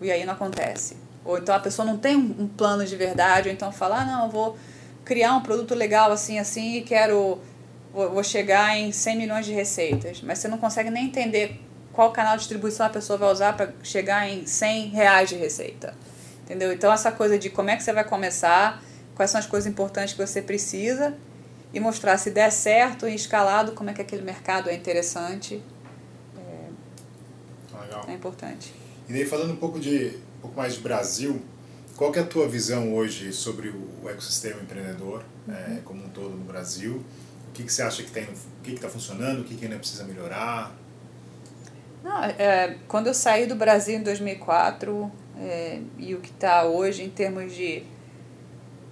E 0.00 0.10
aí 0.10 0.24
não 0.24 0.32
acontece. 0.32 1.01
Ou 1.24 1.38
então 1.38 1.54
a 1.54 1.60
pessoa 1.60 1.86
não 1.86 1.96
tem 1.96 2.16
um, 2.16 2.48
plano 2.48 2.84
de 2.84 2.96
verdade, 2.96 3.48
ou 3.48 3.54
então 3.54 3.70
fala, 3.70 4.00
ah, 4.00 4.04
não, 4.04 4.24
eu 4.24 4.30
vou 4.30 4.56
criar 5.04 5.34
um 5.34 5.40
produto 5.40 5.74
legal 5.74 6.10
assim, 6.10 6.38
assim, 6.38 6.76
e 6.76 6.82
quero. 6.82 7.38
Vou, 7.92 8.24
chegar 8.24 8.74
em 8.74 8.90
100 8.90 9.18
milhões 9.18 9.44
de 9.44 9.52
receitas. 9.52 10.22
Mas 10.22 10.38
você 10.38 10.48
não 10.48 10.56
consegue 10.56 10.88
nem 10.88 11.04
entender 11.04 11.60
qual 11.92 12.10
canal 12.10 12.36
de 12.36 12.38
distribuição 12.38 12.86
a 12.86 12.88
pessoa 12.88 13.18
vai 13.18 13.30
usar 13.30 13.52
para 13.54 13.70
chegar 13.82 14.26
em 14.26 14.46
100 14.46 14.88
reais 14.88 15.28
de 15.28 15.36
receita. 15.36 15.94
Entendeu? 16.42 16.72
Então, 16.72 16.90
essa 16.90 17.12
coisa 17.12 17.38
de 17.38 17.50
como 17.50 17.68
é 17.68 17.76
que 17.76 17.82
você 17.82 17.92
vai 17.92 18.04
começar, 18.04 18.82
quais 19.14 19.30
são 19.30 19.38
as 19.38 19.46
coisas 19.46 19.70
importantes 19.70 20.14
que 20.14 20.26
você 20.26 20.40
precisa 20.40 21.14
e 21.72 21.80
mostrar 21.80 22.16
se 22.16 22.30
der 22.30 22.50
certo 22.50 23.06
e 23.06 23.14
escalado, 23.14 23.72
como 23.72 23.90
é 23.90 23.92
que 23.92 24.00
aquele 24.00 24.22
mercado 24.22 24.70
é 24.70 24.74
interessante. 24.74 25.62
É, 26.36 27.78
Legal. 27.78 28.04
é 28.08 28.12
importante. 28.14 28.74
E 29.06 29.12
daí, 29.12 29.26
falando 29.26 29.52
um 29.52 29.56
pouco 29.56 29.78
de 29.78 30.18
pouco 30.42 30.56
mais 30.56 30.74
de 30.74 30.80
Brasil, 30.80 31.40
qual 31.96 32.10
que 32.10 32.18
é 32.18 32.22
a 32.22 32.26
tua 32.26 32.48
visão 32.48 32.94
hoje 32.94 33.32
sobre 33.32 33.68
o 33.68 34.08
ecossistema 34.08 34.60
empreendedor 34.60 35.22
uhum. 35.46 35.54
é, 35.54 35.78
como 35.84 36.04
um 36.04 36.08
todo 36.08 36.30
no 36.30 36.44
Brasil? 36.44 37.02
O 37.48 37.52
que, 37.52 37.62
que 37.62 37.72
você 37.72 37.82
acha 37.82 38.02
que 38.02 38.10
tem, 38.10 38.24
o 38.24 38.62
que 38.62 38.72
está 38.72 38.88
funcionando, 38.88 39.42
o 39.42 39.44
que, 39.44 39.54
que 39.54 39.64
ainda 39.64 39.78
precisa 39.78 40.04
melhorar? 40.04 40.74
Não, 42.02 42.24
é, 42.24 42.76
quando 42.88 43.06
eu 43.06 43.14
saí 43.14 43.46
do 43.46 43.54
Brasil 43.54 43.96
em 43.96 44.02
2004 44.02 45.12
é, 45.38 45.80
e 45.98 46.14
o 46.14 46.20
que 46.20 46.30
está 46.30 46.64
hoje 46.64 47.04
em 47.04 47.10
termos 47.10 47.54
de 47.54 47.84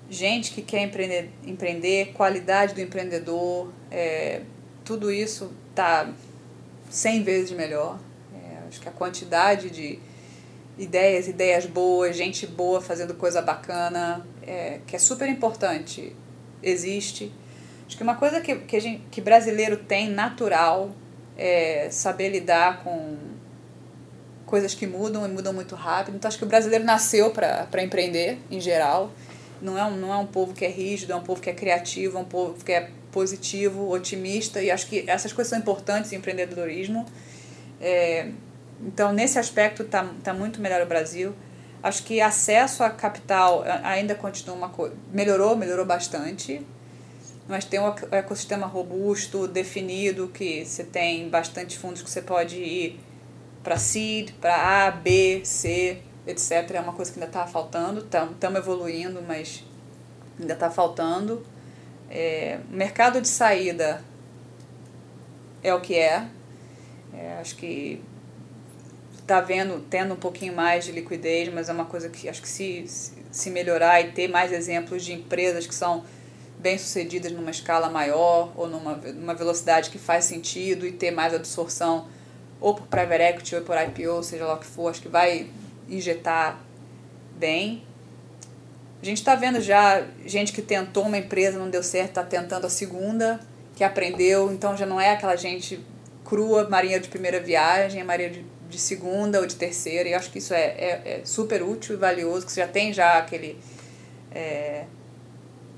gente 0.09 0.53
que 0.53 0.62
quer 0.62 0.82
empreender, 0.82 1.30
empreender 1.44 2.12
qualidade 2.12 2.74
do 2.74 2.80
empreendedor, 2.80 3.72
é, 3.90 4.42
tudo 4.84 5.11
isso 5.11 5.51
está 5.70 6.12
100 6.90 7.22
vezes 7.22 7.51
melhor. 7.53 7.98
É, 8.34 8.68
acho 8.68 8.80
que 8.80 8.88
a 8.88 8.92
quantidade 8.92 9.70
de 9.70 9.98
ideias, 10.81 11.28
ideias 11.28 11.66
boas, 11.66 12.16
gente 12.16 12.47
boa 12.47 12.81
fazendo 12.81 13.14
coisa 13.14 13.43
bacana, 13.43 14.26
é, 14.43 14.81
que 14.87 14.97
é 14.97 14.99
super 14.99 15.28
importante, 15.28 16.16
existe. 16.62 17.31
Acho 17.87 17.97
que 17.97 18.03
uma 18.03 18.16
coisa 18.16 18.41
que, 18.41 18.57
que, 18.57 18.81
gente, 18.81 19.03
que 19.11 19.20
brasileiro 19.20 19.76
tem 19.76 20.09
natural 20.09 20.91
é 21.37 21.89
saber 21.91 22.31
lidar 22.31 22.83
com 22.83 23.16
coisas 24.47 24.74
que 24.74 24.87
mudam 24.87 25.26
e 25.26 25.28
mudam 25.28 25.53
muito 25.53 25.74
rápido. 25.74 26.16
Então 26.16 26.28
acho 26.28 26.39
que 26.39 26.45
o 26.45 26.49
brasileiro 26.49 26.85
nasceu 26.85 27.31
para 27.31 27.83
empreender, 27.83 28.39
em 28.51 28.61
geral. 28.61 29.12
Não 29.61 29.76
é, 29.76 29.85
um, 29.85 29.97
não 29.97 30.12
é 30.12 30.16
um 30.16 30.26
povo 30.26 30.55
que 30.55 30.64
é 30.64 30.68
rígido, 30.68 31.12
é 31.12 31.16
um 31.16 31.22
povo 31.22 31.41
que 31.41 31.51
é 31.51 31.53
criativo, 31.53 32.16
é 32.16 32.20
um 32.20 32.24
povo 32.24 32.64
que 32.64 32.72
é 32.72 32.89
positivo, 33.12 33.91
otimista. 33.91 34.62
E 34.62 34.70
acho 34.70 34.89
que 34.89 35.05
essas 35.07 35.33
coisas 35.33 35.51
são 35.51 35.59
importantes 35.59 36.12
em 36.12 36.16
empreendedorismo. 36.16 37.05
É, 37.81 38.31
então, 38.83 39.12
nesse 39.12 39.39
aspecto, 39.39 39.83
está 39.83 40.09
tá 40.22 40.33
muito 40.33 40.61
melhor 40.61 40.83
o 40.83 40.87
Brasil. 40.87 41.35
Acho 41.83 42.03
que 42.03 42.20
acesso 42.20 42.83
a 42.83 42.91
capital 42.91 43.62
ainda 43.83 44.14
continua 44.14 44.57
uma 44.57 44.68
coisa. 44.68 44.95
Melhorou, 45.12 45.57
melhorou 45.57 45.85
bastante. 45.85 46.66
Mas 47.49 47.64
tem 47.64 47.81
um 47.81 47.89
ecossistema 48.12 48.66
robusto, 48.66 49.49
definido, 49.49 50.28
que 50.28 50.64
você 50.64 50.85
tem 50.85 51.28
bastante 51.28 51.78
fundos 51.78 52.01
que 52.01 52.09
você 52.09 52.22
pode 52.22 52.57
ir 52.57 53.01
para 53.62 53.76
seed, 53.76 54.33
para 54.41 54.87
A, 54.87 54.91
B, 54.91 55.43
C, 55.45 55.99
etc. 56.26 56.70
É 56.74 56.81
uma 56.81 56.93
coisa 56.93 57.11
que 57.11 57.18
ainda 57.18 57.26
está 57.26 57.47
faltando. 57.47 58.01
Estamos 58.01 58.59
evoluindo, 58.59 59.22
mas 59.26 59.64
ainda 60.39 60.55
está 60.55 60.70
faltando. 60.70 61.45
É, 62.09 62.61
mercado 62.70 63.20
de 63.20 63.28
saída 63.28 64.03
é 65.62 65.74
o 65.74 65.81
que 65.81 65.95
é. 65.95 66.26
é 67.12 67.39
acho 67.41 67.57
que 67.57 68.03
está 69.31 69.41
vendo, 69.41 69.81
tendo 69.89 70.14
um 70.14 70.16
pouquinho 70.16 70.53
mais 70.53 70.85
de 70.85 70.91
liquidez, 70.91 71.49
mas 71.53 71.68
é 71.68 71.72
uma 71.72 71.85
coisa 71.85 72.09
que 72.09 72.28
acho 72.28 72.43
que 72.43 72.49
se, 72.49 72.85
se 73.31 73.49
melhorar 73.49 74.01
e 74.01 74.11
ter 74.11 74.26
mais 74.26 74.51
exemplos 74.51 75.05
de 75.05 75.12
empresas 75.12 75.68
que 75.68 75.74
são 75.74 76.05
bem 76.59 76.76
sucedidas 76.76 77.31
numa 77.31 77.53
escala 77.53 77.89
maior 77.89 78.53
ou 78.57 78.66
numa, 78.66 78.97
numa 78.97 79.35
velocidade 79.35 79.89
que 79.89 79.99
faz 79.99 80.24
sentido 80.24 80.85
e 80.85 80.91
ter 80.91 81.12
mais 81.12 81.33
absorção 81.33 82.09
ou 82.61 82.74
por 82.74 82.89
private 82.89 83.22
equity 83.22 83.55
ou 83.55 83.62
por 83.62 83.76
IPO, 83.81 84.22
seja 84.24 84.45
lá 84.45 84.55
o 84.55 84.59
que 84.59 84.66
for, 84.66 84.91
acho 84.91 85.01
que 85.01 85.09
vai 85.09 85.49
injetar 85.89 86.61
bem. 87.39 87.85
A 89.01 89.05
gente 89.05 89.18
está 89.18 89.37
vendo 89.37 89.61
já 89.61 90.05
gente 90.26 90.53
que 90.53 90.61
tentou 90.61 91.05
uma 91.05 91.16
empresa, 91.16 91.57
não 91.57 91.70
deu 91.70 91.85
certo, 91.85 92.09
está 92.09 92.24
tentando 92.24 92.66
a 92.66 92.70
segunda, 92.70 93.41
que 93.76 93.85
aprendeu, 93.85 94.53
então 94.53 94.76
já 94.76 94.85
não 94.85 95.01
é 95.01 95.12
aquela 95.12 95.37
gente 95.37 95.81
crua, 96.24 96.68
marinha 96.68 96.99
de 96.99 97.09
primeira 97.09 97.41
viagem, 97.41 98.01
é 98.01 98.05
marinha 98.05 98.31
de 98.31 98.60
de 98.71 98.79
segunda 98.79 99.41
ou 99.41 99.47
de 99.47 99.57
terceira, 99.57 100.09
e 100.09 100.14
acho 100.14 100.31
que 100.31 100.39
isso 100.39 100.55
é, 100.55 100.64
é, 100.64 101.03
é, 101.05 101.21
super 101.25 101.62
útil 101.62 101.97
e 101.97 101.99
valioso, 101.99 102.47
que 102.47 102.53
você 102.53 102.61
já 102.61 102.68
tem 102.68 102.93
já 102.93 103.18
aquele 103.18 103.59
é, 104.33 104.85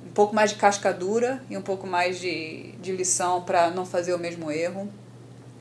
um 0.06 0.12
pouco 0.12 0.34
mais 0.34 0.50
de 0.50 0.56
cascadura 0.56 1.42
e 1.48 1.56
um 1.56 1.62
pouco 1.62 1.86
mais 1.86 2.20
de, 2.20 2.72
de 2.80 2.92
lição 2.92 3.42
para 3.42 3.70
não 3.70 3.86
fazer 3.86 4.12
o 4.12 4.18
mesmo 4.18 4.50
erro. 4.50 4.88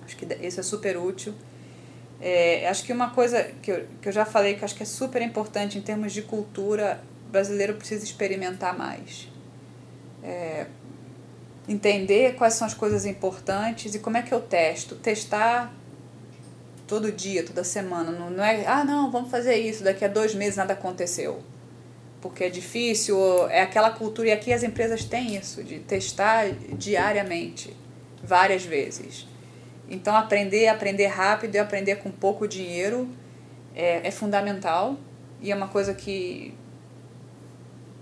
Acho 0.05 0.17
que 0.17 0.25
isso 0.45 0.59
é 0.59 0.63
super 0.63 0.97
útil. 0.97 1.33
É, 2.19 2.67
acho 2.67 2.83
que 2.83 2.93
uma 2.93 3.09
coisa 3.09 3.43
que 3.61 3.71
eu, 3.71 3.87
que 4.01 4.09
eu 4.09 4.11
já 4.11 4.25
falei 4.25 4.55
que 4.55 4.63
acho 4.63 4.75
que 4.75 4.83
é 4.83 4.85
super 4.85 5.21
importante 5.21 5.77
em 5.77 5.81
termos 5.81 6.13
de 6.13 6.21
cultura, 6.21 7.01
o 7.27 7.31
brasileiro 7.31 7.75
precisa 7.75 8.03
experimentar 8.03 8.77
mais. 8.77 9.27
É, 10.23 10.67
entender 11.67 12.35
quais 12.35 12.53
são 12.53 12.67
as 12.67 12.73
coisas 12.73 13.05
importantes 13.05 13.95
e 13.95 13.99
como 13.99 14.17
é 14.17 14.21
que 14.21 14.33
eu 14.33 14.41
testo. 14.41 14.95
Testar 14.95 15.73
todo 16.91 17.09
dia, 17.09 17.41
toda 17.45 17.63
semana. 17.63 18.11
Não, 18.11 18.29
não 18.29 18.43
é, 18.43 18.65
ah, 18.67 18.83
não, 18.83 19.09
vamos 19.09 19.31
fazer 19.31 19.55
isso, 19.55 19.81
daqui 19.81 20.03
a 20.03 20.09
dois 20.09 20.35
meses 20.35 20.57
nada 20.57 20.73
aconteceu. 20.73 21.41
Porque 22.19 22.43
é 22.43 22.49
difícil, 22.49 23.17
é 23.47 23.61
aquela 23.61 23.91
cultura, 23.91 24.27
e 24.27 24.31
aqui 24.33 24.51
as 24.51 24.61
empresas 24.61 25.05
têm 25.05 25.37
isso, 25.37 25.63
de 25.63 25.79
testar 25.79 26.51
diariamente, 26.77 27.73
várias 28.21 28.65
vezes. 28.65 29.25
Então, 29.89 30.13
aprender, 30.13 30.67
aprender 30.67 31.07
rápido 31.07 31.55
e 31.55 31.59
aprender 31.59 31.95
com 31.95 32.11
pouco 32.11 32.45
dinheiro 32.45 33.07
é, 33.73 34.05
é 34.05 34.11
fundamental 34.11 34.97
e 35.39 35.49
é 35.49 35.55
uma 35.55 35.69
coisa 35.69 35.93
que 35.93 36.53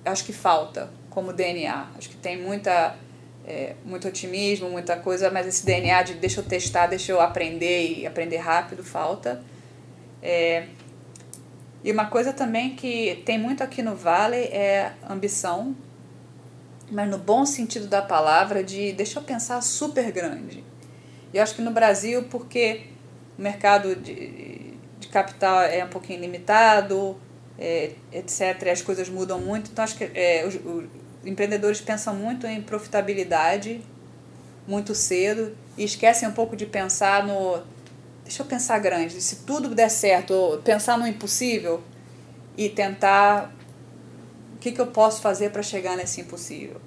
acho 0.03 0.25
que 0.25 0.33
falta 0.33 0.89
como 1.11 1.31
DNA. 1.31 1.89
Acho 1.95 2.09
que 2.09 2.17
tem 2.17 2.41
muita 2.41 2.95
é, 3.49 3.73
muito 3.83 4.07
otimismo, 4.07 4.69
muita 4.69 4.95
coisa, 4.95 5.31
mas 5.31 5.47
esse 5.47 5.65
DNA 5.65 6.03
de 6.03 6.13
deixa 6.13 6.39
eu 6.39 6.43
testar, 6.45 6.85
deixa 6.85 7.11
eu 7.11 7.19
aprender 7.19 7.97
e 7.97 8.05
aprender 8.05 8.37
rápido 8.37 8.83
falta. 8.83 9.43
É, 10.21 10.67
e 11.83 11.91
uma 11.91 12.05
coisa 12.05 12.31
também 12.31 12.75
que 12.75 13.23
tem 13.25 13.39
muito 13.39 13.63
aqui 13.63 13.81
no 13.81 13.95
Vale 13.95 14.35
é 14.35 14.93
ambição, 15.09 15.75
mas 16.91 17.09
no 17.09 17.17
bom 17.17 17.43
sentido 17.43 17.87
da 17.87 18.03
palavra, 18.03 18.63
de 18.63 18.93
deixa 18.93 19.17
eu 19.17 19.23
pensar 19.23 19.61
super 19.61 20.11
grande. 20.11 20.63
E 21.33 21.37
eu 21.37 21.43
acho 21.43 21.55
que 21.55 21.61
no 21.63 21.71
Brasil, 21.71 22.25
porque 22.29 22.83
o 23.37 23.41
mercado 23.41 23.95
de, 23.95 24.73
de 24.99 25.07
capital 25.07 25.61
é 25.61 25.83
um 25.83 25.89
pouquinho 25.89 26.21
limitado, 26.21 27.19
é, 27.57 27.93
etc., 28.11 28.67
as 28.71 28.83
coisas 28.83 29.09
mudam 29.09 29.39
muito, 29.39 29.71
então 29.71 29.83
acho 29.83 29.97
que 29.97 30.03
é, 30.03 30.45
empreendedores 31.25 31.81
pensam 31.81 32.13
muito 32.13 32.47
em 32.47 32.61
profitabilidade 32.61 33.81
muito 34.67 34.93
cedo 34.93 35.55
e 35.77 35.83
esquecem 35.83 36.27
um 36.29 36.31
pouco 36.31 36.55
de 36.55 36.65
pensar 36.65 37.25
no. 37.25 37.61
Deixa 38.23 38.43
eu 38.43 38.45
pensar 38.45 38.77
grande, 38.77 39.19
se 39.21 39.37
tudo 39.37 39.73
der 39.73 39.89
certo, 39.89 40.61
pensar 40.63 40.97
no 40.97 41.07
impossível 41.07 41.81
e 42.55 42.69
tentar 42.69 43.51
o 44.53 44.57
que, 44.59 44.71
que 44.71 44.79
eu 44.79 44.87
posso 44.87 45.21
fazer 45.21 45.49
para 45.49 45.63
chegar 45.63 45.97
nesse 45.97 46.21
impossível 46.21 46.79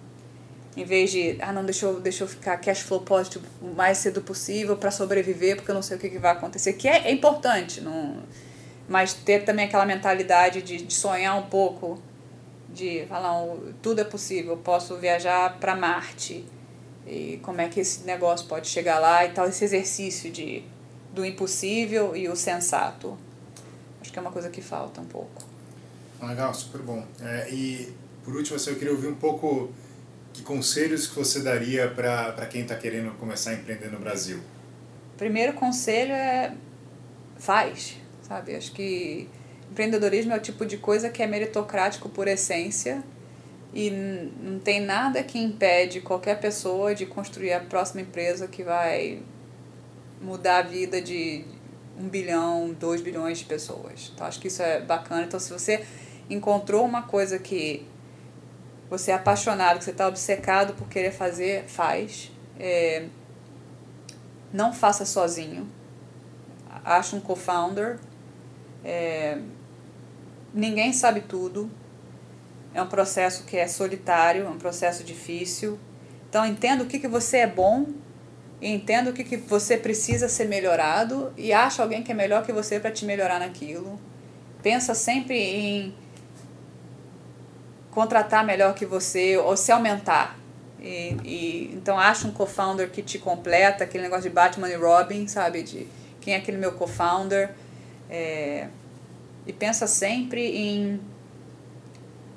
em 0.76 0.85
vez 0.85 1.11
de, 1.11 1.37
ah, 1.41 1.53
não, 1.53 1.64
deixa 1.64 1.87
eu, 1.87 2.01
deixa 2.01 2.24
eu 2.24 2.28
ficar 2.28 2.57
cash 2.57 2.80
flow 2.80 3.01
positivo 3.01 3.45
o 3.61 3.74
mais 3.74 3.99
cedo 3.99 4.22
possível 4.22 4.76
para 4.76 4.91
sobreviver, 4.91 5.57
porque 5.57 5.70
eu 5.70 5.74
não 5.74 5.83
sei 5.83 5.97
o 5.97 6.01
que, 6.01 6.09
que 6.09 6.18
vai 6.18 6.33
acontecer, 6.33 6.72
que 6.74 6.89
é, 6.89 7.09
é 7.09 7.12
importante, 7.12 7.80
não, 7.80 8.22
mas 8.89 9.12
ter 9.12 9.45
também 9.45 9.66
aquela 9.66 9.85
mentalidade 9.85 10.62
de, 10.62 10.78
de 10.78 10.95
sonhar 10.95 11.39
um 11.39 11.47
pouco, 11.47 12.01
de 12.72 13.06
falar, 13.06 13.44
tudo 13.82 14.00
é 14.00 14.04
possível, 14.04 14.56
posso 14.56 14.96
viajar 14.96 15.58
para 15.58 15.76
Marte, 15.76 16.44
e 17.06 17.38
como 17.42 17.60
é 17.60 17.68
que 17.68 17.80
esse 17.80 18.04
negócio 18.04 18.46
pode 18.46 18.68
chegar 18.68 18.98
lá 18.98 19.24
e 19.24 19.30
tal, 19.30 19.48
esse 19.48 19.64
exercício 19.64 20.30
de, 20.30 20.64
do 21.12 21.24
impossível 21.24 22.16
e 22.16 22.28
o 22.28 22.36
sensato. 22.36 23.18
Acho 24.00 24.12
que 24.12 24.18
é 24.18 24.22
uma 24.22 24.32
coisa 24.32 24.48
que 24.48 24.62
falta 24.62 25.00
um 25.00 25.04
pouco. 25.04 25.42
Legal, 26.22 26.54
super 26.54 26.80
bom. 26.80 27.04
É, 27.20 27.50
e 27.50 27.92
por 28.24 28.34
último, 28.34 28.56
assim, 28.56 28.70
eu 28.70 28.76
queria 28.76 28.92
ouvir 28.92 29.08
um 29.08 29.14
pouco 29.14 29.72
que 30.32 30.42
conselhos 30.42 31.06
que 31.06 31.14
você 31.14 31.40
daria 31.40 31.88
para 31.88 32.46
quem 32.46 32.62
está 32.62 32.76
querendo 32.76 33.12
começar 33.18 33.50
a 33.50 33.54
empreender 33.54 33.90
no 33.90 33.98
Brasil? 33.98 34.40
Primeiro 35.16 35.52
conselho 35.54 36.12
é 36.12 36.54
faz, 37.36 37.96
sabe? 38.22 38.54
Acho 38.54 38.72
que 38.72 39.28
empreendedorismo 39.72 40.32
é 40.32 40.36
o 40.36 40.40
tipo 40.40 40.66
de 40.66 40.76
coisa 40.76 41.08
que 41.08 41.22
é 41.22 41.26
meritocrático 41.26 42.08
por 42.10 42.28
essência 42.28 43.02
e 43.72 43.90
não 43.90 44.58
tem 44.58 44.80
nada 44.80 45.22
que 45.22 45.38
impede 45.38 46.02
qualquer 46.02 46.38
pessoa 46.38 46.94
de 46.94 47.06
construir 47.06 47.54
a 47.54 47.60
próxima 47.60 48.02
empresa 48.02 48.46
que 48.46 48.62
vai 48.62 49.22
mudar 50.20 50.58
a 50.58 50.62
vida 50.62 51.00
de 51.00 51.44
um 51.98 52.06
bilhão, 52.06 52.76
dois 52.78 53.00
bilhões 53.00 53.38
de 53.38 53.46
pessoas. 53.46 54.12
Então 54.14 54.26
acho 54.26 54.38
que 54.38 54.48
isso 54.48 54.62
é 54.62 54.80
bacana. 54.80 55.22
Então 55.22 55.40
se 55.40 55.50
você 55.50 55.84
encontrou 56.28 56.84
uma 56.84 57.02
coisa 57.02 57.38
que 57.38 57.86
você 58.90 59.10
é 59.10 59.14
apaixonado, 59.14 59.78
que 59.78 59.84
você 59.84 59.90
está 59.90 60.06
obcecado 60.06 60.74
por 60.74 60.86
querer 60.86 61.12
fazer, 61.12 61.64
faz. 61.66 62.30
É, 62.60 63.06
não 64.52 64.70
faça 64.70 65.06
sozinho. 65.06 65.66
Acha 66.84 67.16
um 67.16 67.20
co-founder. 67.20 67.98
É, 68.84 69.38
ninguém 70.55 70.92
sabe 70.92 71.20
tudo. 71.20 71.70
É 72.74 72.80
um 72.80 72.86
processo 72.86 73.44
que 73.44 73.57
é 73.57 73.66
solitário, 73.66 74.46
é 74.46 74.48
um 74.48 74.59
processo 74.59 75.05
difícil. 75.05 75.78
Então 76.28 76.46
entenda 76.46 76.82
o 76.82 76.86
que, 76.86 76.98
que 76.98 77.09
você 77.09 77.38
é 77.38 77.46
bom 77.46 77.86
e 78.61 78.72
entenda 78.72 79.11
o 79.11 79.12
que, 79.12 79.24
que 79.24 79.36
você 79.36 79.76
precisa 79.76 80.28
ser 80.28 80.46
melhorado 80.48 81.32
e 81.36 81.53
acha 81.53 81.82
alguém 81.82 82.03
que 82.03 82.12
é 82.12 82.14
melhor 82.14 82.44
que 82.44 82.53
você 82.53 82.80
para 82.80 82.90
te 82.90 83.05
melhorar 83.05 83.38
naquilo. 83.38 84.00
Pensa 84.62 84.94
sempre 84.94 85.36
em 85.36 85.94
contratar 87.90 88.44
melhor 88.44 88.74
que 88.74 88.86
você 88.86 89.36
ou 89.36 89.57
se 89.57 89.70
aumentar. 89.70 90.38
E, 90.80 91.16
e, 91.24 91.74
então 91.74 91.98
acha 91.98 92.26
um 92.26 92.32
co-founder 92.32 92.90
que 92.90 93.03
te 93.03 93.18
completa, 93.18 93.84
aquele 93.84 94.05
negócio 94.05 94.24
de 94.24 94.30
Batman 94.30 94.68
e 94.68 94.74
Robin, 94.74 95.28
sabe? 95.28 95.62
De 95.62 95.86
quem 96.20 96.34
é 96.34 96.38
aquele 96.38 96.57
meu 96.57 96.72
co-founder. 96.72 97.50
É, 98.09 98.68
e 99.47 99.53
pensa 99.53 99.86
sempre 99.86 100.57
em 100.57 101.01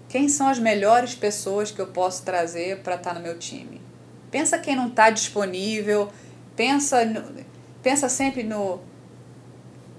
quem 0.09 0.29
são 0.29 0.47
as 0.47 0.59
melhores 0.59 1.13
pessoas 1.13 1.71
que 1.71 1.79
eu 1.79 1.87
posso 1.87 2.23
trazer 2.23 2.79
para 2.79 2.95
estar 2.95 3.13
tá 3.13 3.19
no 3.19 3.21
meu 3.21 3.37
time. 3.37 3.81
Pensa 4.31 4.57
quem 4.57 4.75
não 4.75 4.87
está 4.87 5.09
disponível, 5.09 6.09
pensa, 6.55 7.05
no, 7.05 7.23
pensa 7.83 8.09
sempre 8.09 8.43
no 8.43 8.79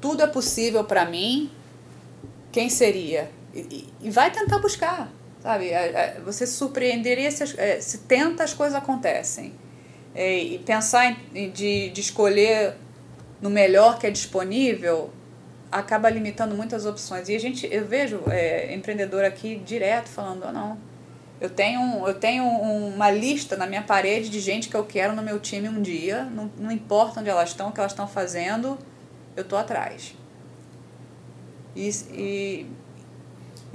tudo 0.00 0.22
é 0.22 0.26
possível 0.26 0.84
para 0.84 1.04
mim, 1.04 1.50
quem 2.52 2.68
seria? 2.68 3.30
E, 3.54 3.88
e 4.00 4.10
vai 4.10 4.30
tentar 4.30 4.58
buscar. 4.58 5.10
Sabe? 5.42 5.68
É, 5.68 6.16
é, 6.16 6.20
você 6.24 6.46
surpreenderia 6.46 7.30
se, 7.30 7.58
é, 7.58 7.80
se 7.80 7.98
tenta 7.98 8.42
as 8.42 8.52
coisas 8.52 8.76
acontecem. 8.76 9.54
E 10.14 10.58
pensar 10.64 11.14
em, 11.34 11.50
de, 11.50 11.90
de 11.90 12.00
escolher 12.00 12.74
no 13.40 13.50
melhor 13.50 13.98
que 13.98 14.06
é 14.06 14.10
disponível 14.10 15.10
acaba 15.70 16.08
limitando 16.08 16.54
muitas 16.54 16.86
opções. 16.86 17.28
E 17.28 17.34
a 17.34 17.40
gente, 17.40 17.68
eu 17.70 17.86
vejo 17.86 18.22
é, 18.28 18.74
empreendedor 18.74 19.24
aqui 19.24 19.56
direto 19.56 20.08
falando, 20.08 20.44
oh, 20.48 20.52
não, 20.52 20.78
eu 21.40 21.50
tenho, 21.50 22.06
eu 22.06 22.14
tenho 22.14 22.44
uma 22.44 23.10
lista 23.10 23.56
na 23.56 23.66
minha 23.66 23.82
parede 23.82 24.30
de 24.30 24.40
gente 24.40 24.68
que 24.68 24.76
eu 24.76 24.84
quero 24.84 25.14
no 25.14 25.22
meu 25.22 25.38
time 25.38 25.68
um 25.68 25.82
dia, 25.82 26.24
não, 26.24 26.50
não 26.58 26.70
importa 26.70 27.20
onde 27.20 27.28
elas 27.28 27.50
estão, 27.50 27.68
o 27.68 27.72
que 27.72 27.80
elas 27.80 27.92
estão 27.92 28.08
fazendo, 28.08 28.78
eu 29.36 29.44
tô 29.44 29.56
atrás. 29.56 30.14
E, 31.74 31.90
e 32.12 32.66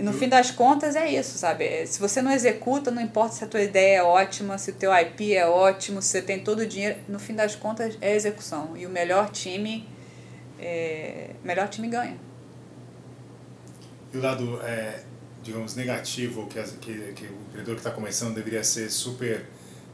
e 0.02 0.04
no 0.04 0.14
fim 0.14 0.28
das 0.28 0.50
contas 0.50 0.96
é 0.96 1.08
isso, 1.12 1.38
sabe? 1.38 1.86
Se 1.86 2.00
você 2.00 2.24
não 2.24 2.32
executa, 2.32 2.90
não 2.90 3.02
importa 3.02 3.36
se 3.36 3.44
a 3.44 3.48
tua 3.48 3.62
ideia 3.62 3.98
é 3.98 4.04
ótima, 4.04 4.58
se 4.58 4.72
o 4.72 4.74
teu 4.74 4.92
IP 4.92 5.36
é 5.36 5.46
ótimo, 5.46 6.02
se 6.02 6.10
você 6.10 6.22
tem 6.24 6.40
todo 6.40 6.62
o 6.62 6.66
dinheiro, 6.66 6.98
no 7.08 7.20
fim 7.20 7.36
das 7.36 7.56
contas 7.56 7.98
é 8.02 8.16
execução. 8.16 8.76
E 8.76 8.88
o 8.88 8.90
melhor 8.90 9.30
time, 9.30 9.88
é, 10.62 11.32
melhor 11.44 11.68
time 11.68 11.88
ganha. 11.88 12.18
E 14.14 14.18
o 14.18 14.22
lado, 14.22 14.62
é, 14.62 15.04
digamos, 15.42 15.76
negativo 15.76 16.48
que, 16.48 16.62
que, 16.78 17.14
que 17.14 17.26
o 17.26 17.42
empreendedor 17.48 17.76
que 17.76 17.82
está 17.82 17.92
começando 17.92 18.36
deveria 18.36 18.64
ser 18.64 18.90
super, 18.90 19.46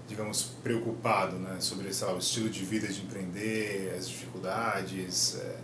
digamos, 0.07 0.43
preocupado, 0.63 1.37
né? 1.37 1.57
Sobre, 1.59 1.89
lá, 2.01 2.13
o 2.13 2.17
estilo 2.17 2.49
de 2.49 2.63
vida 2.63 2.87
de 2.87 3.01
empreender, 3.01 3.95
as 3.97 4.09
dificuldades... 4.09 5.39
É... 5.39 5.55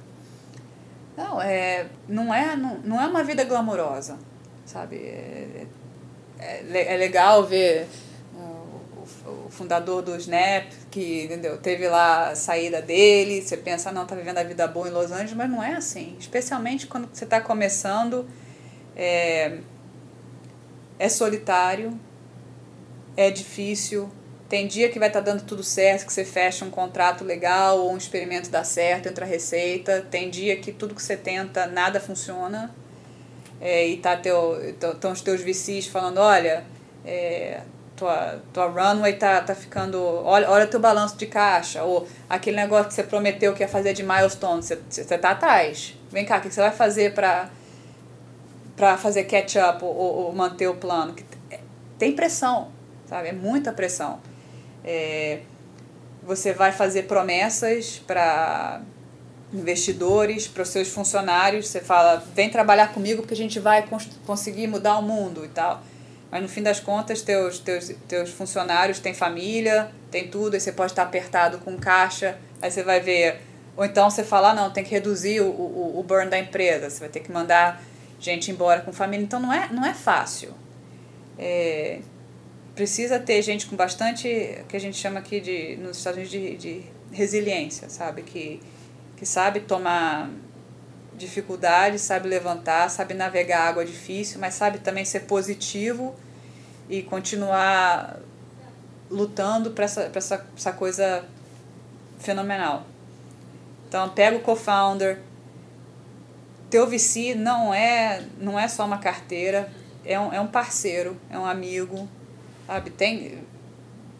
Não, 1.17 1.41
é, 1.41 1.89
não, 2.07 2.33
é, 2.33 2.55
não, 2.55 2.79
não 2.79 3.01
é 3.01 3.05
uma 3.05 3.23
vida 3.23 3.43
glamourosa 3.43 4.17
sabe? 4.65 4.97
É, 4.97 5.67
é, 6.39 6.93
é 6.93 6.97
legal 6.97 7.45
ver 7.45 7.87
o, 9.25 9.49
fundador 9.49 10.01
do 10.01 10.15
Snap, 10.17 10.71
que 10.91 11.25
entendeu, 11.25 11.57
teve 11.57 11.87
lá 11.87 12.29
a 12.29 12.35
saída 12.35 12.81
dele, 12.81 13.41
você 13.41 13.57
pensa, 13.57 13.91
não, 13.91 14.05
tá 14.05 14.15
vivendo 14.15 14.37
a 14.37 14.43
vida 14.43 14.67
boa 14.67 14.87
em 14.87 14.91
Los 14.91 15.11
Angeles, 15.11 15.33
mas 15.33 15.49
não 15.49 15.63
é 15.63 15.73
assim. 15.75 16.15
Especialmente 16.19 16.87
quando 16.87 17.09
você 17.11 17.23
está 17.23 17.39
começando, 17.41 18.27
é, 18.95 19.59
é 20.97 21.09
solitário, 21.09 21.99
é 23.15 23.29
difícil, 23.29 24.09
tem 24.53 24.67
dia 24.67 24.87
que 24.87 24.99
vai 24.99 25.07
estar 25.07 25.23
tá 25.23 25.31
dando 25.31 25.43
tudo 25.45 25.63
certo, 25.63 26.05
que 26.05 26.13
você 26.13 26.23
fecha 26.23 26.63
um 26.63 26.69
contrato 26.69 27.23
legal 27.23 27.79
ou 27.79 27.91
um 27.91 27.97
experimento 27.97 28.51
dá 28.51 28.63
certo, 28.63 29.09
entra 29.09 29.25
receita. 29.25 30.05
Tem 30.11 30.29
dia 30.29 30.55
que 30.57 30.71
tudo 30.71 30.93
que 30.93 31.01
você 31.01 31.17
tenta, 31.17 31.65
nada 31.65 31.99
funciona. 31.99 32.71
é, 33.59 33.87
e 33.87 33.97
tá 33.97 34.15
teu, 34.15 34.55
os 35.11 35.21
teus 35.21 35.41
VCs 35.41 35.87
falando, 35.87 36.19
olha, 36.19 36.63
é, 37.03 37.61
tua, 37.95 38.41
tua 38.51 38.67
runway 38.67 39.13
tá, 39.13 39.41
tá 39.41 39.55
ficando. 39.55 40.01
Olha, 40.01 40.49
olha 40.49 40.67
teu 40.67 40.79
balanço 40.79 41.17
de 41.17 41.25
caixa. 41.25 41.83
Ou 41.83 42.07
aquele 42.29 42.57
negócio 42.57 42.87
que 42.87 42.93
você 42.93 43.03
prometeu 43.03 43.53
que 43.53 43.63
ia 43.63 43.67
fazer 43.67 43.93
de 43.93 44.03
milestone, 44.03 44.61
você, 44.61 44.79
você 44.89 45.17
tá 45.17 45.31
atrás. 45.31 45.95
Vem 46.11 46.25
cá, 46.25 46.37
o 46.37 46.41
que 46.41 46.49
você 46.49 46.61
vai 46.61 46.71
fazer 46.71 47.13
para 47.13 47.49
para 48.75 48.97
fazer 48.97 49.25
catch 49.25 49.55
up 49.55 49.83
ou, 49.83 49.95
ou, 49.95 50.33
manter 50.33 50.67
o 50.67 50.73
plano? 50.73 51.15
Tem 51.97 52.11
pressão, 52.13 52.71
sabe? 53.07 53.29
É 53.29 53.31
muita 53.31 53.71
pressão. 53.71 54.19
É, 54.83 55.41
você 56.23 56.53
vai 56.53 56.71
fazer 56.71 57.03
promessas 57.03 58.01
para 58.05 58.81
investidores, 59.53 60.47
para 60.47 60.63
os 60.63 60.69
seus 60.69 60.87
funcionários. 60.89 61.67
Você 61.67 61.79
fala, 61.79 62.23
vem 62.33 62.49
trabalhar 62.49 62.91
comigo 62.93 63.21
porque 63.21 63.35
a 63.35 63.37
gente 63.37 63.59
vai 63.59 63.87
conseguir 64.25 64.67
mudar 64.67 64.97
o 64.97 65.03
mundo 65.03 65.45
e 65.45 65.49
tal. 65.49 65.81
Mas 66.33 66.41
no 66.41 66.47
fim 66.47 66.63
das 66.63 66.79
contas, 66.79 67.21
teus, 67.21 67.59
teus, 67.59 67.91
teus 68.07 68.31
funcionários 68.31 68.97
têm 68.97 69.13
família, 69.13 69.91
tem 70.09 70.27
tudo, 70.27 70.55
aí 70.55 70.59
você 70.59 70.71
pode 70.71 70.91
estar 70.91 71.03
apertado 71.03 71.59
com 71.59 71.77
caixa, 71.77 72.39
aí 72.59 72.71
você 72.71 72.81
vai 72.81 72.99
ver. 72.99 73.39
Ou 73.77 73.85
então 73.85 74.09
você 74.09 74.23
fala, 74.23 74.49
ah, 74.49 74.53
não, 74.55 74.71
tem 74.71 74.83
que 74.83 74.89
reduzir 74.89 75.41
o, 75.41 75.45
o, 75.45 75.99
o 75.99 76.01
burn 76.01 76.31
da 76.31 76.39
empresa, 76.39 76.89
você 76.89 77.01
vai 77.01 77.09
ter 77.09 77.19
que 77.19 77.31
mandar 77.31 77.79
gente 78.19 78.49
embora 78.49 78.81
com 78.81 78.91
família. 78.91 79.23
Então 79.23 79.39
não 79.39 79.53
é, 79.53 79.71
não 79.71 79.85
é 79.85 79.93
fácil. 79.93 80.55
É, 81.37 81.99
precisa 82.73 83.19
ter 83.19 83.39
gente 83.43 83.67
com 83.67 83.75
bastante, 83.75 84.27
que 84.67 84.75
a 84.75 84.79
gente 84.79 84.97
chama 84.97 85.19
aqui 85.19 85.39
de, 85.39 85.75
nos 85.75 85.97
Estados 85.97 86.17
Unidos 86.17 86.31
de, 86.31 86.57
de 86.57 86.83
resiliência, 87.11 87.89
sabe? 87.89 88.23
Que, 88.23 88.59
que 89.17 89.23
sabe 89.23 89.59
tomar 89.59 90.31
dificuldade, 91.23 91.99
sabe 91.99 92.27
levantar, 92.27 92.89
sabe 92.89 93.13
navegar 93.13 93.67
água 93.67 93.85
difícil, 93.85 94.39
mas 94.39 94.53
sabe 94.53 94.79
também 94.79 95.05
ser 95.05 95.21
positivo 95.21 96.15
e 96.89 97.01
continuar 97.01 98.19
lutando 99.09 99.71
para 99.71 99.85
essa, 99.85 100.11
essa, 100.13 100.45
essa 100.55 100.71
coisa 100.73 101.25
fenomenal. 102.19 102.85
Então, 103.87 104.09
pega 104.09 104.37
o 104.37 104.41
co-founder. 104.41 105.19
Teu 106.69 106.87
VC 106.87 107.35
não 107.35 107.73
é, 107.73 108.23
não 108.39 108.59
é 108.59 108.67
só 108.67 108.85
uma 108.85 108.97
carteira, 108.97 109.71
é 110.03 110.19
um, 110.19 110.33
é 110.33 110.41
um 110.41 110.47
parceiro, 110.47 111.15
é 111.29 111.37
um 111.37 111.45
amigo, 111.45 112.09
sabe? 112.65 112.89
Tem, 112.89 113.43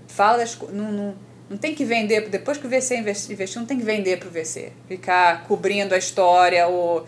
fala 0.08 0.38
das, 0.38 0.56
não, 0.72 1.16
não, 1.54 1.58
tem 1.58 1.76
que 1.76 1.86
vender, 1.86 2.30
depois 2.30 2.58
que 2.58 2.66
o 2.66 2.70
VC 2.70 2.98
investiu, 2.98 3.62
não 3.62 3.68
tem 3.68 3.78
que 3.78 3.86
vender 3.86 4.18
para 4.18 4.28
o 4.28 4.32
VC. 4.32 4.74
Ficar 4.88 5.44
cobrindo 5.44 5.94
a 5.94 5.98
história 5.98 6.68
ou, 6.68 7.06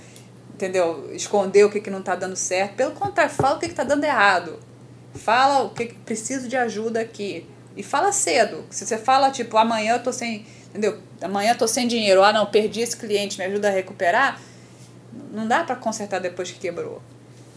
entendeu? 0.54 1.10
Esconder 1.14 1.66
o 1.66 1.70
que, 1.70 1.80
que 1.80 1.90
não 1.90 2.00
está 2.00 2.16
dando 2.16 2.36
certo. 2.36 2.76
Pelo 2.76 2.92
contrário, 2.92 3.34
fala 3.34 3.56
o 3.56 3.60
que 3.60 3.66
está 3.66 3.84
dando 3.84 4.04
errado. 4.04 4.60
Fala 5.16 5.64
o 5.64 5.72
que, 5.72 5.88
que 5.88 5.96
preciso 5.96 6.48
de 6.48 6.56
ajuda 6.56 7.00
aqui. 7.02 7.48
E 7.76 7.82
fala 7.82 8.12
cedo. 8.12 8.66
Se 8.70 8.86
você 8.86 8.98
fala, 8.98 9.32
tipo, 9.32 9.58
amanhã 9.58 9.94
eu 9.94 10.04
tô 10.04 10.14
sem. 10.14 10.46
Entendeu? 10.70 11.00
Amanhã 11.22 11.54
eu 11.54 11.58
tô 11.58 11.68
sem 11.68 11.88
dinheiro. 11.88 12.24
Ah, 12.24 12.32
não, 12.32 12.46
perdi 12.46 12.82
esse 12.82 12.96
cliente, 12.96 13.38
me 13.38 13.46
ajuda 13.46 13.70
a 13.70 13.72
recuperar. 13.72 14.40
Não 15.32 15.48
dá 15.48 15.64
para 15.64 15.76
consertar 15.76 16.20
depois 16.20 16.52
que 16.52 16.60
quebrou. 16.60 17.02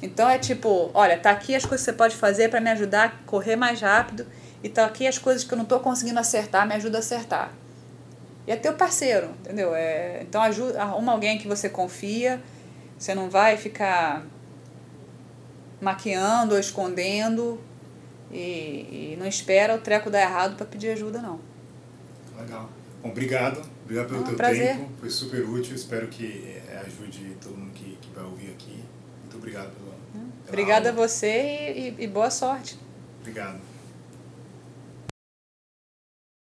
Então 0.01 0.29
é 0.29 0.39
tipo, 0.39 0.91
olha, 0.95 1.19
tá 1.19 1.31
aqui 1.31 1.55
as 1.55 1.65
coisas 1.65 1.85
que 1.85 1.91
você 1.91 1.97
pode 1.97 2.17
fazer 2.17 2.49
para 2.49 2.61
me 2.61 2.71
ajudar 2.71 3.05
a 3.05 3.09
correr 3.27 3.57
mais 3.57 3.81
rápido 3.81 4.27
e 4.63 4.69
tá 4.69 4.85
aqui 4.85 5.07
as 5.07 5.19
coisas 5.19 5.45
que 5.45 5.53
eu 5.53 5.57
não 5.57 5.65
estou 5.65 5.81
conseguindo 5.81 6.19
acertar, 6.19 6.67
me 6.67 6.75
ajuda 6.75 6.99
a 6.99 7.01
acertar. 7.01 7.53
E 8.47 8.51
é 8.51 8.57
teu 8.57 8.75
parceiro, 8.75 9.31
entendeu? 9.41 9.75
É, 9.75 10.23
então 10.23 10.41
ajuda, 10.43 10.83
arruma 10.83 11.13
alguém 11.13 11.39
que 11.39 11.47
você 11.47 11.69
confia, 11.69 12.43
você 12.99 13.15
não 13.15 13.29
vai 13.29 13.57
ficar 13.57 14.25
maquiando 15.81 16.55
ou 16.55 16.61
escondendo 16.61 17.61
e, 18.33 19.13
e 19.13 19.17
não 19.19 19.27
espera 19.27 19.75
o 19.75 19.79
treco 19.79 20.11
dar 20.11 20.23
errado 20.23 20.57
para 20.57 20.67
pedir 20.67 20.91
ajuda, 20.91 21.21
não. 21.21 21.41
Legal. 22.39 22.69
Bom, 23.03 23.11
obrigado. 23.11 23.63
Obrigado 23.85 24.09
pelo 24.09 24.21
ah, 24.21 24.25
teu 24.25 24.37
prazer. 24.37 24.77
tempo. 24.77 24.91
Foi 24.99 25.11
super 25.11 25.43
útil. 25.49 25.75
Espero 25.75 26.09
que 26.09 26.57
é, 26.69 26.83
ajude 26.87 27.37
todo 27.41 27.57
mundo 27.57 27.73
que, 27.73 27.97
que 28.01 28.11
vai 28.15 28.25
ouvir 28.25 28.51
aqui. 28.51 28.83
Muito 29.23 29.37
obrigado 29.37 29.71
pelo. 29.73 29.89
Obrigada 30.49 30.89
a 30.89 30.93
você 30.93 31.73
e, 31.77 31.95
e, 31.99 32.05
e 32.05 32.07
boa 32.07 32.31
sorte. 32.31 32.79
Obrigado. 33.21 33.61